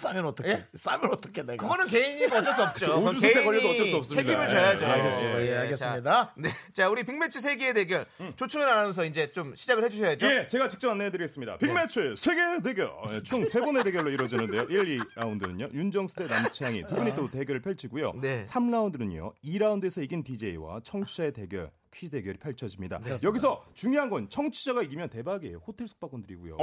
싸면 0.08 0.26
어떡해. 0.26 0.50
예? 0.50 0.66
싸면 0.74 1.12
어떡해, 1.12 1.42
내가. 1.46 1.56
그거는 1.62 1.86
개인이 1.86 2.24
어쩔 2.26 2.52
수 2.54 2.62
없죠. 2.62 2.94
우주 3.04 3.16
숲에 3.20 3.32
개인이 3.32 3.44
걸려도 3.44 3.68
어쩔 3.70 3.86
수 3.86 3.96
없습니다. 3.96 4.22
책임을 4.22 4.44
예, 4.44 4.48
져야죠. 4.48 4.84
예, 4.84 4.88
알겠습니다. 4.90 5.46
예, 5.46 5.56
알겠습니다. 5.58 6.12
자, 6.24 6.32
네, 6.36 6.50
자, 6.72 6.88
우리 6.88 7.04
빅매치 7.04 7.40
세계의 7.40 7.74
대결 7.74 8.06
조충현 8.36 8.68
아나운서 8.68 9.04
이제 9.04 9.32
좀 9.32 9.54
시작을 9.54 9.84
해주셔야죠. 9.84 10.26
예, 10.26 10.46
제가 10.46 10.68
직접 10.68 10.90
안내해드리겠습니다. 10.90 11.58
빅매치 11.58 12.14
세계 12.16 12.60
대결 12.62 12.90
예, 13.12 13.22
총세 13.22 13.60
번의 13.60 13.84
대결로 13.84 14.10
이루어지는데요. 14.10 14.62
1, 14.70 14.98
2라운드는요 14.98 15.72
윤정수 15.72 16.16
대 16.16 16.26
남창희 16.26 16.86
두 16.86 16.94
분이 16.96 17.14
또 17.16 17.30
대결을 17.30 17.60
펼치고요. 17.62 18.12
네. 18.20 18.42
3라운드는요 18.42 19.32
2라운드에서 19.44 20.02
이긴 20.02 20.22
DJ와 20.22 20.80
청취자의 20.84 21.32
대결. 21.32 21.70
퀴즈 21.94 22.10
대결이 22.12 22.38
펼쳐집니다. 22.38 23.00
여기서 23.22 23.64
중요한 23.74 24.08
건 24.10 24.28
청취자가 24.28 24.82
이기면 24.82 25.08
대박이에요. 25.10 25.58
호텔 25.66 25.86
숙박권 25.88 26.22
드리고요. 26.22 26.56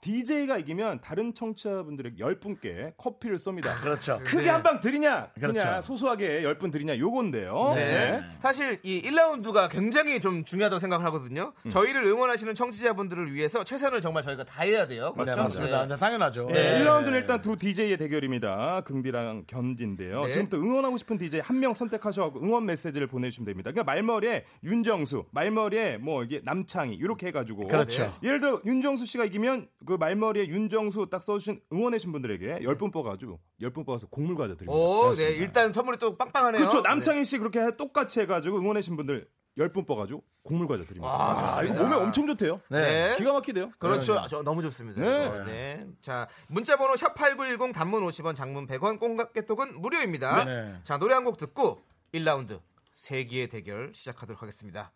DJ가 0.00 0.58
이기면 0.58 1.00
다른 1.00 1.34
청취자분들에게 1.34 2.22
10분께 2.22 2.94
커피를 2.96 3.36
쏩니다. 3.36 3.74
그렇죠. 3.82 4.18
크게 4.24 4.48
한방 4.48 4.80
드리냐, 4.80 5.30
그냥 5.34 5.52
그렇죠. 5.52 5.82
소소하게 5.82 6.42
10분 6.42 6.72
드리냐 6.72 6.98
요건데요. 6.98 7.72
네. 7.74 8.20
사실 8.40 8.78
이 8.82 9.02
1라운드가 9.02 9.70
굉장히 9.70 10.20
좀 10.20 10.44
중요하다고 10.44 10.80
생각을 10.80 11.04
하거든요. 11.06 11.52
음. 11.64 11.70
저희를 11.70 12.04
응원하시는 12.04 12.54
청취자분들을 12.54 13.32
위해서 13.34 13.64
최선을 13.64 14.00
정말 14.00 14.22
저희가 14.22 14.44
다 14.44 14.62
해야 14.62 14.86
돼요. 14.86 15.14
네, 15.16 15.22
그렇죠? 15.24 15.42
맞습니다. 15.42 15.86
네, 15.86 15.96
당연하죠. 15.96 16.46
네, 16.46 16.78
네. 16.78 16.84
1라운드는 16.84 17.14
일단 17.14 17.40
두 17.42 17.56
DJ의 17.56 17.96
대결입니다. 17.96 18.82
긍디랑 18.82 19.44
견디인데요. 19.46 20.24
네. 20.26 20.32
지금부터 20.32 20.56
응원하고 20.62 20.96
싶은 20.96 21.16
DJ 21.18 21.40
한 21.40 21.62
명 21.62 21.74
선택하셔서 21.74 22.32
응원 22.42 22.66
메시지를 22.66 23.06
보내주시면 23.06 23.46
됩니다. 23.46 23.70
그러니까 23.70 23.84
말머리에 23.92 24.44
윤정수, 24.64 25.24
말머리에 25.32 25.96
뭐 25.98 26.22
이게 26.22 26.40
남창희 26.44 26.94
이렇게 26.94 27.26
해가지고 27.28 27.66
그렇죠. 27.66 28.16
예를 28.22 28.38
들어 28.40 28.60
윤정수 28.64 29.06
씨가 29.06 29.24
이기면 29.24 29.66
그 29.86 29.94
말머리에 29.94 30.46
윤정수 30.46 31.08
딱 31.10 31.22
써주신 31.22 31.60
응원해주신 31.72 32.12
분들에게 32.12 32.60
10분 32.60 32.92
뽑아가지고 32.92 33.40
10분 33.60 33.84
뽑아서 33.84 34.06
곡물 34.06 34.36
과자 34.36 34.54
드립니다. 34.54 34.72
오, 34.72 35.12
네. 35.16 35.30
일단 35.32 35.72
선물이 35.72 35.98
또 35.98 36.16
빵빵하네요. 36.16 36.60
그렇죠. 36.60 36.80
남창희 36.82 37.24
씨 37.24 37.38
그렇게 37.38 37.60
해- 37.60 37.76
똑같이 37.76 38.20
해가지고 38.20 38.58
응원해주신 38.58 38.96
분들 38.96 39.26
10분 39.58 39.86
뽑아가지고 39.86 40.22
곡물 40.44 40.66
과자 40.68 40.82
드립니다. 40.84 41.12
아, 41.12 41.62
이거 41.62 41.74
몸에 41.74 41.94
엄청 41.96 42.26
좋대요. 42.28 42.60
네. 42.70 43.14
기가 43.18 43.32
막히대요. 43.32 43.70
그렇죠. 43.78 44.14
아, 44.18 44.26
저 44.28 44.42
너무 44.42 44.62
좋습니다. 44.62 45.00
네. 45.00 45.44
네. 45.44 45.86
자, 46.00 46.26
문자 46.48 46.76
번호 46.76 46.94
샵8910 46.94 47.72
단문 47.74 48.02
50원, 48.06 48.34
장문 48.34 48.66
100원, 48.66 48.98
꽁각개톡은 49.00 49.80
무료입니다. 49.80 50.44
네. 50.44 50.74
자, 50.84 50.98
노래 50.98 51.14
한 51.14 51.24
곡 51.24 51.36
듣고 51.36 51.82
1라운드 52.14 52.60
세기의 53.02 53.48
대결 53.48 53.90
시작하도록 53.92 54.40
하겠습니다. 54.40 54.92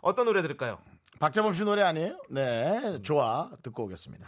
어떤 0.00 0.24
노래 0.24 0.40
들을까요? 0.40 0.78
박재범 1.18 1.52
씨 1.52 1.62
노래 1.62 1.82
아니에요? 1.82 2.16
네, 2.30 2.98
좋아 3.02 3.50
듣고 3.62 3.84
오겠습니다. 3.84 4.26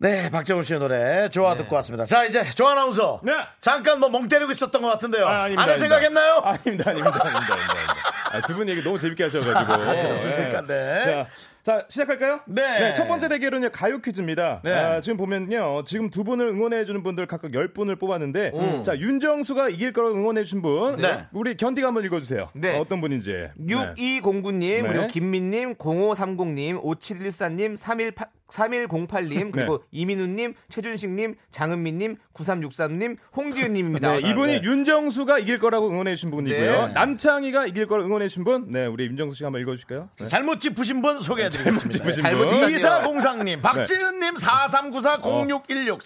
네, 0.00 0.30
박재범 0.30 0.64
씨의 0.64 0.80
노래 0.80 1.28
좋아 1.28 1.54
듣고 1.54 1.76
왔습니다. 1.76 2.06
자, 2.06 2.24
이제 2.24 2.42
조 2.52 2.66
아나운서. 2.66 3.20
네. 3.22 3.32
잠깐 3.60 4.00
뭐 4.00 4.08
멍 4.08 4.26
때리고 4.26 4.52
있었던 4.52 4.80
것 4.80 4.88
같은데요. 4.88 5.26
아, 5.26 5.42
아닙니다, 5.42 5.62
안에 5.64 5.72
아닙니다. 5.72 5.76
생각했나요? 5.76 6.32
아닙니다, 6.38 6.90
아닙니다, 6.90 7.20
아닙니다, 7.22 7.54
아닙니다. 7.54 7.94
아, 8.32 8.40
두분 8.40 8.68
얘기 8.70 8.82
너무 8.82 8.98
재밌게 8.98 9.24
하셔가지고. 9.24 9.76
그렇습니까? 9.76 10.62
네. 10.62 11.04
자, 11.04 11.26
자, 11.64 11.86
시작할까요? 11.88 12.40
네. 12.44 12.92
첫 12.92 13.08
번째 13.08 13.30
대결은요, 13.30 13.70
가요 13.72 13.98
퀴즈입니다. 14.02 14.60
네. 14.62 14.72
아, 14.74 15.00
지금 15.00 15.16
보면요, 15.16 15.84
지금 15.86 16.10
두 16.10 16.22
분을 16.22 16.48
응원해주는 16.48 17.02
분들 17.02 17.26
각각 17.26 17.52
10분을 17.52 17.98
뽑았는데, 17.98 18.52
자, 18.84 18.98
윤정수가 18.98 19.70
이길 19.70 19.94
거라고 19.94 20.14
응원해주신 20.14 20.60
분, 20.60 20.96
네. 20.96 21.24
우리 21.32 21.56
견디가 21.56 21.86
한번 21.86 22.04
읽어주세요. 22.04 22.50
네. 22.52 22.78
어떤 22.78 23.00
분인지. 23.00 23.48
네. 23.56 23.66
6209님, 23.66 24.60
네. 24.60 24.82
그리고 24.82 25.06
김민님, 25.06 25.76
0530님, 25.76 26.82
5714님, 26.82 27.78
318, 27.78 28.28
3108님, 28.50 29.50
그리고 29.52 29.82
이민우님, 29.90 30.54
최준식님, 30.68 31.34
장은미님, 31.50 32.16
9363님, 32.34 33.16
홍지은님입니다. 33.36 34.12
네, 34.12 34.18
이분이 34.28 34.60
윤정수가 34.62 35.38
이길 35.40 35.58
거라고 35.58 35.88
응원해 35.88 36.14
주신 36.14 36.30
분이고요. 36.30 36.86
네. 36.88 36.92
남창희가 36.92 37.66
이길 37.66 37.86
거라고 37.86 38.06
응원해 38.08 38.28
주신 38.28 38.44
분, 38.44 38.70
네, 38.70 38.86
우리 38.86 39.06
윤정수 39.06 39.36
씨가 39.36 39.46
한번 39.46 39.62
읽어주실까요? 39.62 40.10
네. 40.18 40.26
잘못 40.26 40.60
짚으신 40.60 41.02
분 41.02 41.20
소개해드리겠습니다. 41.20 41.88
짚으신 41.88 42.22
잘못 42.22 42.46
분. 42.46 42.48
짚으신 42.48 42.74
이사공상님, 42.76 43.62
박지은님, 43.62 44.34
4394-0616, 44.34 46.00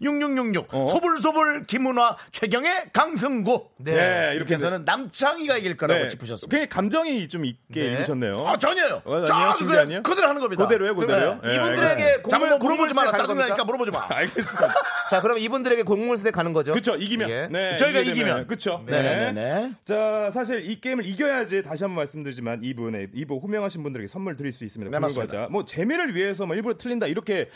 3943-6666, 0.00 0.66
어. 0.70 0.88
소불소불 0.88 1.64
김은화, 1.66 2.16
최경의 2.32 2.90
강승구. 2.92 3.68
네. 3.78 3.94
네, 3.94 4.34
이렇게 4.34 4.54
해서. 4.54 4.62
이렇게서는 4.66 4.84
남창희가 4.84 5.58
이길 5.58 5.76
거라고 5.76 6.02
네. 6.02 6.08
짚으셨습니다. 6.08 6.50
굉장히 6.50 6.68
감정이 6.68 7.28
좀 7.28 7.44
있게 7.44 7.80
네. 7.82 7.92
읽으셨네요. 7.92 8.46
아, 8.46 8.56
전혀요. 8.58 9.02
어? 9.04 9.20
그냥 9.20 9.56
준비 9.58 9.76
아니에요? 9.76 10.02
그대로 10.02 10.28
하는 10.28 10.40
겁니다. 10.40 10.64
그대로요, 10.64 10.94
그대로요? 10.94 11.40
네. 11.52 11.58
예, 11.58 11.72
이분들에게 11.72 12.22
곡물, 12.22 12.58
물어보지 12.58 12.94
마라. 12.94 13.12
짜증나니까? 13.12 13.64
물어보지 13.64 13.90
마. 13.90 14.06
알겠습니다. 14.10 14.74
자, 15.10 15.20
그럼 15.20 15.38
이분들에게 15.38 15.82
곡물세 15.82 16.30
가는 16.30 16.52
거죠? 16.52 16.72
그쵸, 16.72 16.96
이기면. 16.96 17.30
예. 17.30 17.48
네, 17.50 17.76
저희가. 17.76 18.00
이기면. 18.00 18.46
그쵸. 18.46 18.82
네네네. 18.86 19.72
자, 19.84 20.30
사실 20.32 20.68
이 20.70 20.80
게임을 20.80 21.06
이겨야지 21.06 21.62
다시 21.62 21.84
한번 21.84 21.96
말씀드리지만 21.98 22.60
이분의 22.62 23.08
이분 23.14 23.38
호명하신 23.38 23.82
분들에게 23.82 24.06
선물 24.06 24.36
드릴 24.36 24.52
수 24.52 24.64
있습니다. 24.64 24.90
네, 24.90 24.98
맞습니다. 24.98 25.48
뭐 25.50 25.64
재미를 25.64 26.14
위해서 26.14 26.46
뭐 26.46 26.56
일부러 26.56 26.76
틀린다 26.76 27.06
이렇게 27.06 27.48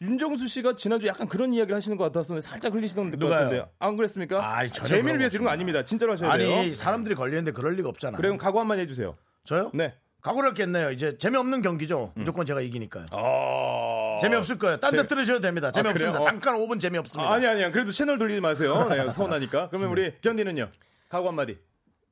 윤정수 0.00 0.48
씨가 0.48 0.76
지난주 0.76 1.06
에 1.06 1.10
약간 1.10 1.28
그런 1.28 1.52
이야기를 1.52 1.76
하시는 1.76 1.96
것 1.96 2.04
같았었는데 2.04 2.46
살짝 2.46 2.74
흘리시던 2.74 3.18
것? 3.18 3.28
같은데요. 3.28 3.68
안 3.78 3.96
그랬습니까? 3.96 4.66
전혀 4.72 4.88
재미를 4.88 5.18
위해서 5.18 5.36
이런 5.36 5.44
거 5.44 5.50
아닙니다. 5.50 5.84
진짜로 5.84 6.12
하셔야 6.12 6.36
돼요. 6.36 6.54
아니, 6.54 6.74
사람들이 6.74 7.14
걸리는데 7.14 7.52
그럴 7.52 7.74
리가 7.74 7.88
없잖아. 7.88 8.16
그럼 8.18 8.36
각오 8.36 8.60
한번 8.60 8.78
해주세요. 8.78 9.16
저요? 9.44 9.70
네. 9.74 9.94
각오를 10.24 10.48
했겠네요. 10.50 10.90
이제 10.90 11.18
재미없는 11.18 11.60
경기죠. 11.60 12.12
무조건 12.16 12.46
제가 12.46 12.62
이기니까요. 12.62 13.06
어... 13.12 14.18
재미없을 14.22 14.58
거예요. 14.58 14.78
딴데 14.78 15.02
재- 15.02 15.06
들으셔도 15.06 15.40
됩니다. 15.40 15.70
재미없습니다. 15.70 16.12
그래요? 16.12 16.22
어. 16.22 16.24
잠깐 16.24 16.54
5분 16.56 16.80
재미없습니다. 16.80 17.30
아니 17.30 17.46
아니야. 17.46 17.70
그래도 17.70 17.92
채널 17.92 18.16
돌리지 18.16 18.40
마세요. 18.40 18.88
네, 18.88 19.10
서운하니까. 19.12 19.68
그러면 19.68 19.90
우리 19.90 20.14
견디는요. 20.22 20.70
각오 21.10 21.28
한마디. 21.28 21.58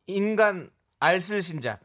인간 0.06 0.68
알쓸신잡. 1.00 1.80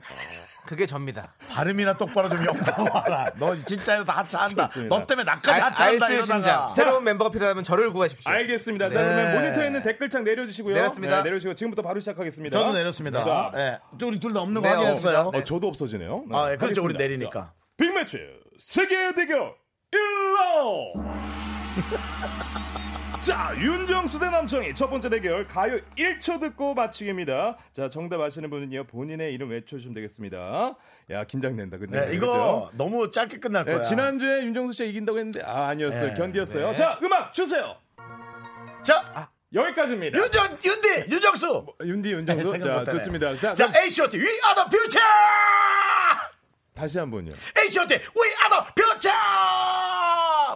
그게 0.67 0.85
접니다. 0.85 1.33
발음이나 1.49 1.93
똑바로 1.95 2.29
좀 2.29 2.45
연구하라. 2.45 3.31
너 3.39 3.55
진짜 3.65 4.03
다 4.03 4.17
하차한다. 4.17 4.69
너 4.89 5.05
때문에 5.07 5.23
나까지 5.23 5.51
알- 5.51 5.63
하차한다. 5.63 6.09
이러다가. 6.09 6.69
새로운 6.69 7.03
멤버가 7.03 7.31
필요하면 7.31 7.63
저를 7.63 7.91
구하십시오. 7.91 8.29
알겠습니다. 8.31 8.89
자, 8.91 8.99
네. 9.01 9.05
그러면 9.05 9.35
모니터에 9.41 9.65
있는 9.67 9.81
댓글창 9.81 10.23
내려주시고요. 10.23 10.75
내렸습니다. 10.75 11.17
네, 11.17 11.23
내려주시고 11.23 11.55
지금부터 11.55 11.81
바로 11.81 11.99
시작하겠습니다. 11.99 12.59
저도 12.59 12.73
내렸습니다. 12.73 13.23
자, 13.23 13.51
네. 13.55 13.79
우리 14.05 14.19
둘 14.19 14.33
다 14.33 14.41
없는 14.41 14.61
거 14.61 14.67
네, 14.67 14.73
확인했어요. 14.75 15.31
어, 15.33 15.43
저도 15.43 15.67
없어지네요. 15.69 16.25
네, 16.29 16.37
아, 16.37 16.51
예, 16.51 16.55
그렇죠. 16.57 16.83
우리 16.83 16.93
하겠습니다. 16.93 16.99
내리니까. 16.99 17.39
자, 17.41 17.53
빅매치 17.77 18.19
세계 18.59 19.13
대결 19.15 19.53
1라운드. 19.91 21.07
자, 23.27 23.53
윤정수 23.57 24.19
대 24.19 24.29
남청이 24.29 24.73
첫 24.73 24.89
번째 24.89 25.09
대결 25.09 25.45
가요 25.45 25.77
1초 25.97 26.39
듣고 26.39 26.73
맞추기입니다. 26.73 27.57
자, 27.73 27.89
정답 27.89 28.21
아시는 28.21 28.49
분은요 28.49 28.85
본인의 28.85 29.33
이름 29.33 29.49
외쳐주시면 29.49 29.95
되겠습니다. 29.95 30.77
야, 31.09 31.23
긴장된다. 31.25 31.77
근데 31.77 32.05
네, 32.05 32.15
이거 32.15 32.71
너무 32.75 33.11
짧게 33.11 33.39
끝날 33.39 33.65
네, 33.65 33.73
거야. 33.73 33.83
지난주에 33.83 34.43
윤정수 34.45 34.77
씨가 34.77 34.89
이긴다고 34.91 35.17
했는데 35.17 35.41
아 35.43 35.67
아니었어요. 35.67 36.11
네, 36.11 36.13
견디였어요. 36.13 36.69
네. 36.69 36.75
자, 36.75 36.97
음악 37.03 37.33
주세요. 37.33 37.75
자, 38.81 39.29
여기까지입니다. 39.53 40.17
윤정, 40.17 40.57
윤디, 40.63 41.11
윤정수. 41.11 41.65
윤디 41.83 42.11
윤정수. 42.13 42.51
생각 42.51 42.65
자, 42.65 42.79
못하네. 42.79 42.97
좋습니다. 42.97 43.37
자, 43.39 43.53
자, 43.53 43.73
H.O.T. 43.83 44.17
We 44.17 44.25
are 44.25 44.55
the 44.55 44.67
future! 44.69 45.03
다시 46.73 46.97
한 46.97 47.11
번요. 47.11 47.33
H.O.T. 47.61 47.93
We 47.93 48.27
are 48.39 48.49
the 48.49 48.63
future! 48.77 49.17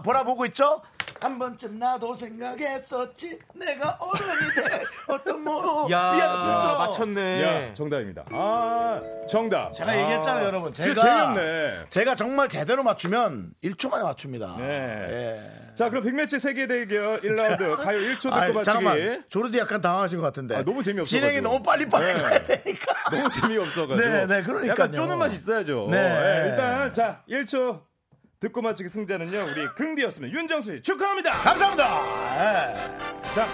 보라 0.05 0.23
보고 0.23 0.45
있죠? 0.45 0.81
한 1.21 1.37
번쯤 1.37 1.77
나도 1.77 2.15
생각했었지. 2.15 3.37
내가 3.53 3.95
어른이 3.99 4.53
돼. 4.55 4.83
어떤 5.07 5.43
뭐. 5.43 5.87
야, 5.91 6.13
future. 6.13 6.77
맞췄네. 6.79 7.43
야, 7.69 7.73
정답입니다. 7.75 8.25
아, 8.31 8.99
정답. 9.29 9.71
제가 9.73 9.91
아, 9.91 9.97
얘기했잖아요, 9.99 10.45
여러분. 10.47 10.73
진짜 10.73 10.89
제가 10.95 11.01
재미없네. 11.01 11.85
제가 11.89 12.15
정말 12.15 12.49
제대로 12.49 12.81
맞추면 12.81 13.51
1초 13.63 13.91
만에 13.91 14.03
맞춥니다. 14.03 14.55
네. 14.57 14.65
예. 14.65 15.39
자, 15.75 15.89
그럼 15.89 16.03
빅매치 16.03 16.39
세계 16.39 16.65
대결 16.67 17.21
1라운드 17.21 17.77
가요 17.77 17.99
1초 17.99 18.21
듣고 18.23 18.35
아이, 18.35 18.51
맞추기. 18.51 18.65
잠깐만. 18.65 19.23
조르디 19.29 19.59
약간 19.59 19.79
당황하신 19.79 20.17
것 20.17 20.25
같은데. 20.25 20.55
아, 20.55 20.63
너무 20.63 20.81
재미없어가지고. 20.81 21.05
진행이 21.05 21.41
너무 21.41 21.61
빨리 21.61 21.87
빨리 21.87 22.13
네. 22.15 22.19
가야 22.19 22.43
되니까. 22.43 23.09
너무 23.11 23.29
재미없어가지고. 23.29 23.95
네, 24.09 24.25
네, 24.25 24.41
그러니까요. 24.41 24.71
약간 24.71 24.91
쪼는 24.93 25.19
맛이 25.19 25.35
있어야죠. 25.35 25.87
네. 25.91 26.01
네, 26.01 26.49
일단, 26.49 26.91
자, 26.91 27.21
1초 27.29 27.79
듣고 28.41 28.61
맞추기 28.63 28.89
승자는요, 28.89 29.37
우리 29.51 29.67
긍디였습니다. 29.77 30.35
윤정수 30.35 30.75
씨 30.77 30.81
축하합니다! 30.81 31.31
감사합니다. 31.31 31.85
예. 32.35 33.33
자, 33.35 33.47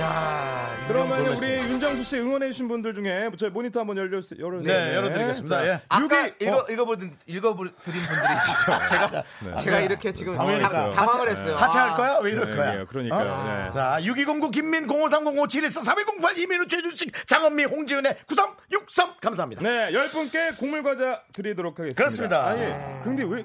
야, 0.00 0.74
그러면 0.88 1.20
우리 1.36 1.48
윤정수 1.50 2.04
씨 2.04 2.18
응원해 2.18 2.46
주신 2.46 2.66
분들 2.66 2.94
중에 2.94 3.28
저희 3.38 3.50
모니터 3.50 3.80
한번 3.80 3.98
열려, 3.98 4.12
열어주세요. 4.12 4.60
네, 4.62 4.94
열어드리겠습니다. 4.94 5.58
자, 5.58 5.66
예. 5.68 5.80
아까 5.86 6.26
읽어 6.40 6.56
어. 6.60 6.66
읽어보든 6.70 7.14
읽어드린 7.26 7.74
분들이시죠. 7.76 8.72
제가 8.88 9.56
제가 9.56 9.80
이렇게 9.80 10.10
지금 10.12 10.34
당황했어요. 10.34 10.70
당- 10.70 10.90
당황을 10.92 11.28
했어요. 11.30 11.56
같이 11.56 11.78
아. 11.78 11.90
할 11.90 11.96
거야? 11.98 12.18
왜 12.22 12.30
이럴 12.32 12.50
네, 12.50 12.56
거야? 12.56 12.76
네, 12.78 12.84
그러니까요. 12.86 13.32
어? 13.32 13.62
네. 13.64 13.68
자, 13.68 13.98
6209 14.02 14.50
김민 14.50 14.88
0530 14.88 15.38
5714 15.38 15.82
3208 15.82 16.38
이민우 16.38 16.66
최준식 16.68 17.26
장은미 17.26 17.64
홍지은의 17.64 18.16
9363 18.28 19.14
감사합니다. 19.20 19.62
네, 19.62 19.92
열 19.92 20.08
분께 20.08 20.52
곡물 20.58 20.82
과자 20.82 21.20
드리도록 21.34 21.78
하겠습니다. 21.78 22.02
그렇습니다. 22.02 22.46
아, 22.46 22.56
예. 22.58 23.00
근데 23.04 23.24
왜, 23.24 23.44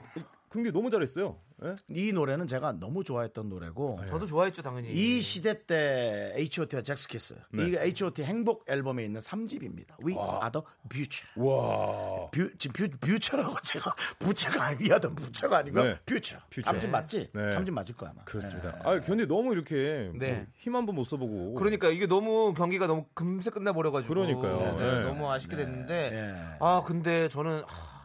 근데 0.50 0.72
너무 0.72 0.90
잘했어요. 0.90 1.36
예? 1.64 1.74
이 1.90 2.12
노래는 2.12 2.46
제가 2.48 2.74
너무 2.74 3.04
좋아했던 3.04 3.50
노래고 3.50 4.00
저도 4.08 4.26
좋아했죠 4.28 4.62
당연히. 4.62 4.90
이 4.92 5.22
시대 5.22 5.66
때 5.66 6.32
H.O.T와 6.36 6.84
젝스키스 6.84 7.36
네. 7.52 7.64
이 7.70 7.76
H.O.T 7.78 8.24
행복 8.24 8.66
앨범에 8.70 9.04
있는 9.06 9.20
3집입니다. 9.20 9.96
We 10.06 10.14
are 10.14 10.52
the 10.52 10.62
future. 10.86 11.28
와. 11.36 12.30
퓨, 12.30 12.52
지금 12.60 12.74
퓨, 12.90 12.98
future라고 13.00 13.56
제가 13.64 13.96
부처가 14.20 14.66
아니 14.66 14.78
위하던 14.84 15.16
부처가 15.16 15.58
아니고 15.58 15.82
네. 15.82 15.96
퓨처. 16.06 16.38
퓨처. 16.52 16.70
3집 16.72 16.90
맞지? 16.90 17.30
네. 17.34 17.42
3집 17.50 17.72
맞을 17.72 17.96
거야 17.96 18.12
아마. 18.12 18.24
그렇습니다. 18.24 18.72
네. 18.74 18.80
아, 18.84 19.02
근데 19.02 19.26
너무 19.26 19.54
이렇게 19.54 20.12
네. 20.16 20.46
힘한 20.58 20.86
번 20.86 20.98
못 20.98 21.06
써보고. 21.06 21.54
그러니까 21.56 21.90
이게 21.90 22.08
너무 22.08 22.54
경기가 22.56 22.88
너무 22.88 23.06
금세 23.14 23.50
끝나버려가지고 23.52 24.14
그러니까요. 24.14 24.78
네, 24.78 24.92
네. 24.96 25.00
너무 25.02 25.30
아쉽게 25.32 25.56
됐는데 25.56 26.10
네. 26.12 26.58
아 26.60 26.84
근데 26.86 27.30
저는 27.30 27.62
하, 27.68 27.97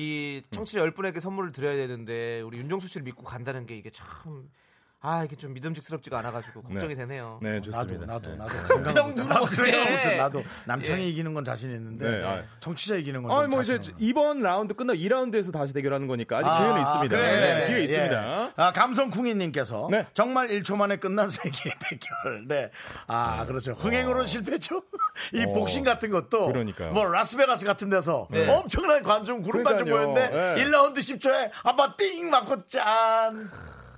이 0.00 0.42
청취자 0.50 0.80
열 0.80 0.92
분에게 0.92 1.20
선물을 1.20 1.52
드려야 1.52 1.76
되는데 1.76 2.40
우리 2.40 2.56
윤정수 2.58 2.88
씨를 2.88 3.04
믿고 3.04 3.22
간다는 3.22 3.66
게 3.66 3.76
이게 3.76 3.90
참 3.90 4.48
아 5.02 5.24
이게 5.24 5.34
좀 5.34 5.54
믿음직스럽지가 5.54 6.18
않아가지고 6.18 6.60
걱정이 6.60 6.94
네. 6.94 7.00
되네요. 7.00 7.38
네, 7.42 7.54
나도 7.54 7.70
좋습니다. 7.70 8.04
나도 8.06 8.30
네. 8.32 8.36
나도 8.36 8.52
누구 8.68 9.28
나도? 9.30 9.46
생각을 9.54 9.90
못해. 9.92 10.16
나도 10.18 10.44
남창이 10.66 11.04
예. 11.04 11.08
이기는 11.08 11.32
건 11.32 11.42
자신 11.42 11.70
있는데 11.72 12.18
네, 12.18 12.22
아. 12.22 12.42
정치자 12.60 12.96
이기는 12.96 13.22
건 13.22 13.30
아, 13.32 13.42
좀뭐 13.44 13.62
이제 13.62 13.76
없는. 13.76 13.94
이번 13.98 14.42
라운드 14.42 14.74
끝나 14.74 14.92
2라운드에서 14.92 15.52
다시 15.52 15.72
대결하는 15.72 16.06
거니까 16.06 16.38
아직 16.38 16.48
기회는 16.62 16.82
있습니다. 16.82 17.16
그래, 17.16 17.40
네, 17.40 17.54
네, 17.60 17.66
기회 17.68 17.78
예. 17.78 17.84
있습니다. 17.84 18.52
아, 18.56 18.72
감성쿵이님께서 18.72 19.88
네. 19.90 20.06
정말 20.12 20.48
1초 20.48 20.76
만에 20.76 20.98
끝난 20.98 21.30
세계의 21.32 21.74
대결. 21.80 22.46
네. 22.46 22.70
아, 23.06 23.46
그렇죠. 23.46 23.72
흥행으로 23.72 24.26
실패죠. 24.26 24.82
이 25.34 25.44
어. 25.44 25.52
복싱 25.52 25.84
같은 25.84 26.10
것도. 26.10 26.46
그러니까요. 26.46 26.92
뭐 26.92 27.04
라스베가스 27.06 27.64
같은 27.64 27.90
데서 27.90 28.28
네. 28.30 28.48
엄청난 28.48 29.02
관중, 29.02 29.42
구름 29.42 29.62
관중 29.62 29.86
그러니까요. 29.86 30.08
모였는데 30.14 30.54
네. 30.54 30.64
1라운드 30.64 30.98
10초에 30.98 31.50
한번 31.52 31.94
띵 31.96 32.30
맞고 32.30 32.66
짠. 32.66 33.50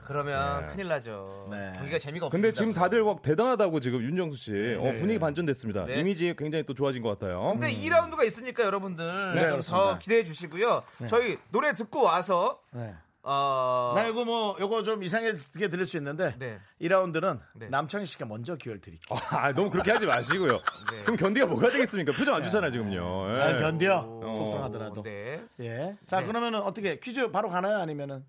그러면 0.04 0.66
큰일 0.66 0.88
나죠. 0.88 1.48
네. 1.50 1.72
경기가 1.76 1.98
재미가 1.98 2.26
없습니다. 2.26 2.30
근데 2.30 2.52
지금 2.52 2.74
다들 2.74 3.02
막 3.04 3.22
대단하다고 3.22 3.80
지금 3.80 4.02
윤정수 4.02 4.36
씨 4.36 4.76
어, 4.78 4.92
분위기 4.98 5.18
반전됐습니다. 5.18 5.86
네. 5.86 6.00
이미지 6.00 6.34
굉장히 6.36 6.64
또 6.66 6.74
좋아진 6.74 7.02
것 7.02 7.18
같아요. 7.18 7.52
근데 7.52 7.72
2라운드가 7.72 8.24
있으니까 8.26 8.64
여러분들 8.64 9.34
네. 9.36 9.60
더 9.60 9.98
기대해 9.98 10.24
주시고요. 10.24 10.82
저희 11.08 11.38
노래 11.50 11.72
듣고 11.74 12.02
와서 12.02 12.60
네. 12.72 12.94
어 13.24 13.92
나 13.94 14.06
이거 14.08 14.24
뭐, 14.24 14.56
요거 14.58 14.82
좀 14.82 15.02
이상하게 15.04 15.36
들릴 15.68 15.86
수 15.86 15.96
있는데. 15.96 16.34
네. 16.38 16.58
2라운드는 16.80 17.40
네. 17.54 17.68
남창희 17.68 18.04
씨가 18.06 18.26
먼저 18.26 18.56
기회를 18.56 18.80
드릴게요. 18.80 19.18
아, 19.30 19.52
너무 19.52 19.70
그렇게 19.70 19.92
하지 19.92 20.06
마시고요. 20.06 20.58
네. 20.90 21.02
그럼 21.04 21.16
견디가 21.16 21.46
뭐가 21.46 21.70
되겠습니까? 21.70 22.12
표정 22.12 22.34
안 22.34 22.42
좋잖아요, 22.42 22.72
지금요. 22.72 23.30
예. 23.30 23.34
잘 23.36 23.58
견뎌. 23.60 24.20
오, 24.24 24.32
속상하더라도. 24.32 25.02
네. 25.02 25.44
예. 25.60 25.96
자, 26.06 26.20
네. 26.20 26.26
그러면은 26.26 26.60
어떻게 26.62 26.98
퀴즈 26.98 27.30
바로 27.30 27.48
가나요? 27.48 27.78
아니면은. 27.78 28.24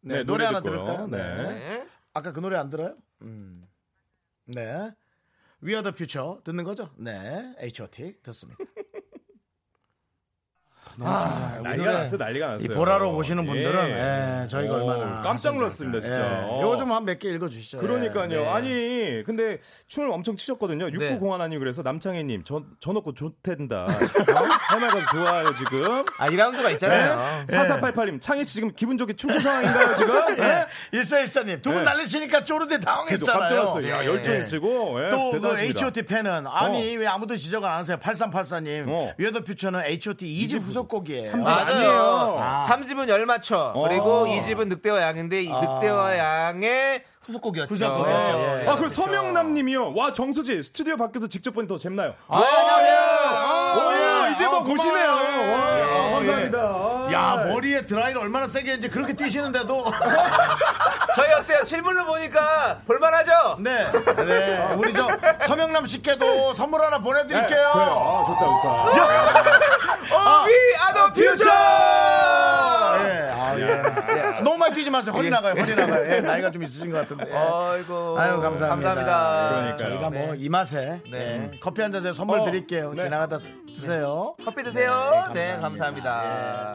네, 0.00 0.18
네, 0.18 0.24
노래, 0.24 0.44
노래 0.44 0.46
하나. 0.46 0.60
들을까요? 0.62 1.06
네. 1.08 1.18
네. 1.18 1.86
아까 2.14 2.32
그 2.32 2.40
노래 2.40 2.56
안 2.56 2.70
들어요? 2.70 2.94
음. 3.22 3.66
네. 4.46 4.90
We 5.62 5.72
are 5.74 5.82
the 5.82 5.92
future 5.92 6.40
듣는 6.44 6.64
거죠? 6.64 6.88
네. 6.96 7.54
H.O.T. 7.58 8.20
듣습니다. 8.22 8.64
아, 11.06 11.58
난리가 11.62 11.92
났어요, 11.92 12.18
난리가 12.18 12.46
났어요. 12.46 12.64
이 12.64 12.68
보라로 12.68 13.12
보시는 13.12 13.46
분들은 13.46 13.88
예, 13.90 14.46
저희가 14.48 14.74
오, 14.74 14.76
얼마나 14.88 15.20
깜짝 15.22 15.54
놀랐습니다, 15.56 16.00
진짜. 16.00 16.42
예. 16.48 16.60
요거 16.62 16.76
좀 16.78 16.90
한 16.92 17.04
몇 17.04 17.18
개 17.18 17.28
읽어 17.30 17.48
주시죠. 17.48 17.78
그러니까요. 17.78 18.28
네. 18.28 18.48
아니, 18.48 19.22
근데 19.24 19.58
춤을 19.86 20.10
엄청 20.10 20.36
치셨거든요. 20.36 20.86
육구 20.86 20.98
네. 20.98 21.18
공환아님 21.18 21.58
그래서 21.58 21.82
남창희님 21.82 22.42
저, 22.44 22.62
저 22.80 22.92
놓고 22.92 23.14
좋텐다. 23.14 23.84
어? 23.84 23.88
해맑아서 24.74 25.06
좋아요, 25.10 25.54
지금. 25.56 26.04
아 26.18 26.28
2라운드가 26.30 26.72
있잖아요. 26.72 27.44
네. 27.46 27.56
4488님, 27.56 28.20
창희 28.20 28.44
씨 28.44 28.54
지금 28.54 28.72
기분 28.74 28.98
좋게 28.98 29.14
춤춘 29.14 29.40
상황인가요, 29.40 29.94
지금? 29.96 30.26
네. 30.36 30.66
일사일사님 30.92 31.62
두분 31.62 31.78
네. 31.78 31.84
날리시니까 31.84 32.44
쪼르대 32.44 32.78
그래도 32.78 32.86
깜짝 32.86 33.32
당황했잖아요. 33.32 33.48
놀랐어요. 33.62 33.88
야, 33.88 34.00
네. 34.00 34.06
열정 34.06 34.36
있으시고. 34.38 35.04
예, 35.04 35.08
또그 35.10 35.32
대단하십니다. 35.36 35.60
H.O.T 35.62 36.02
팬은 36.02 36.46
아니 36.46 36.96
왜 36.96 37.06
아무도 37.06 37.36
지적을 37.36 37.68
안 37.68 37.78
하세요? 37.78 37.96
8384님 37.96 38.84
어. 38.88 39.12
위어더 39.18 39.40
퓨처는 39.44 39.82
H.O.T 39.84 40.26
2집 40.26 40.60
후속 40.62 40.87
곡이에요. 40.88 41.26
삼집 41.26 41.48
아, 41.48 41.56
아니에요. 41.56 42.36
맞아요. 42.38 42.64
3집은 42.68 43.08
열맞춰. 43.08 43.74
그리고 43.88 44.26
2집은 44.26 44.68
늑대와 44.68 45.02
양인데 45.02 45.42
이 45.42 45.48
늑대와 45.52 46.18
양의 46.18 47.04
후속곡이었죠. 47.22 47.74
후속곡이었죠. 47.74 48.38
예. 48.64 48.68
아, 48.68 48.76
그 48.76 48.88
서명남 48.88 49.52
님이요. 49.54 49.94
와, 49.94 50.12
정수지 50.12 50.62
스튜디오 50.62 50.96
밖에서 50.96 51.26
직접 51.26 51.52
보니 51.52 51.68
더 51.68 51.78
잼나요. 51.78 52.14
아, 52.28 52.38
안녕하세요. 52.42 52.96
와, 52.96 54.28
이제 54.30 54.46
뭐 54.46 54.60
아, 54.60 54.62
보시네요. 54.64 55.08
와, 55.10 55.78
예. 55.78 55.86
감사합니다. 56.12 56.58
아. 56.58 57.08
야 57.12 57.36
머리에 57.48 57.86
드라이를 57.86 58.20
얼마나 58.20 58.46
세게 58.46 58.72
했는지 58.72 58.88
그렇게 58.88 59.14
뛰시는데도 59.14 59.84
저희 61.16 61.32
어때요? 61.32 61.64
실물로 61.64 62.04
보니까 62.04 62.80
볼만하죠? 62.86 63.56
네, 63.60 63.86
네. 64.26 64.68
우리 64.76 64.92
저 64.92 65.08
서명남 65.46 65.86
씨께도 65.86 66.52
선물 66.54 66.82
하나 66.82 66.98
네, 66.98 67.02
보내드릴게요. 67.04 67.46
그래요. 67.46 67.68
아, 67.72 68.24
좋다, 68.26 68.92
좋다. 68.92 69.77
어, 70.28 70.44
We 70.44 70.54
are 70.54 70.94
the 70.94 71.06
future! 71.14 71.50
예, 73.00 73.30
아, 73.30 73.58
예. 73.58 74.40
너무 74.42 74.58
많이 74.58 74.74
뛰지 74.74 74.90
마세요. 74.90 75.14
허리 75.14 75.30
나가요, 75.30 75.54
허리 75.60 75.74
나가요. 75.74 76.12
예, 76.14 76.20
나이가 76.22 76.50
좀 76.50 76.62
있으신 76.62 76.90
것 76.90 76.98
같은데. 76.98 77.24
아이고. 77.34 78.18
아유, 78.18 78.40
감사합니다. 78.40 78.68
감사합니다. 78.68 79.48
그러니까요. 79.48 79.76
저희가 79.76 80.10
뭐 80.10 80.34
이 80.36 80.48
맛에 80.48 81.00
네. 81.10 81.50
예, 81.52 81.58
커피 81.60 81.82
한 81.82 81.92
잔 81.92 82.12
선물 82.12 82.40
어, 82.40 82.44
드릴게요. 82.44 82.92
네. 82.94 83.02
지나가다 83.02 83.38
드세요. 83.74 84.34
커피 84.44 84.62
드세요. 84.62 85.28
네, 85.32 85.54
네, 85.54 85.60
감사합니다. 85.60 86.22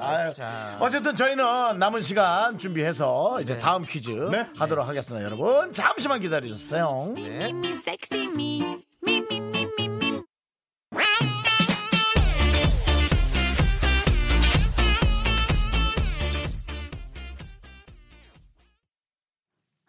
예. 0.02 0.06
아유, 0.06 0.34
자. 0.34 0.78
어쨌든 0.80 1.16
저희는 1.16 1.78
남은 1.80 2.02
시간 2.02 2.58
준비해서 2.58 3.40
이제 3.42 3.60
다음 3.60 3.84
퀴즈 3.86 4.10
네. 4.32 4.48
하도록 4.58 4.88
하겠습니다. 4.88 5.24
여러분 5.26 5.72
잠시만 5.74 6.20
기다려주세요. 6.22 7.14
네. 7.16 7.52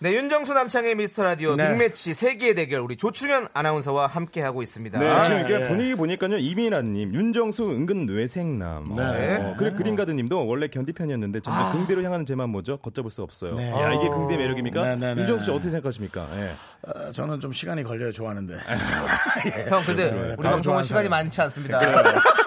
네, 0.00 0.12
윤정수 0.14 0.54
남창의 0.54 0.94
미스터 0.94 1.24
라디오 1.24 1.56
네. 1.56 1.70
빅매치 1.72 2.14
세계의 2.14 2.54
대결 2.54 2.78
우리 2.82 2.96
조충현 2.96 3.48
아나운서와 3.52 4.06
함께 4.06 4.40
하고 4.40 4.62
있습니다. 4.62 4.96
네, 4.96 5.24
지금 5.24 5.40
이게 5.40 5.54
예. 5.60 5.64
분위기 5.66 5.96
보니까요. 5.96 6.38
이민아님, 6.38 7.12
윤정수 7.12 7.68
은근 7.68 8.06
뇌생남. 8.06 8.94
네. 8.96 9.38
어, 9.40 9.56
그래 9.58 9.72
그린가드님도 9.72 10.46
원래 10.46 10.68
견디 10.68 10.92
편이었는데 10.92 11.40
점점 11.40 11.66
아. 11.66 11.72
긍대로 11.72 12.04
향하는 12.04 12.24
제맘 12.26 12.48
뭐죠? 12.50 12.76
걷잡을 12.76 13.10
수 13.10 13.22
없어요. 13.22 13.56
네. 13.56 13.72
야 13.72 13.92
이게 13.92 14.08
긍대 14.08 14.36
매력입니까? 14.36 14.82
네, 14.84 14.96
네, 14.96 15.14
네. 15.16 15.20
윤정수 15.22 15.46
씨 15.46 15.50
어떻게 15.50 15.70
생각하십니까? 15.70 16.28
예. 16.36 16.52
어, 16.86 17.10
저는 17.10 17.40
좀 17.40 17.52
시간이 17.52 17.82
걸려요 17.82 18.12
좋아하는데 18.12 18.54
형, 19.68 19.82
근데 19.84 20.10
우리 20.10 20.36
바로 20.36 20.50
방송은 20.50 20.84
시간이. 20.84 21.08
많지 21.08 21.40
않습니다. 21.40 21.80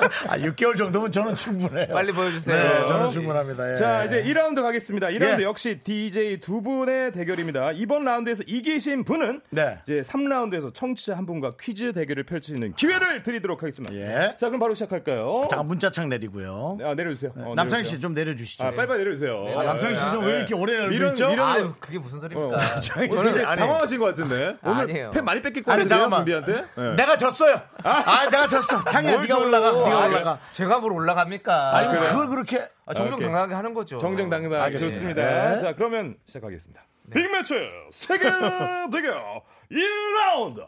아 0.29 0.37
6개월 0.37 0.75
정도면 0.75 1.11
저는 1.11 1.35
충분해요. 1.35 1.87
빨리 1.87 2.11
보여주세요. 2.11 2.55
네, 2.79 2.85
저는 2.85 3.11
충분합니다. 3.11 3.71
예. 3.71 3.75
자, 3.75 4.03
이제 4.05 4.23
2라운드 4.23 4.61
가겠습니다. 4.61 5.07
2라운드 5.07 5.39
예. 5.39 5.43
역시 5.43 5.79
DJ 5.83 6.39
두 6.39 6.61
분의 6.61 7.11
대결입니다. 7.11 7.71
이번 7.73 8.03
라운드에서 8.05 8.43
이기신 8.47 9.03
분은 9.03 9.41
네. 9.49 9.79
이제 9.83 10.01
3라운드에서 10.01 10.73
청취자 10.73 11.15
한 11.17 11.25
분과 11.25 11.51
퀴즈 11.59 11.93
대결을 11.93 12.23
펼칠 12.23 12.55
수 12.55 12.61
있는 12.63 12.73
기회를 12.75 13.23
드리도록 13.23 13.61
하겠습니다. 13.63 13.93
예. 13.95 14.35
자, 14.37 14.47
그럼 14.47 14.59
바로 14.59 14.73
시작할까요? 14.73 15.47
잠깐 15.49 15.67
문자창 15.67 16.09
내리고요. 16.09 16.77
아, 16.83 16.93
내려주세요. 16.95 17.31
어, 17.37 17.53
남창희. 17.55 17.83
씨 17.83 17.99
좀 17.99 18.13
내려주시죠. 18.13 18.63
아, 18.63 18.71
빨리빨리 18.71 18.99
내려주세요. 19.03 19.53
아, 19.57 19.63
남창희 19.63 19.95
씨 19.95 20.01
좀 20.01 20.25
왜 20.25 20.37
이렇게 20.37 20.55
오래 20.55 20.75
열고 20.77 20.89
미련- 20.89 21.09
있죠? 21.11 21.27
미련- 21.29 21.47
아유, 21.47 21.73
그게 21.79 21.97
무슨 21.99 22.19
소리입니까? 22.19 22.57
남창희 22.57 23.09
오늘 23.11 23.43
당황하신 23.55 23.99
것 23.99 24.05
같은데. 24.05 24.55
오늘 24.63 24.81
아니에요. 24.81 25.09
팬 25.11 25.23
많이 25.25 25.41
뺏길 25.41 25.63
것 25.63 25.71
아니, 25.71 25.83
같은데요, 25.87 26.09
잠깐만. 26.09 26.65
네. 26.75 26.95
내가 26.95 27.17
졌어요. 27.17 27.61
아, 27.83 28.29
내가 28.29 28.47
졌어. 28.47 28.81
창희야, 28.81 29.11
뭘 29.13 29.23
네가? 29.27 29.37
올라가. 29.37 29.71
어떻게 29.97 30.13
올라가? 30.15 30.39
제가 30.51 30.79
뭘 30.79 30.91
올라갑니까? 30.93 31.75
아니 31.77 31.87
그래요? 31.89 32.03
그걸 32.09 32.27
그렇게 32.29 32.57
아, 32.85 32.93
정정 32.93 33.15
오케이. 33.15 33.25
당당하게 33.27 33.53
하는 33.55 33.73
거죠. 33.73 33.97
정정당당 33.97 34.61
알겠습니다. 34.61 34.95
좋습니다. 34.95 35.21
네. 35.55 35.61
자, 35.61 35.75
그러면 35.75 36.15
시작하겠습니다. 36.25 36.83
빅매치 37.13 37.55
세계 37.91 38.23
대결 38.91 39.41
1라운드. 39.71 40.67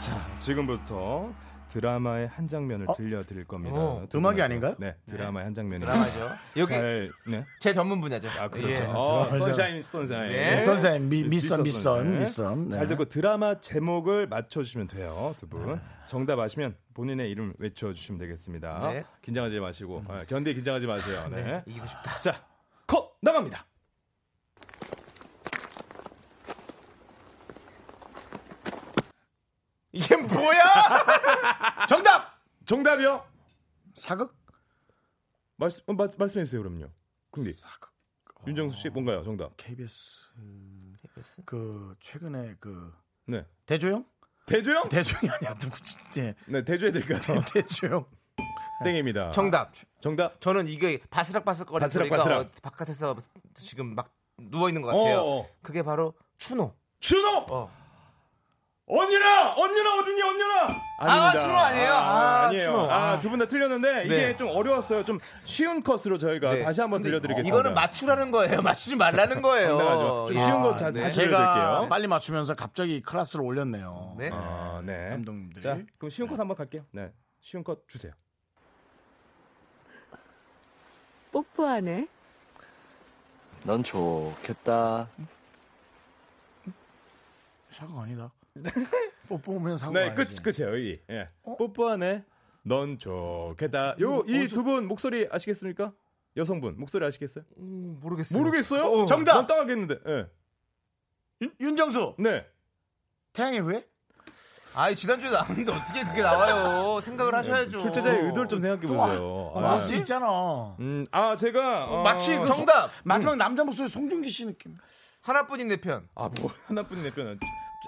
자, 0.00 0.26
지금부터 0.38 1.30
드라마의 1.70 2.28
한 2.28 2.48
장면을 2.48 2.86
들려드릴 2.96 3.44
겁니다. 3.44 3.76
어, 3.76 4.06
두 4.08 4.18
음악이. 4.18 4.40
아닌가요? 4.42 4.74
네, 4.78 4.96
드라마의 5.08 5.44
한 5.44 5.54
장면이 5.54 5.84
드라마죠. 5.84 6.30
여기 6.56 6.72
잘, 6.72 7.10
네. 7.26 7.44
제 7.60 7.72
전문 7.72 8.00
분야죠. 8.00 8.28
아, 8.38 8.48
그렇죠. 8.48 8.70
예. 8.70 8.86
어, 8.86 9.24
선샤인, 9.36 9.82
선샤인. 9.82 10.32
네. 10.32 10.60
선생 10.60 11.08
미, 11.08 11.24
미선 11.24 11.62
미선 11.62 12.12
네. 12.14 12.18
미선. 12.20 12.64
네. 12.66 12.70
잘 12.76 12.86
듣고 12.88 13.04
드라마 13.06 13.60
제목을 13.60 14.26
맞춰주시면 14.26 14.88
돼요, 14.88 15.34
두 15.38 15.48
분. 15.48 15.80
정답 16.06 16.38
아시면 16.38 16.76
본인의 16.94 17.30
이름 17.30 17.54
외쳐주시면 17.58 18.18
되겠습니다. 18.18 18.92
네. 18.92 19.04
긴장하지 19.22 19.60
마시고, 19.60 20.04
아, 20.08 20.24
견디 20.26 20.54
긴장하지 20.54 20.86
마세요. 20.86 21.24
네. 21.30 21.42
네, 21.42 21.62
이기고 21.66 21.86
싶다. 21.86 22.20
자, 22.20 22.44
컷 22.86 23.12
나갑니다. 23.22 23.66
이게 29.92 30.16
뭐야? 30.16 30.62
정답 31.88 32.40
정답이요? 32.66 33.24
사극 33.94 34.36
말씀 35.56 35.82
어, 35.86 35.92
마- 35.92 36.06
말씀해 36.16 36.44
주세요, 36.44 36.62
그럼요. 36.62 36.86
궁디. 37.30 37.52
윤정수 38.46 38.80
씨 38.80 38.88
뭔가요? 38.88 39.22
정답. 39.24 39.54
KBS 39.56 40.20
그 41.44 41.94
최근에 42.00 42.56
그 42.60 42.92
네. 43.26 43.44
대조영 43.66 44.04
대조영? 44.46 44.88
대조영이 44.88 45.28
아니야 45.28 45.54
누구지? 45.60 45.96
예. 46.18 46.34
네, 46.46 46.64
대조해 46.64 46.90
드릴까요? 46.92 47.42
대조영 47.52 48.06
땡입니다. 48.84 49.30
정답. 49.32 49.72
정답. 50.00 50.40
저는 50.40 50.66
이게 50.68 51.00
바스락바스락거리는 51.10 51.86
바스락, 51.86 52.06
소리가 52.06 52.16
바스락. 52.16 52.40
어, 52.40 52.50
바깥에서 52.62 53.16
지금 53.54 53.94
막 53.94 54.10
누워 54.38 54.68
있는 54.70 54.80
것 54.80 54.88
같아요. 54.88 55.18
어, 55.18 55.40
어. 55.42 55.48
그게 55.60 55.82
바로 55.82 56.14
추노. 56.38 56.74
준호! 57.00 57.46
어. 57.50 57.79
언니나! 58.92 59.54
언니나 59.54 59.94
어디니, 60.00 60.20
언니나! 60.22 60.80
아, 60.98 61.30
준호 61.38 61.54
아니에요? 61.56 61.92
아, 61.92 62.46
아 62.46 62.50
니에요. 62.50 62.62
준호. 62.64 62.90
아, 62.90 63.20
두 63.20 63.30
분 63.30 63.38
다 63.38 63.46
틀렸는데, 63.46 64.04
이게 64.06 64.16
네. 64.16 64.36
좀 64.36 64.48
어려웠어요. 64.48 65.04
좀 65.04 65.18
쉬운 65.42 65.82
컷으로 65.82 66.18
저희가 66.18 66.54
네. 66.54 66.62
다시 66.64 66.80
한번 66.80 67.00
들려드리겠습니다. 67.00 67.48
이거는 67.56 67.74
맞추라는 67.74 68.30
거예요. 68.32 68.60
맞추지 68.62 68.96
말라는 68.96 69.42
거예요. 69.42 69.68
당당하죠. 69.78 70.26
좀 70.30 70.38
쉬운 70.38 70.62
거 70.62 70.76
자- 70.76 70.90
네. 70.90 71.02
다시 71.02 71.16
제가 71.16 71.28
들려드릴게요. 71.54 71.88
빨리 71.88 72.06
맞추면서 72.08 72.54
갑자기 72.54 73.00
클래스를 73.00 73.44
올렸네요. 73.44 74.16
네. 74.18 74.30
아, 74.32 74.82
네. 74.84 75.10
감독님들이. 75.10 75.62
자, 75.62 75.78
그럼 75.98 76.10
쉬운 76.10 76.28
컷 76.28 76.38
한번 76.40 76.56
갈게요. 76.56 76.82
네. 76.90 77.12
쉬운 77.40 77.62
컷 77.62 77.86
주세요. 77.88 78.12
뽀뽀하네. 81.32 82.08
넌 83.62 83.84
좋겠다. 83.84 85.08
사극 87.68 87.98
아니다. 87.98 88.32
뽀뽀면 89.28 89.78
사극 89.78 89.94
네, 89.94 90.10
아니지. 90.10 90.42
끝, 90.42 90.54
끝이에요, 90.56 90.76
이. 90.76 91.00
예. 91.10 91.28
뽀뽀하네. 91.44 92.24
넌 92.62 92.98
좋겠다. 92.98 93.96
요, 94.00 94.22
이 94.26 94.48
두 94.48 94.62
분 94.62 94.86
목소리 94.86 95.28
아시겠습니까? 95.30 95.92
여성분, 96.36 96.78
목소리 96.78 97.04
아시겠어요? 97.06 97.44
음, 97.58 97.98
모르겠어요. 98.00 98.38
모르겠어요? 98.38 98.82
어, 98.84 99.06
정답! 99.06 99.34
난 99.34 99.46
따가겠는데, 99.46 99.98
예. 100.06 100.26
윤, 101.42 101.54
윤정수 101.60 102.16
네. 102.18 102.46
태양의 103.32 103.60
후예? 103.60 103.86
아이 104.74 104.94
지난주에 104.94 105.30
나왔는데 105.30 105.72
어떻게 105.72 106.04
그게 106.04 106.22
나와요? 106.22 107.00
생각을 107.00 107.34
하셔야죠. 107.34 107.78
출제자의 107.78 108.26
의도를 108.26 108.48
좀 108.48 108.60
생각해 108.60 108.82
보세요. 108.86 109.52
아, 109.56 109.72
할수 109.72 109.94
있잖아. 109.96 110.76
음, 110.78 111.04
아, 111.10 111.34
제가. 111.34 111.86
어, 111.86 112.02
마치 112.04 112.36
그 112.38 112.44
정답. 112.46 112.88
마지막 113.02 113.34
남자 113.36 113.64
목소리 113.64 113.88
송중기 113.88 114.28
씨 114.28 114.46
느낌. 114.46 114.76
하나뿐인 115.22 115.66
내 115.68 115.76
편. 115.80 116.06
아, 116.14 116.28
뭐, 116.40 116.52
하나뿐인 116.68 117.02
내 117.02 117.10
편은. 117.10 117.40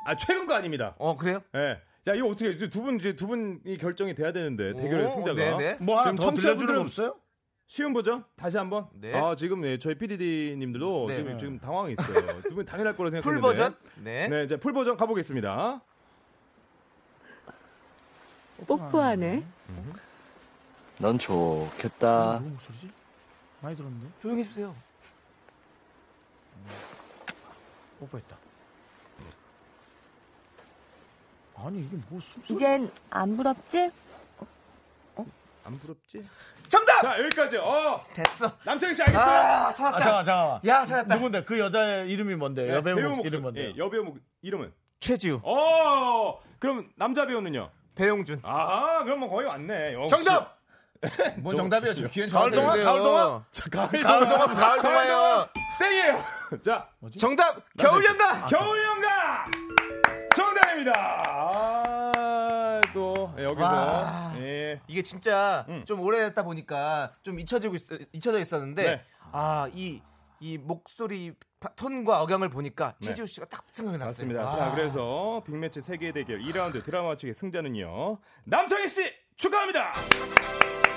아, 0.04 0.16
최근 0.16 0.46
거 0.46 0.54
아닙니다. 0.54 0.94
어 0.98 1.16
그래요? 1.16 1.40
예. 1.54 1.78
자, 2.04 2.14
이거 2.14 2.28
어떻게, 2.28 2.56
두 2.68 2.82
분, 2.82 2.96
이제 2.98 3.14
두 3.14 3.28
분이 3.28 3.76
결정이 3.78 4.14
돼야 4.16 4.32
되는데, 4.32 4.74
대결의 4.74 5.06
오, 5.06 5.10
승자가. 5.10 5.34
네네. 5.34 5.76
뭐 5.80 6.00
하나 6.00 6.12
더 6.14 6.32
들려주는 6.32 6.76
없어요? 6.80 7.14
쉬운 7.68 7.92
거죠? 7.92 8.24
다시 8.36 8.58
한 8.58 8.68
번. 8.68 8.88
네. 8.94 9.14
아, 9.14 9.36
지금 9.36 9.60
네, 9.60 9.78
저희 9.78 9.94
PD님들도 9.94 11.06
네. 11.08 11.16
지금, 11.18 11.38
지금 11.38 11.58
당황해 11.60 11.92
있어요. 11.92 12.42
두 12.48 12.54
분 12.56 12.64
당연할 12.64 12.96
거라 12.96 13.10
생각했는데. 13.10 13.22
풀 13.22 13.40
버전? 13.40 13.76
네. 14.02 14.28
네, 14.28 14.44
이제 14.44 14.56
풀 14.56 14.72
버전 14.72 14.96
가보겠습니다. 14.96 15.80
뽀뽀하네. 18.66 19.44
넌 20.98 21.18
좋겠다. 21.18 22.38
누구 22.38 22.50
목소리지? 22.50 22.90
많이 23.60 23.76
들었는데. 23.76 24.08
조용히 24.20 24.40
해주세요. 24.42 24.74
뽀뽀했다. 28.00 28.36
아니 31.64 31.80
이게 31.80 31.96
뭐 32.08 32.20
숨소리? 32.20 32.56
이젠 32.56 32.90
안 33.10 33.36
부럽지? 33.36 33.90
안 35.64 35.78
부럽지? 35.78 36.24
정답. 36.68 37.02
자, 37.02 37.18
여기까지. 37.22 37.56
어, 37.58 38.02
됐어. 38.14 38.50
남창희 38.64 38.94
씨 38.94 39.02
알겠어요? 39.02 39.24
아아 39.24 39.72
찾았다. 39.72 40.00
잠깐 40.00 40.24
잠깐. 40.24 40.60
야 40.64 40.84
찾았다. 40.84 41.14
누군데 41.14 41.44
그 41.44 41.58
여자의 41.58 42.10
이름이 42.10 42.34
뭔데? 42.34 42.66
네, 42.66 42.74
여배우 42.74 42.96
배우. 42.96 43.20
이름 43.24 43.42
뭔데? 43.42 43.60
예, 43.66 43.74
여배우 43.76 44.02
목 44.04 44.18
이름은? 44.40 44.72
최지우, 44.98 45.40
어, 45.44 46.40
그럼 46.58 46.88
남자 46.96 47.26
배우는요? 47.26 47.70
배용준. 47.94 48.40
아, 48.42 49.02
그럼 49.04 49.20
뭐 49.20 49.28
거의 49.30 49.46
왔네. 49.46 49.94
역시. 49.94 50.08
정답. 50.10 50.58
뭔 51.38 51.56
정답이야? 51.56 51.94
저 51.94 52.06
기회는 52.08 52.32
가을 52.32 52.50
동화? 52.52 52.74
정답인데요. 52.74 52.84
가을 52.92 53.02
동화? 53.02 53.44
자, 53.50 53.64
가을 53.70 53.90
동화. 54.02 54.28
동화, 54.28 54.46
가을 54.46 54.82
동화요. 54.82 55.48
땡이에요. 55.80 56.24
자, 56.64 56.88
정답. 57.18 57.56
겨울 57.76 58.04
연가. 58.04 58.46
겨울 58.46 58.82
연가 58.84 59.44
정답입니다. 60.72 61.22
아, 61.26 62.80
또 62.94 63.32
예, 63.38 63.44
여기서 63.44 63.62
와. 63.62 64.34
예. 64.38 64.80
이게 64.88 65.02
진짜 65.02 65.64
음. 65.68 65.84
좀 65.84 66.00
오래됐다 66.00 66.42
보니까 66.42 67.12
좀 67.22 67.38
잊혀지고 67.38 67.74
있, 67.76 67.82
잊혀져 68.12 68.38
있었는데 68.38 68.82
네. 68.82 69.02
아이 69.32 70.00
이 70.40 70.58
목소리 70.58 71.34
파- 71.60 71.68
톤과 71.76 72.22
억양을 72.22 72.48
보니까 72.48 72.94
네. 73.00 73.08
최지우 73.08 73.26
씨가 73.26 73.46
딱 73.46 73.64
생각이. 73.72 74.02
아. 74.02 74.50
자, 74.50 74.72
그래서 74.74 75.42
빅매치 75.46 75.80
세계 75.80 76.12
대결 76.12 76.40
2라운드 76.40 76.82
드라마 76.84 77.14
측의 77.14 77.34
승자는요. 77.34 78.18
남창희 78.44 78.88
씨 78.88 79.12
축하합니다. 79.36 79.92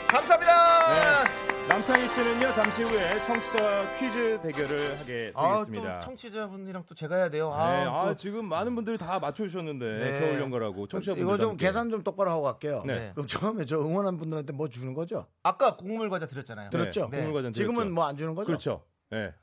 감사합니다. 0.08 1.55
남창희 1.68 2.08
씨는요 2.08 2.54
잠시 2.54 2.84
후에 2.84 3.20
청취자 3.26 3.98
퀴즈 3.98 4.40
대결을 4.44 5.00
하게 5.00 5.32
아, 5.34 5.54
되겠습니다. 5.64 6.00
또 6.00 6.06
청취자분이랑 6.06 6.84
또 6.88 6.94
제가 6.94 7.16
해야 7.16 7.30
돼요. 7.30 7.50
네, 7.50 7.56
아, 7.56 8.02
아, 8.02 8.06
또 8.10 8.16
지금 8.16 8.46
많은 8.46 8.76
분들이 8.76 8.98
다 9.00 9.20
맞춰주셨는데 9.20 9.86
네. 9.98 10.20
겨울 10.20 10.40
연가라고 10.42 10.88
청취자분들 10.88 11.24
이거 11.24 11.38
좀 11.38 11.58
계산 11.58 11.90
좀 11.90 12.04
똑바로 12.04 12.30
하고 12.32 12.44
갈게요. 12.44 12.84
네. 12.86 13.12
그럼 13.16 13.26
처음에 13.28 13.66
저 13.66 13.80
응원한 13.80 14.18
분들한테 14.18 14.54
뭐 14.54 14.70
주는 14.70 14.94
거죠? 14.94 15.26
아까 15.42 15.76
곡물 15.76 16.10
과자 16.10 16.28
드렸잖아요. 16.28 16.70
들었죠? 16.70 17.10
네. 17.12 17.18
국물 17.24 17.34
과자 17.42 17.52
지금은 17.52 17.92
뭐 17.94 18.06
안 18.06 18.16
주는 18.16 18.36
거죠? 18.36 18.46
그렇죠. 18.46 18.84
예. 19.14 19.34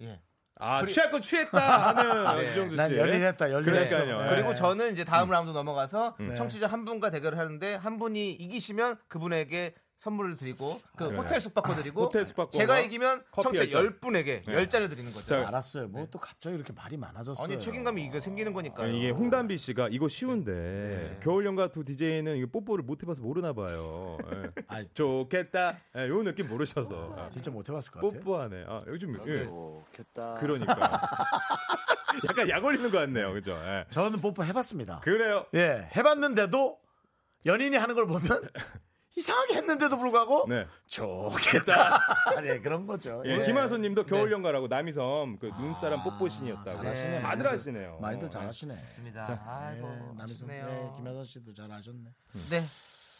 예. 0.00 0.20
아 0.56 0.80
그리- 0.82 0.92
취할 0.92 1.10
건 1.10 1.22
취했다 1.22 1.58
하는 1.96 2.36
네. 2.44 2.50
유정수 2.50 2.70
씨. 2.72 2.76
난 2.76 2.94
열일했다, 2.94 3.50
열일했어. 3.50 3.96
그러니까요. 3.96 4.22
네. 4.24 4.28
그리고 4.36 4.52
저는 4.54 4.92
이제 4.92 5.04
다음 5.04 5.30
라운드 5.30 5.50
넘어가서 5.52 6.16
음. 6.20 6.34
청취자 6.34 6.66
한 6.66 6.84
분과 6.84 7.08
대결을 7.10 7.38
하는데 7.38 7.74
한 7.76 7.98
분이 7.98 8.32
이기시면 8.32 8.98
그분에게 9.08 9.74
선물을 10.00 10.36
드리고 10.36 10.80
그 10.96 11.08
그래. 11.08 11.18
호텔 11.18 11.40
숙박권 11.42 11.76
드리고 11.76 12.04
호텔 12.06 12.24
숙박권과 12.24 12.56
제가 12.56 12.80
이기면 12.80 13.22
청취자 13.42 13.70
열열 13.70 13.98
분에게 13.98 14.42
네. 14.46 14.54
열 14.54 14.66
잔을 14.66 14.88
드리는 14.88 15.12
거죠. 15.12 15.26
자, 15.26 15.46
알았어요. 15.46 15.88
뭐 15.88 16.06
또 16.10 16.18
갑자기 16.18 16.56
이렇게 16.56 16.72
말이 16.72 16.96
많아졌어요. 16.96 17.44
아니 17.44 17.60
책임감이 17.60 18.02
이거 18.06 18.18
생기는 18.18 18.54
거니까요. 18.54 18.86
아니, 18.88 18.98
이게 18.98 19.10
홍담비 19.10 19.58
씨가 19.58 19.88
이거 19.90 20.08
쉬운데 20.08 20.52
네. 20.52 21.20
겨울 21.22 21.44
연가 21.44 21.68
두 21.70 21.84
DJ는 21.84 22.38
이거 22.38 22.46
뽀뽀를 22.50 22.82
못 22.82 23.02
해봐서 23.02 23.20
모르나 23.20 23.52
봐요. 23.52 24.16
예. 24.32 24.50
아니, 24.68 24.88
좋겠다. 24.94 25.76
예, 25.96 26.08
요 26.08 26.22
느낌 26.22 26.48
모르셔서 26.48 27.14
아, 27.18 27.28
진짜 27.28 27.50
못 27.50 27.68
해봤을 27.68 27.90
것 27.92 28.00
같아요. 28.00 28.20
뽀뽀하네. 28.22 28.64
아 28.68 28.82
요즘 28.86 29.14
예. 29.28 29.44
좋겠다. 29.44 30.34
그러니까 30.40 30.74
약간 32.26 32.48
약 32.48 32.64
올리는 32.64 32.90
것 32.90 32.96
같네요. 32.96 33.34
그죠? 33.34 33.52
예. 33.52 33.84
저는 33.90 34.18
뽀뽀 34.22 34.44
해봤습니다. 34.44 35.00
그래요. 35.00 35.44
예, 35.54 35.90
해봤는데도 35.94 36.78
연인이 37.44 37.76
하는 37.76 37.94
걸 37.94 38.06
보면 38.06 38.22
이상하게 39.16 39.54
했는데도 39.54 39.96
불구하고 39.98 40.46
네. 40.48 40.66
좋겠다. 40.86 41.98
네, 42.42 42.60
그런 42.60 42.86
거죠. 42.86 43.22
예, 43.26 43.44
김하선님도 43.44 44.06
겨울 44.06 44.30
연가라고 44.32 44.68
남이섬 44.68 45.38
그 45.40 45.46
눈사람 45.60 46.02
뽀뽀신이었다고. 46.04 46.70
잘하시네. 46.82 47.20
다들 47.22 47.46
하시네요. 47.50 47.98
많이들 48.00 48.30
잘하시네. 48.30 48.74
맞습니다. 48.74 49.24
자, 49.24 49.42
아이고 49.46 49.88
예, 49.88 50.16
남이섬. 50.16 50.48
네, 50.48 50.62
김하선 50.96 51.24
씨도 51.24 51.54
잘하셨네. 51.54 52.10
네. 52.50 52.60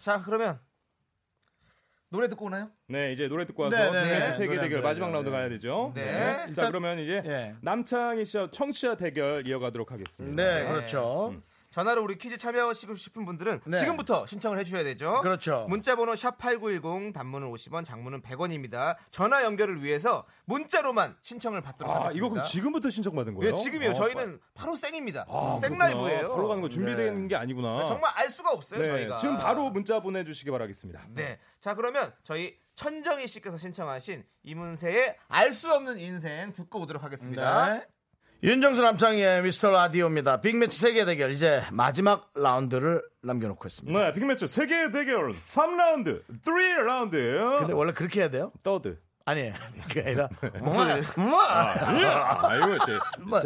자 0.01 0.23
그러면 0.23 0.59
노래 2.09 2.29
듣고 2.29 2.47
오나요? 2.47 2.71
네, 2.89 3.13
이제 3.13 3.29
노래 3.29 3.45
듣고 3.45 3.65
와서 3.65 3.77
네, 3.77 3.91
네, 3.91 4.19
네. 4.21 4.33
세계 4.33 4.55
대결 4.55 4.79
노래, 4.81 4.83
마지막 4.83 5.09
네, 5.09 5.13
라운드 5.13 5.29
네. 5.31 5.37
가야 5.37 5.49
되죠. 5.49 5.93
네. 5.95 6.13
자, 6.13 6.45
일단- 6.49 6.67
그러면 6.69 6.99
이제 6.99 7.23
예. 7.25 7.55
남창희 7.63 8.25
씨와 8.25 8.51
청취자 8.51 8.97
대결 8.97 9.47
이어가도록 9.47 9.93
하겠습니다. 9.93 10.43
네, 10.43 10.67
그렇죠. 10.69 11.29
음. 11.31 11.43
전화로 11.71 12.03
우리 12.03 12.17
퀴즈 12.19 12.37
참여하시고 12.37 12.95
싶은 12.95 13.25
분들은 13.25 13.61
네. 13.65 13.79
지금부터 13.79 14.27
신청을 14.27 14.59
해주셔야 14.59 14.83
되죠. 14.83 15.21
그렇죠. 15.23 15.67
문자번호 15.69 16.17
샵 16.17 16.37
#8910 16.39 17.15
단문은 17.15 17.51
50원, 17.53 17.85
장문은 17.85 18.23
100원입니다. 18.23 18.97
전화 19.11 19.45
연결을 19.45 19.83
위해서 19.85 20.27
문자로만 20.47 21.17
신청을 21.23 21.61
받도록 21.61 21.93
아, 21.93 21.97
하겠습니다. 22.01 22.19
이거 22.19 22.29
그럼 22.31 22.45
지금부터 22.45 22.91
신청받은 22.91 23.35
거예요? 23.35 23.51
예, 23.51 23.55
지금이요. 23.55 23.91
어, 23.91 23.95
저희는 23.95 24.41
바로 24.55 24.75
생입니다. 24.75 25.27
아, 25.29 25.57
생 25.61 25.77
그렇구나. 25.79 25.85
라이브예요. 26.03 26.35
바로 26.35 26.49
가는 26.49 26.61
거 26.61 26.69
준비되는 26.69 27.29
게 27.29 27.37
아니구나. 27.37 27.87
정말 27.87 28.11
알 28.17 28.29
수가 28.29 28.51
없어요. 28.51 28.81
네, 28.81 28.87
저희가 28.89 29.17
지금 29.19 29.39
바로 29.39 29.71
문자 29.71 30.01
보내주시기 30.01 30.51
바라겠습니다. 30.51 31.07
네. 31.11 31.39
자 31.61 31.75
그러면 31.75 32.13
저희 32.25 32.59
천정희 32.75 33.29
씨께서 33.29 33.59
신청하신 33.59 34.25
이문세의 34.43 35.17
알 35.29 35.53
수 35.53 35.73
없는 35.73 35.99
인생 35.99 36.53
듣고 36.53 36.81
오도록 36.81 37.03
하겠습니다. 37.05 37.83
네. 38.43 38.51
윤정수 38.51 38.81
남창희의 38.83 39.43
미스터 39.43 39.71
라디오입니다. 39.71 40.41
빅매치 40.41 40.79
세계 40.79 41.05
대결 41.05 41.31
이제 41.31 41.63
마지막 41.73 42.31
라운드를 42.35 43.03
남겨놓고 43.23 43.67
있습니다. 43.69 43.99
네, 43.99 44.13
빅매치 44.15 44.47
세계 44.47 44.91
대결 44.91 45.33
3라운드, 45.33 46.23
3라운드. 46.45 47.59
근데 47.59 47.73
원래 47.75 47.93
그렇게 47.93 48.21
해야 48.21 48.31
돼요? 48.31 48.51
떠드. 48.63 48.99
아니, 49.27 49.53
그게 49.87 50.01
아니라 50.01 50.29
목소리를. 50.61 51.03
아, 51.39 52.57
이거 52.57 52.79
제, 52.87 52.99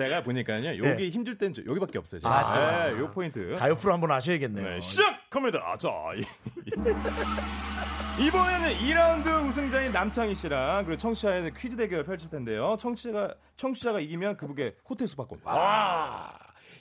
제가 0.03 0.23
보니까요. 0.23 0.79
여기 0.89 1.11
힘줄 1.11 1.37
땐 1.37 1.53
저- 1.53 1.63
여기밖에 1.69 1.99
없어요. 1.99 2.21
제가. 2.21 2.31
맞죠, 2.33 2.59
맞죠. 2.61 2.95
네, 2.95 3.01
요 3.01 3.11
포인트. 3.11 3.57
가요 3.59 3.75
프로 3.77 3.93
한번 3.93 4.13
하셔야겠네요. 4.13 4.67
네, 4.67 4.81
시작합니다. 4.81 5.77
자, 5.79 5.89
이- 8.19 8.27
이번에는 8.27 8.69
2라운드 8.79 9.49
우승자인 9.49 9.93
남창희 9.93 10.35
씨랑 10.35 10.85
그리고 10.85 10.99
청취자의 10.99 11.53
퀴즈 11.55 11.77
대결을 11.77 12.05
펼칠 12.05 12.29
텐데요. 12.31 12.77
청취자가 12.79 13.35
청취자가 13.57 14.01
이기면 14.01 14.37
그분께 14.37 14.77
호텔 14.89 15.09
숙박권. 15.09 15.41
와. 15.45 16.33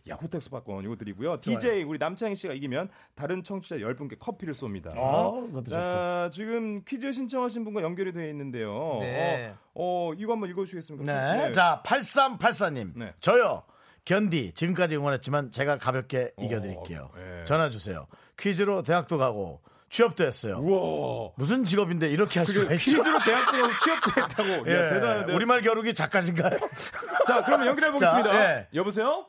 야, 0.10 0.16
호텔 0.16 0.42
숙박권 0.42 0.84
이거 0.84 0.96
드리고요. 0.98 1.40
DJ 1.40 1.84
우리 1.84 1.98
남창희 1.98 2.36
씨가 2.36 2.54
이기면 2.54 2.90
다른 3.16 3.42
청취자 3.42 3.78
10분께 3.78 4.20
커피를 4.20 4.54
쏩니다. 4.54 4.92
어, 4.98 5.42
그것도 5.48 5.72
자, 5.72 6.30
지금 6.32 6.84
퀴즈 6.84 7.12
신청하신 7.14 7.64
분과 7.64 7.82
연결이 7.84 8.12
되어 8.12 8.28
있는데요. 8.30 8.98
네. 9.00 9.54
어, 9.74 10.10
어, 10.10 10.14
이거 10.18 10.34
한번 10.34 10.50
읽어 10.50 10.66
주시겠습니까? 10.66 11.06
네. 11.38 11.52
자, 11.54 11.82
8384님. 11.86 12.92
네. 12.98 13.14
저요. 13.22 13.64
견디. 14.06 14.52
지금까지 14.54 14.98
응원했지만 14.98 15.52
제가 15.52 15.78
가볍게 15.78 16.32
이겨 16.38 16.60
드릴게요. 16.60 17.10
네. 17.16 17.46
전화 17.46 17.70
주세요. 17.70 18.06
퀴즈로 18.38 18.84
대학도 18.84 19.18
가고 19.18 19.62
취업도 19.94 20.24
했어요. 20.26 20.56
우와. 20.60 21.30
무슨 21.38 21.64
직업인데 21.64 22.08
이렇게 22.10 22.40
할 22.40 22.48
수가 22.48 22.74
있죠? 22.74 22.98
퀴즈로 22.98 23.20
가고 23.20 23.70
취업도 23.84 24.22
했다고. 24.22 24.66
예. 24.72 24.74
야, 24.76 24.90
대단한데. 24.90 25.34
우리말 25.36 25.62
겨루기 25.62 25.94
작가신가요? 25.94 26.58
자, 27.28 27.44
그러면 27.46 27.68
연결해 27.68 27.92
보겠습니다. 27.92 28.24
자, 28.32 28.56
예. 28.58 28.68
여보세요? 28.74 29.28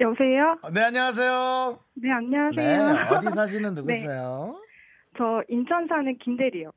여보세요? 0.00 0.58
네, 0.72 0.84
안녕하세요. 0.84 1.78
네, 1.96 2.08
네, 2.08 2.14
안녕하세요. 2.14 3.08
어디 3.18 3.28
사시는 3.28 3.74
누구세요? 3.76 4.58
저 5.18 5.42
인천 5.50 5.86
사는 5.86 6.16
김대리요. 6.24 6.70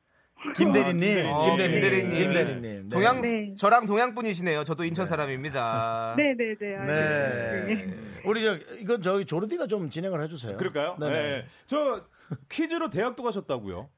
김대리님. 0.52 1.26
어, 1.26 1.46
김대리님. 1.46 1.80
김대리님. 1.80 2.10
김대리님. 2.10 2.62
네. 2.62 2.88
동양 2.88 3.20
네. 3.20 3.54
저랑 3.56 3.86
동양 3.86 4.14
분이시네요. 4.14 4.64
저도 4.64 4.84
인천 4.84 5.06
사람입니다. 5.06 6.14
네네 6.18 6.56
네. 6.60 6.84
네. 6.86 7.94
우리 8.24 8.44
저 8.44 8.56
이건 8.78 9.02
저기 9.02 9.24
조르디가 9.24 9.66
좀 9.66 9.88
진행을 9.88 10.22
해주세요. 10.22 10.56
그럴까요? 10.56 10.96
네. 11.00 11.46
저 11.66 12.04
퀴즈로 12.50 12.90
대학도 12.90 13.22
가셨다고요? 13.22 13.88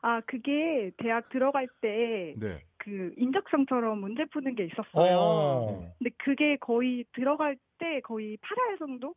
아, 0.00 0.20
그게 0.26 0.92
대학 0.98 1.28
들어갈 1.28 1.66
때 1.80 2.34
네. 2.36 2.62
그 2.88 3.12
인적성처럼 3.16 4.00
문제 4.00 4.24
푸는 4.26 4.54
게 4.54 4.64
있었어요. 4.64 5.16
어. 5.18 5.94
근데 5.98 6.10
그게 6.18 6.56
거의 6.56 7.04
들어갈 7.12 7.56
때 7.78 8.00
거의 8.00 8.38
8할 8.38 8.78
정도? 8.78 9.14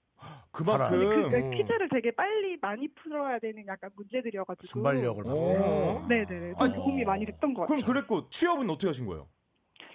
그만큼 0.52 1.00
그 1.32 1.38
음. 1.38 1.52
퀴즈를 1.52 1.88
되게 1.90 2.12
빨리 2.12 2.58
많이 2.62 2.88
풀어야 2.90 3.40
되는 3.40 3.66
약간 3.66 3.90
문제들이어가지고. 3.96 4.68
순발력을. 4.68 5.24
받고. 5.24 6.06
네네네. 6.10 6.54
좀 6.60 6.74
도움이 6.74 7.06
많이 7.06 7.26
됐던 7.26 7.54
것 7.54 7.66
그럼 7.66 7.80
같아요. 7.80 7.94
그랬고 7.94 8.30
취업은 8.30 8.70
어떻게 8.70 8.88
하신 8.88 9.06
거예요? 9.06 9.28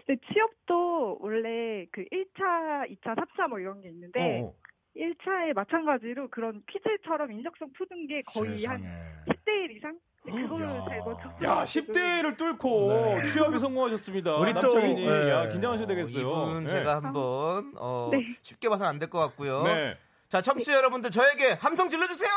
근데 0.07 0.20
취업도 0.33 1.18
원래 1.20 1.87
그 1.93 2.05
1차, 2.11 2.89
2차, 2.91 3.14
3차 3.14 3.49
뭐 3.49 3.59
이런 3.61 3.81
게 3.83 3.89
있는데 3.91 4.41
어, 4.41 4.47
어. 4.47 4.55
1차에 4.97 5.53
마찬가지로 5.55 6.29
그런 6.31 6.62
퀴즈처럼 6.66 7.31
인적성 7.33 7.70
푸는 7.74 8.07
게 8.07 8.22
거의 8.22 8.64
한 8.64 8.79
세상에. 8.79 8.89
10대 9.29 9.64
1 9.64 9.77
이상? 9.77 9.99
네, 10.27 10.43
그거를 10.43 10.66
야. 10.66 10.85
잘 10.89 11.01
거쳤어요. 11.01 11.37
야, 11.43 11.62
10대를 11.64 12.37
뚫고 12.37 12.89
네. 13.18 13.24
취업에 13.24 13.59
성공하셨습니다. 13.59 14.37
우리 14.37 14.53
또, 14.55 14.61
남창희님, 14.61 15.07
네. 15.09 15.31
야, 15.31 15.49
긴장하셔야 15.51 15.87
되겠어요. 15.87 16.20
이분 16.20 16.64
네. 16.64 16.68
제가 16.70 16.97
한번 16.97 17.72
어, 17.79 18.09
네. 18.12 18.18
쉽게 18.43 18.68
봐서는 18.68 18.89
안 18.91 18.99
될 18.99 19.09
것 19.11 19.18
같고요. 19.20 19.62
네. 19.62 19.97
자, 20.29 20.41
청취자 20.41 20.72
여러분들 20.74 21.11
저에게 21.11 21.53
함성 21.53 21.89
질러주세요. 21.89 22.31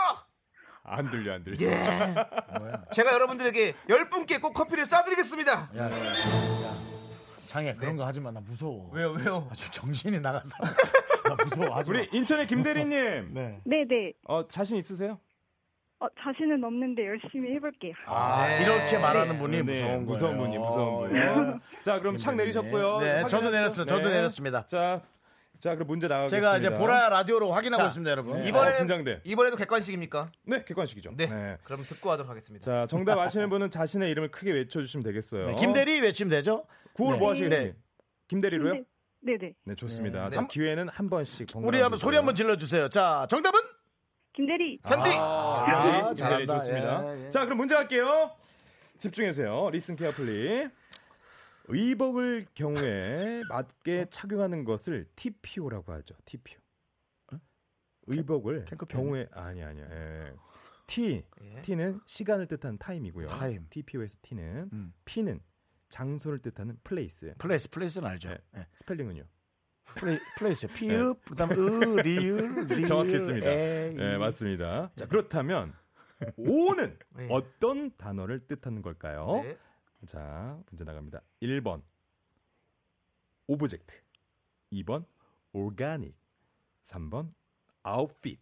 안 0.83 1.09
들려, 1.11 1.33
안 1.33 1.43
들려. 1.43 1.57
예. 1.67 2.15
제가 2.91 3.13
여러분들에게 3.13 3.75
열 3.89 4.09
분께 4.09 4.39
꼭 4.39 4.53
커피를 4.53 4.85
쏴드리겠습니다. 4.85 5.47
야, 5.47 5.69
야, 5.77 5.89
야. 5.89 6.77
장애 7.47 7.73
그런 7.75 7.95
거 7.97 8.05
하지 8.05 8.19
마. 8.21 8.31
나 8.31 8.39
무서워. 8.39 8.89
왜요, 8.93 9.11
왜요? 9.11 9.47
아, 9.51 9.55
저 9.55 9.69
정신이 9.71 10.19
나가서. 10.19 10.49
나 11.25 11.35
무서워. 11.43 11.83
우리 11.87 12.07
인천의 12.13 12.47
김대리님, 12.47 12.89
네. 13.33 13.59
네 13.65 13.85
네. 13.87 14.13
어, 14.27 14.47
자신 14.47 14.77
있으세요? 14.77 15.19
어, 16.01 16.07
자신은 16.21 16.63
없는데 16.63 17.05
열심히 17.05 17.53
해볼게요. 17.55 17.93
아, 18.05 18.47
네. 18.47 18.63
이렇게 18.63 18.97
말하는 18.97 19.37
분이 19.37 19.57
네, 19.57 19.63
무서운 19.63 19.89
거예요. 19.91 20.05
무서운 20.05 20.37
분이, 20.37 20.57
무서운 20.57 21.09
분이. 21.09 21.19
예. 21.19 21.81
자, 21.81 21.99
그럼 21.99 22.15
창 22.17 22.37
내리셨고요. 22.37 22.99
네, 23.01 23.27
저도. 23.27 23.49
내렸습니다. 23.49 23.95
저도 23.95 24.09
내렸습니다. 24.09 24.65
자, 24.65 25.01
자, 25.59 25.75
그럼 25.75 25.87
문제 25.87 26.07
나가겠습니다. 26.07 26.53
제가 26.53 26.57
이제 26.57 26.73
보라 26.77 27.09
라디오로 27.09 27.51
확인하고 27.51 27.83
자, 27.83 27.87
있습니다, 27.87 28.11
여러분. 28.11 28.39
네. 28.41 28.47
이번에 28.47 28.75
어, 28.75 28.77
긴장돼. 28.77 29.21
이번에도 29.25 29.57
객관식입니까? 29.57 30.31
네, 30.45 30.63
객관식이죠. 30.63 31.11
네. 31.17 31.57
그럼 31.63 31.81
듣고 31.83 32.11
하도록 32.11 32.29
하겠습니다. 32.29 32.63
자, 32.63 32.87
정답 32.87 33.19
아시는 33.19 33.49
분은 33.49 33.69
자신의 33.69 34.09
이름을 34.11 34.31
크게 34.31 34.53
외쳐주시면 34.53 35.03
되겠어요. 35.03 35.47
네, 35.47 35.55
김대리 35.55 35.99
외치면 35.99 36.29
되죠? 36.29 36.65
구호를 36.93 37.17
네. 37.17 37.19
뭐 37.19 37.31
하시겠습니까? 37.31 37.73
네. 37.73 37.77
김대리로요? 38.29 38.73
네. 38.73 38.83
네네. 39.21 39.53
네, 39.65 39.75
좋습니다. 39.75 40.29
네. 40.29 40.35
자, 40.37 40.47
기회는 40.47 40.87
한 40.87 41.09
번씩. 41.09 41.47
번갈아 41.51 41.67
우리 41.67 41.81
한번. 41.81 41.97
소리 41.99 42.15
한번 42.15 42.35
질러주세요. 42.35 42.87
자, 42.87 43.27
정답은? 43.29 43.59
김대리. 44.33 44.79
견디! 44.81 45.09
아, 45.17 46.07
아, 46.09 46.13
잘한다. 46.13 46.59
좋습니다. 46.59 47.17
예, 47.17 47.25
예. 47.25 47.29
자, 47.29 47.45
그럼 47.45 47.57
문제 47.57 47.75
할게요. 47.75 48.31
집중해주세요. 48.97 49.69
Listen 49.71 49.95
carefully. 49.95 50.69
의복을 51.71 52.47
경우에 52.55 53.43
맞게 53.47 54.07
착용하는 54.09 54.63
것을 54.63 55.05
TPO라고 55.15 55.91
하죠. 55.93 56.15
TPO. 56.25 56.57
의복을 58.07 58.65
캔커피 58.65 58.91
경우에 58.93 59.27
아니 59.31 59.61
아니야. 59.61 59.85
예. 59.91 60.33
T 60.87 61.23
T는 61.61 61.99
시간을 62.07 62.47
뜻하는 62.47 62.79
time이고요. 62.79 63.27
time. 63.27 63.67
TPO에서 63.69 64.17
T는 64.23 64.69
음. 64.73 64.93
P는 65.05 65.39
장소를 65.89 66.39
뜻하는 66.39 66.77
place. 66.83 67.35
place, 67.37 67.69
place는 67.69 68.07
알죠. 68.07 68.29
네. 68.29 68.37
네. 68.53 68.65
스펠링은요? 68.73 69.23
play, 69.95 70.17
place. 70.37 70.67
피읍, 70.67 71.25
그 71.25 71.35
다음 71.35 71.51
으, 71.51 72.01
리을, 72.01 72.65
리을. 72.67 72.85
정확했습니다. 72.85 73.49
에이. 73.49 73.93
네, 73.95 74.17
맞습니다. 74.17 74.91
자, 74.95 75.07
그렇다면 75.07 75.73
O는 76.37 76.97
네. 77.15 77.27
어떤 77.29 77.95
단어를 77.97 78.45
뜻하는 78.47 78.81
걸까요? 78.81 79.41
네. 79.43 79.57
자, 80.05 80.57
문제 80.69 80.83
나갑니다. 80.83 81.21
1번 81.41 81.81
object 83.47 83.95
2번 84.71 85.05
organic 85.53 86.15
3번 86.83 87.31
아웃핏 87.83 88.39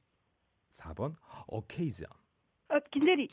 4번 0.72 1.16
occasion 1.47 2.08
어, 2.70 2.80
김대리. 2.91 3.28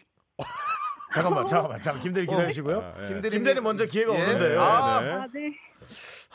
잠깐만, 1.13 1.47
잠깐만, 1.47 1.81
잠깐 1.81 2.03
김대리 2.03 2.27
기다리시고요. 2.27 2.81
아, 2.81 2.95
예. 3.05 3.09
김대리 3.09 3.37
김대리 3.37 3.61
먼저 3.61 3.85
기회가 3.87 4.15
예. 4.15 4.23
오는데요. 4.23 4.61
아, 4.61 5.01
네. 5.01 5.11
아, 5.13 5.27
네. 5.33 5.53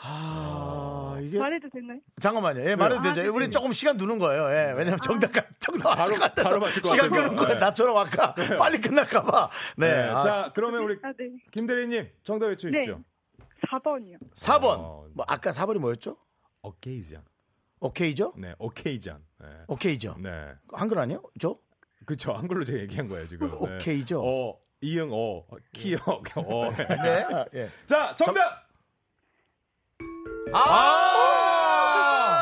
아, 0.02 1.18
이게 1.22 1.38
말해도 1.38 1.68
되나요? 1.70 1.98
잠깐만요. 2.20 2.64
예, 2.64 2.74
말해도 2.76 3.00
아, 3.00 3.02
되죠. 3.04 3.22
네. 3.22 3.28
우리 3.28 3.50
조금 3.50 3.72
시간 3.72 3.96
두는 3.96 4.18
거예요. 4.18 4.44
예, 4.50 4.72
왜냐면 4.76 4.98
정답, 5.02 5.30
정답 5.60 5.94
바로- 5.94 6.16
바로 6.34 6.60
맞출 6.60 6.82
것 6.82 6.88
시간 6.90 7.10
같아서. 7.10 7.22
끄는 7.24 7.36
거예요. 7.36 7.54
네. 7.54 7.58
나처럼 7.60 7.96
아까 7.96 8.34
빨리 8.58 8.80
끝날까 8.80 9.22
봐. 9.24 9.50
네. 9.76 9.92
네, 9.92 10.02
아, 10.08 10.22
자, 10.22 10.52
그러면 10.54 10.82
우리 10.84 10.98
아, 11.02 11.12
네. 11.18 11.30
김대리님 11.52 12.08
정답 12.22 12.46
외쳐주십시오. 12.46 12.96
네. 12.96 13.02
4번이요. 13.68 14.16
4번. 14.36 14.64
어. 14.78 15.06
뭐, 15.12 15.24
아까 15.28 15.50
4번이 15.50 15.78
뭐였죠? 15.78 16.16
어케이전. 16.62 17.22
오케이죠? 17.80 18.32
네, 18.36 18.54
어케이전. 18.58 19.22
네. 19.40 19.46
오케이죠. 19.68 20.16
네. 20.18 20.52
한글 20.72 20.98
아니요? 20.98 21.22
저? 21.38 21.56
그쵸. 22.06 22.32
한글로 22.32 22.64
제가 22.64 22.78
얘기한 22.80 23.08
거예요, 23.08 23.26
지금. 23.28 23.48
네. 23.50 23.56
오케이죠? 23.56 24.22
어, 24.22 24.58
이응, 24.82 25.10
어, 25.12 25.44
키역, 25.72 26.08
어. 26.08 26.70
네. 26.74 27.24
예. 27.54 27.68
자, 27.86 28.14
정답! 28.16 28.59
아! 30.52 32.36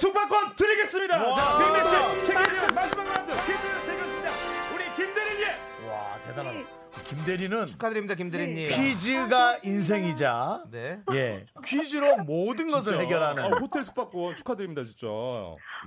숙박권 0.00 0.54
드리겠습니다! 0.56 1.16
와. 1.18 1.34
자, 1.34 1.58
빅매치 1.58 2.26
세계대회 2.26 2.66
마지막 2.72 3.04
라운드 3.04 3.32
퀴즈 3.46 3.62
대결입니다. 3.86 4.30
우리 4.74 4.92
김대리님! 4.94 5.48
와, 5.90 6.16
대단하다. 6.26 6.77
김대리 7.18 7.38
김대리는 7.38 7.66
축하드립니다, 7.66 8.14
김대리님. 8.14 8.68
퀴즈가 8.68 9.58
인생이자 9.64 10.64
네. 10.70 11.00
예 11.12 11.44
퀴즈로 11.64 12.18
모든 12.24 12.70
것을 12.70 12.92
진짜. 12.92 13.04
해결하는 13.04 13.42
아, 13.44 13.56
호텔 13.58 13.84
숙박권 13.84 14.36
축하드립니다, 14.36 14.84
진짜. 14.84 15.06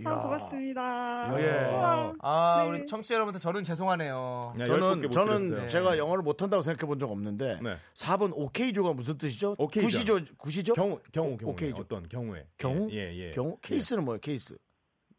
아, 0.06 0.22
고맙습니다. 0.22 1.34
예. 1.40 1.70
우와. 1.74 2.14
아, 2.22 2.62
네. 2.64 2.70
우리 2.70 2.86
청취자 2.86 3.16
여러분들 3.16 3.40
저는 3.40 3.64
죄송하네요. 3.64 4.54
야, 4.60 4.66
저는 4.66 4.80
10분께 5.02 5.08
못 5.08 5.12
저는 5.12 5.48
드렸어요. 5.50 5.70
제가 5.70 5.98
영어를 5.98 6.24
못한다고 6.24 6.62
생각해 6.64 6.88
본 6.88 7.02
적 7.02 7.10
없는데 7.10 7.58
네. 7.64 7.78
4번 7.96 8.32
occasion이 8.36 8.94
무슨 8.94 9.18
뜻이죠? 9.18 9.56
occasion. 9.58 9.88
구시죠 9.88 10.20
구시죠? 10.38 10.74
경우 10.74 11.00
경우 11.12 11.36
경우 11.38 11.52
오케이죠. 11.54 11.78
어떤 11.82 12.08
경우에 12.08 12.46
경우? 12.58 12.90
예, 12.92 13.12
예. 13.16 13.32
경우 13.32 13.58
케이스는 13.62 14.04
뭐예요? 14.06 14.20
케이스. 14.20 14.56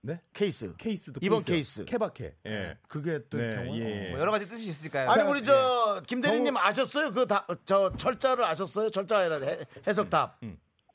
네? 0.04 0.20
케이스. 0.32 0.74
케이스도 0.76 1.20
이번 1.22 1.44
케이스. 1.44 1.78
케이스. 1.78 1.84
케바케. 1.84 2.34
예. 2.46 2.76
그게 2.88 3.20
또 3.30 3.38
네, 3.38 3.54
경우. 3.54 3.78
예. 3.78 4.10
뭐 4.10 4.18
여러 4.18 4.32
가지 4.32 4.48
뜻이 4.48 4.66
있을까요? 4.66 5.08
아니 5.08 5.22
자, 5.22 5.28
우리 5.30 5.44
저 5.44 6.02
김대리님 6.06 6.56
아셨어요? 6.56 7.12
그 7.12 7.24
다 7.26 7.46
저 7.64 7.92
철자를 7.96 8.44
아셨어요? 8.44 8.90
철자 8.90 9.18
아니라 9.18 9.36
해- 9.36 9.60
해석답. 9.86 10.40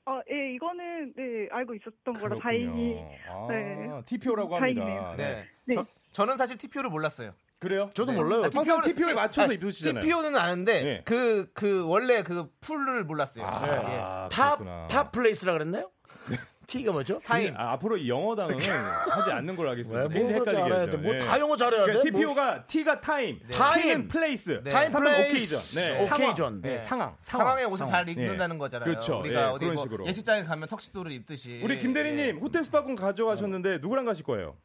어, 0.06 0.22
예, 0.30 0.54
이거는 0.56 1.14
네 1.16 1.48
알고 1.52 1.74
있었던 1.76 2.14
거라 2.16 2.36
그렇군요. 2.36 2.42
다행히. 2.42 2.96
아, 3.30 3.48
네. 3.50 4.02
TPO라고 4.06 4.56
합니다. 4.58 4.82
다행이네요. 4.82 5.16
네. 5.18 5.46
네. 5.66 5.76
저, 5.76 5.86
저는 6.12 6.36
사실 6.38 6.58
TPO를 6.58 6.90
몰랐어요. 6.90 7.34
그래요? 7.60 7.90
저도 7.94 8.12
네. 8.12 8.18
몰라요. 8.18 8.42
아, 8.42 8.50
항상 8.54 8.64
TPO 8.64 8.76
는- 8.82 8.84
TPO에 8.96 9.14
맞춰서 9.14 9.52
아, 9.52 9.54
입으시잖아요. 9.54 10.04
TPO는 10.04 10.36
아는데 10.36 10.82
네. 10.84 11.02
그그 11.06 11.86
원래 11.88 12.24
그 12.24 12.50
full을 12.60 13.06
몰랐어요. 13.06 13.44
예. 13.46 13.48
아, 13.50 14.30
top, 14.32 14.58
그렇구나. 14.60 14.88
top 14.88 15.12
place라 15.14 15.54
그랬나요? 15.54 15.92
T가 16.68 16.92
뭐죠? 16.92 17.18
time. 17.24 17.54
아, 17.56 17.72
앞으로 17.72 17.96
이 17.96 18.10
영어당은 18.10 18.56
하지 18.60 19.32
않는 19.32 19.56
걸로 19.56 19.70
하겠습니다. 19.70 20.02
왜, 20.02 20.08
뭐 20.10 20.14
괜히 20.14 20.34
그렇게 20.34 20.52
헷갈리게 20.52 20.64
알아야 20.74 20.82
하죠. 20.82 20.92
돼? 20.92 20.98
뭐 20.98 21.14
예. 21.16 21.18
다 21.20 21.40
영어 21.40 21.56
잘해야 21.56 21.86
돼? 21.86 21.92
그러니까 21.94 22.12
뭐- 22.12 22.20
TPO가 22.20 22.66
T가 22.68 23.00
time, 23.00 23.40
time. 23.50 23.82
P는 23.84 24.08
place, 24.10 24.62
네. 24.66 24.70
time 24.70 24.92
place. 24.92 25.56
occasion. 25.56 25.96
네. 25.98 26.04
occasion. 26.06 26.62
네, 26.62 26.70
네. 26.76 26.82
상황, 26.82 27.16
상황에 27.22 27.60
상황. 27.62 27.72
옷을 27.74 27.86
상황. 27.88 28.06
잘 28.06 28.10
입는다는 28.10 28.58
거잖아요. 28.58 28.86
그렇죠. 28.90 29.20
우리가 29.20 29.42
예, 29.42 29.46
어디 29.46 29.60
그런 29.62 29.76
뭐 29.76 29.84
식으로. 29.84 30.06
예식장에 30.08 30.44
가면 30.44 30.68
턱시도를 30.68 31.12
입듯이. 31.14 31.62
우리 31.64 31.80
김 31.80 31.94
대리님 31.94 32.20
예. 32.20 32.32
호텔 32.32 32.66
스파권 32.66 32.98
가져가셨는데 32.98 33.78
누구랑 33.78 34.04
가실 34.04 34.26
거예요? 34.26 34.58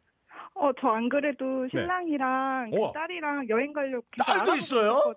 어, 0.56 0.70
저 0.80 0.88
안 0.88 1.08
그래도 1.08 1.44
신랑이랑 1.70 2.70
그. 2.72 2.78
딸이랑 2.94 3.46
여행 3.48 3.72
가려고 3.72 4.04
딸도 4.26 4.56
있어요? 4.56 5.14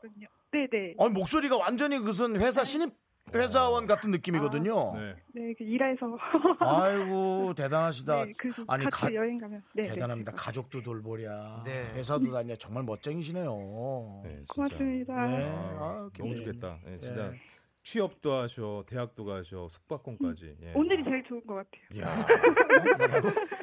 네네. 0.51 0.93
아니 0.99 1.09
목소리가 1.13 1.57
완전히 1.57 1.97
무슨 1.97 2.39
회사 2.39 2.63
신입 2.63 2.93
회사원 3.35 3.85
같은 3.87 4.11
느낌이거든요. 4.11 4.93
네. 4.95 5.15
네, 5.33 5.53
그 5.57 5.63
일해서. 5.63 6.17
아이고 6.59 7.53
대단하시다. 7.55 8.25
네, 8.25 8.33
그래서 8.37 8.63
아니 8.67 8.85
같이 8.85 9.05
가, 9.05 9.13
여행 9.13 9.37
가면. 9.37 9.61
네, 9.73 9.87
대단합니다. 9.87 10.31
네. 10.31 10.37
가족도 10.37 10.81
돌보랴. 10.81 11.63
네. 11.65 11.91
회사도 11.93 12.31
다녀. 12.31 12.55
정말 12.55 12.83
멋쟁이시네요. 12.83 14.21
네, 14.23 14.29
진짜. 14.37 14.53
고맙습니다. 14.53 15.27
네. 15.27 15.43
아, 15.43 15.77
아, 15.79 16.09
너무. 16.17 16.35
좋겠다. 16.35 16.79
네, 16.85 16.97
진짜 16.99 17.31
예. 17.31 17.39
취업도 17.83 18.33
하셔, 18.33 18.83
대학도 18.87 19.25
가셔, 19.25 19.67
숙박권까지. 19.69 20.57
예. 20.63 20.73
오늘이 20.73 21.03
제일 21.03 21.23
좋은 21.23 21.45
것 21.45 21.55
같아요. 21.55 21.83
이야. 21.93 22.07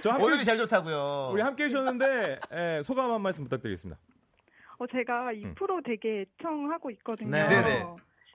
저 0.00 0.10
함께 0.10 0.24
오늘이 0.24 0.44
제일 0.44 0.58
좋다고요. 0.58 1.30
우리 1.32 1.42
함께 1.42 1.64
해주셨는데 1.64 2.38
예, 2.52 2.82
소감 2.84 3.10
한 3.10 3.20
말씀 3.20 3.42
부탁드리겠습니다. 3.42 4.00
어, 4.78 4.86
제가 4.86 5.32
이 5.32 5.44
음. 5.44 5.54
프로 5.56 5.80
되게 5.82 6.24
애청하고 6.38 6.90
있거든요. 6.92 7.30
네. 7.30 7.48
네네. 7.48 7.86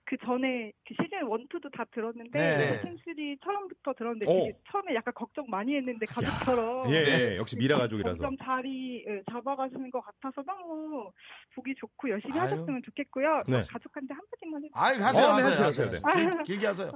그 0.08 0.16
전에 0.24 0.72
그 0.88 0.94
시즌 0.94 1.18
1, 1.20 1.48
2도 1.50 1.70
다 1.76 1.84
들었는데 1.94 2.40
네. 2.40 2.78
시즌 2.78 2.96
3 3.04 3.36
처음부터 3.44 3.94
들었는데 3.94 4.26
오. 4.32 4.40
되게 4.46 4.58
처음에 4.72 4.96
약간 4.96 5.14
걱정 5.14 5.46
많이 5.50 5.76
했는데 5.76 6.06
가족처럼 6.06 6.90
예, 6.90 6.94
예, 7.34 7.38
역시 7.38 7.58
미라 7.58 7.78
가족이라서. 8.16 8.24
점점 8.24 8.38
자리 8.46 9.04
예, 9.06 9.22
잡아가시는 9.30 9.92
것 9.92 10.00
같아서 10.00 10.42
너무 10.44 11.12
보기 11.54 11.76
좋고 11.76 12.10
열심히 12.10 12.40
아유. 12.40 12.54
하셨으면 12.54 12.82
좋겠고요. 12.86 13.44
네. 13.48 13.60
가족한테 13.70 14.14
한마디만 14.14 14.64
해주세요. 14.64 14.72
아이 14.82 14.98
하세요, 14.98 15.26
어, 15.26 15.36
네, 15.36 15.44
하세요, 15.44 15.66
하세요, 15.66 15.86
하세요. 15.88 16.00
하세요. 16.02 16.34
길- 16.36 16.44
길게 16.44 16.68
하세요. 16.68 16.92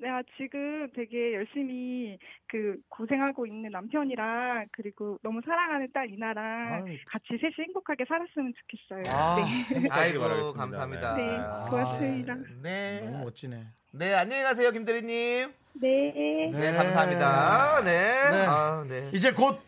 내가 0.00 0.22
지금 0.36 0.88
되게 0.94 1.34
열심히 1.34 2.18
그 2.48 2.76
고생하고 2.88 3.46
있는 3.46 3.70
남편이랑 3.70 4.66
그리고 4.72 5.18
너무 5.22 5.40
사랑하는 5.44 5.88
딸 5.92 6.10
이나랑 6.10 6.84
아유. 6.86 6.96
같이 7.06 7.26
셋이 7.40 7.54
행복하게 7.66 8.04
살았으면 8.06 8.52
좋겠어요. 8.60 9.14
아, 9.16 9.36
네. 9.72 9.88
아이고 9.90 10.20
바라겠습니다. 10.20 10.58
감사합니다. 10.60 11.16
네, 11.16 11.70
고맙습니다. 11.70 12.34
네. 12.62 13.00
너무 13.10 13.24
멋지네. 13.24 13.66
네, 13.92 14.14
안녕히 14.14 14.42
가세요, 14.42 14.70
김대리님. 14.72 15.52
네. 15.80 16.50
네, 16.52 16.72
감사합니다. 16.72 17.82
네. 17.84 17.90
네. 18.30 18.46
아, 18.46 18.84
네. 18.88 19.10
이제 19.14 19.32
곧 19.32 19.58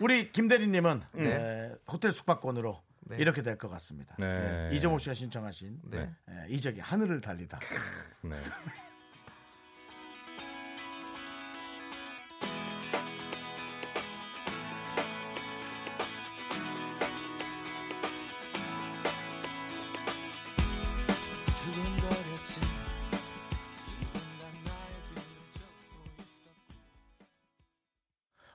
우리 0.00 0.30
김 0.32 0.48
대리님은 0.48 1.00
네. 1.12 1.24
예, 1.24 1.72
호텔 1.90 2.10
숙박권으로 2.12 2.82
네. 3.06 3.16
이렇게 3.18 3.42
될 3.42 3.56
것 3.58 3.68
같습니다. 3.70 4.16
네. 4.18 4.70
예, 4.72 4.76
이정호 4.76 4.98
씨가 4.98 5.14
신청하신 5.14 5.78
네. 5.90 6.08
예, 6.30 6.34
이적의 6.48 6.80
하늘을 6.80 7.20
달리다. 7.20 7.58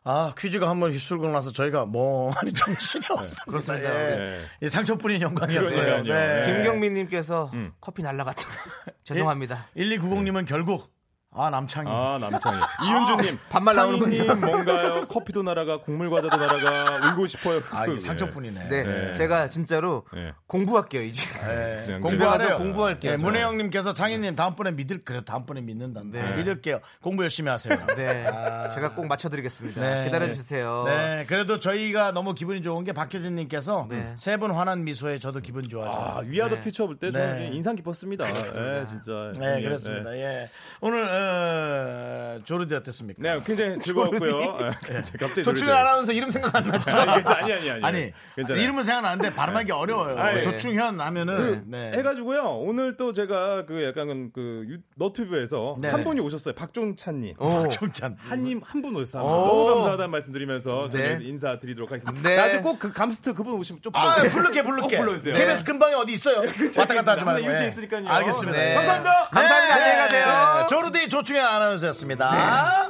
아 0.10 0.34
퀴즈가 0.36 0.68
한번 0.68 0.92
휩쓸고 0.92 1.30
나서 1.30 1.52
저희가 1.52 1.86
멍하니 1.86 2.52
정신이 2.52 3.06
네, 3.06 3.14
없습니다. 3.14 3.44
그렇습니다. 3.46 4.12
예. 4.12 4.16
네. 4.18 4.42
이 4.64 4.68
상처뿐인 4.68 5.22
영광이었어요. 5.22 5.86
그러니까요. 5.86 6.46
네. 6.46 6.52
김경민님께서 6.52 7.52
음. 7.54 7.74
커피 7.80 8.02
날라갔다. 8.02 8.42
죄송합니다. 9.04 9.68
1290님은 9.78 10.48
결국 10.48 10.92
아 11.32 11.52
남창이 11.52 11.88
아 11.88 12.18
남창희 12.20 12.60
이윤주님 12.86 13.40
반말 13.50 13.76
나오는군요. 13.76 14.34
뭔가요? 14.44 15.06
커피도 15.06 15.44
날아가 15.44 15.80
곡물 15.80 16.10
과자도 16.10 16.36
날아가 16.36 17.08
울고 17.12 17.28
싶어요. 17.28 17.62
아 17.70 17.86
이게 17.86 17.96
예. 17.96 18.00
상처뿐이네. 18.00 18.68
네, 18.70 18.84
네. 18.84 19.14
제가 19.14 19.48
진짜로 19.48 20.06
예. 20.16 20.34
공부할게요 20.48 21.04
이제. 21.04 21.30
네, 21.48 22.00
가서 22.02 22.58
공부할게요, 22.58 23.12
네, 23.12 23.18
저. 23.18 23.24
문혜영님께서 23.24 23.94
창희님 23.94 24.36
다음번에 24.36 24.72
믿을 24.72 25.04
그래 25.06 25.22
다음번에 25.24 25.62
믿는다. 25.62 26.02
네. 26.12 26.36
믿을게요. 26.36 26.80
공부 27.02 27.22
열심히 27.22 27.52
하세요. 27.52 27.78
네, 27.96 28.26
아. 28.26 28.70
제가 28.70 28.96
꼭 28.96 29.06
맞춰드리겠습니다. 29.06 29.82
네. 29.82 30.06
기다려 30.06 30.34
주세요. 30.34 30.84
네, 30.88 31.26
그래도 31.28 31.60
저희가 31.60 32.12
너무 32.12 32.34
기분이 32.34 32.64
좋은 32.64 32.84
게 32.84 32.92
박효진님께서 32.92 33.86
네. 33.88 34.14
세분 34.18 34.50
환한 34.50 34.84
미소에 34.84 35.20
저도 35.20 35.42
기분 35.42 35.64
아 35.66 35.70
좋아져요. 35.70 36.24
위아더 36.26 36.56
네. 36.56 36.62
퓨처 36.62 36.88
볼때 36.88 37.12
네. 37.12 37.20
저는 37.20 37.54
인상 37.54 37.76
깊었습니다. 37.76 38.28
예, 38.28 38.86
진짜. 38.88 39.32
네, 39.40 39.58
예, 39.60 39.62
그렇습니다. 39.62 40.16
예. 40.16 40.20
예, 40.20 40.50
오늘 40.82 41.19
어, 41.20 42.40
조르디 42.46 42.76
어땠습니까? 42.76 43.22
네, 43.22 43.40
굉장히 43.46 43.80
즐거웠고요. 43.80 44.58
예, 44.62 44.96
갑자기 45.20 45.44
조충현 45.44 45.76
아나운서 45.76 46.12
이름 46.12 46.32
생각 46.32 46.56
안 46.56 46.68
나죠? 46.68 46.98
아니, 46.98 47.12
아니, 47.12 47.54
아니, 47.54 47.70
아니. 47.72 47.84
아니 47.86 48.12
괜찮아요. 48.36 48.64
이름은 48.64 48.84
생각나는데 48.84 49.34
발음하기 49.34 49.72
어려워요. 49.72 50.18
아니, 50.18 50.42
조충현 50.44 51.00
하면은 51.00 51.38
그 51.38 51.64
네. 51.68 51.92
해가지고요. 51.96 52.44
오늘 52.60 52.98
또 52.98 53.14
제가 53.14 53.66
그 53.66 53.84
약간 53.86 54.32
그 54.34 54.66
유- 54.70 54.78
너튜브에서 54.96 55.78
네네. 55.82 55.92
한 55.94 56.04
분이 56.04 56.20
오셨어요. 56.22 56.54
박종찬님. 56.56 57.36
박종찬. 57.38 58.18
한님 58.20 58.62
한 58.64 58.80
분 58.82 58.96
오셨어요. 58.96 59.22
오. 59.24 59.28
너무 59.30 59.76
감사하다는 59.76 60.12
말씀드리면서 60.12 60.90
네. 60.94 61.18
인사드리도록 61.22 61.92
하겠습니다. 61.92 62.30
네. 62.30 62.36
나중에 62.38 62.62
꼭그 62.62 62.94
감스트 62.94 63.34
그분 63.34 63.54
오시면 63.56 63.82
좀 63.82 63.94
아, 63.94 64.16
불러주세요. 64.16 64.32
부를게, 64.32 64.64
부를게. 64.64 64.98
꼭 64.98 65.04
불러주세요. 65.04 65.34
KBS 65.36 65.66
근방에 65.66 65.96
어디 65.96 66.14
있어요? 66.14 66.38
왔다 66.78 66.96
갔다 66.96 67.12
하지 67.14 67.26
말고. 67.26 67.50
예. 67.62 67.68
있으니까요. 67.68 68.08
알겠습니다. 68.08 68.52
네. 68.58 68.72
예. 68.72 68.76
감사합니다. 68.76 69.30
감사합니다. 69.34 69.76
안녕히 69.76 69.98
가세요. 69.98 70.26
네, 70.62 70.68
조르디 70.70 71.09
조충현 71.10 71.46
아나운서였습니다. 71.46 72.90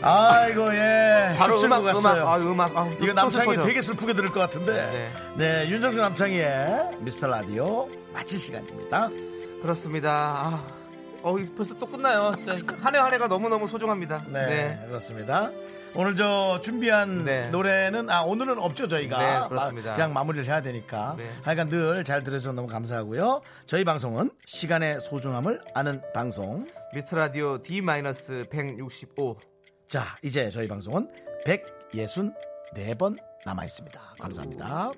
아이고 0.00 0.72
예. 0.74 1.34
바로 1.36 1.60
음악, 1.62 1.80
음악, 1.82 1.94
갔어요. 1.94 2.28
아, 2.28 2.36
음악. 2.38 2.76
아, 2.76 2.88
이거 3.00 3.12
남창이 3.14 3.30
슬퍼져. 3.54 3.62
되게 3.66 3.82
슬프게 3.82 4.12
들을 4.12 4.28
것 4.30 4.38
같은데. 4.40 4.72
네. 4.92 5.12
네, 5.64 5.68
윤정수 5.68 5.98
남창희의 5.98 6.90
미스터 7.00 7.26
라디오 7.26 7.88
마칠 8.12 8.38
시간입니다. 8.38 9.08
그렇습니다. 9.60 10.10
아, 10.12 10.64
어, 11.24 11.34
벌써 11.56 11.74
또 11.74 11.86
끝나요. 11.86 12.32
한 12.80 12.94
해 12.94 12.98
한 13.00 13.12
해가 13.14 13.26
너무 13.26 13.48
너무 13.48 13.66
소중합니다. 13.66 14.20
네, 14.28 14.46
네. 14.46 14.84
그렇습니다. 14.88 15.50
오늘 15.94 16.14
저 16.16 16.60
준비한 16.62 17.24
네. 17.24 17.48
노래는 17.48 18.08
아 18.10 18.22
오늘은 18.22 18.58
없죠 18.58 18.86
저희가 18.88 19.18
네, 19.18 19.48
그렇습니다. 19.48 19.90
마, 19.90 19.94
그냥 19.96 20.12
마무리를 20.12 20.46
해야 20.46 20.60
되니까 20.62 21.16
네. 21.18 21.28
하여간 21.42 21.68
늘 21.68 22.04
잘 22.04 22.22
들어주셔서 22.22 22.52
너무 22.54 22.68
감사하고요 22.68 23.40
저희 23.66 23.84
방송은 23.84 24.30
시간의 24.46 25.00
소중함을 25.00 25.60
아는 25.74 26.00
방송 26.14 26.66
미스터라디오 26.94 27.62
D-165 27.62 29.38
자 29.88 30.04
이제 30.22 30.48
저희 30.50 30.66
방송은 30.66 31.10
164번 31.46 33.16
남아있습니다 33.44 34.00
감사합니다 34.20 34.90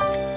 오. 0.00 0.27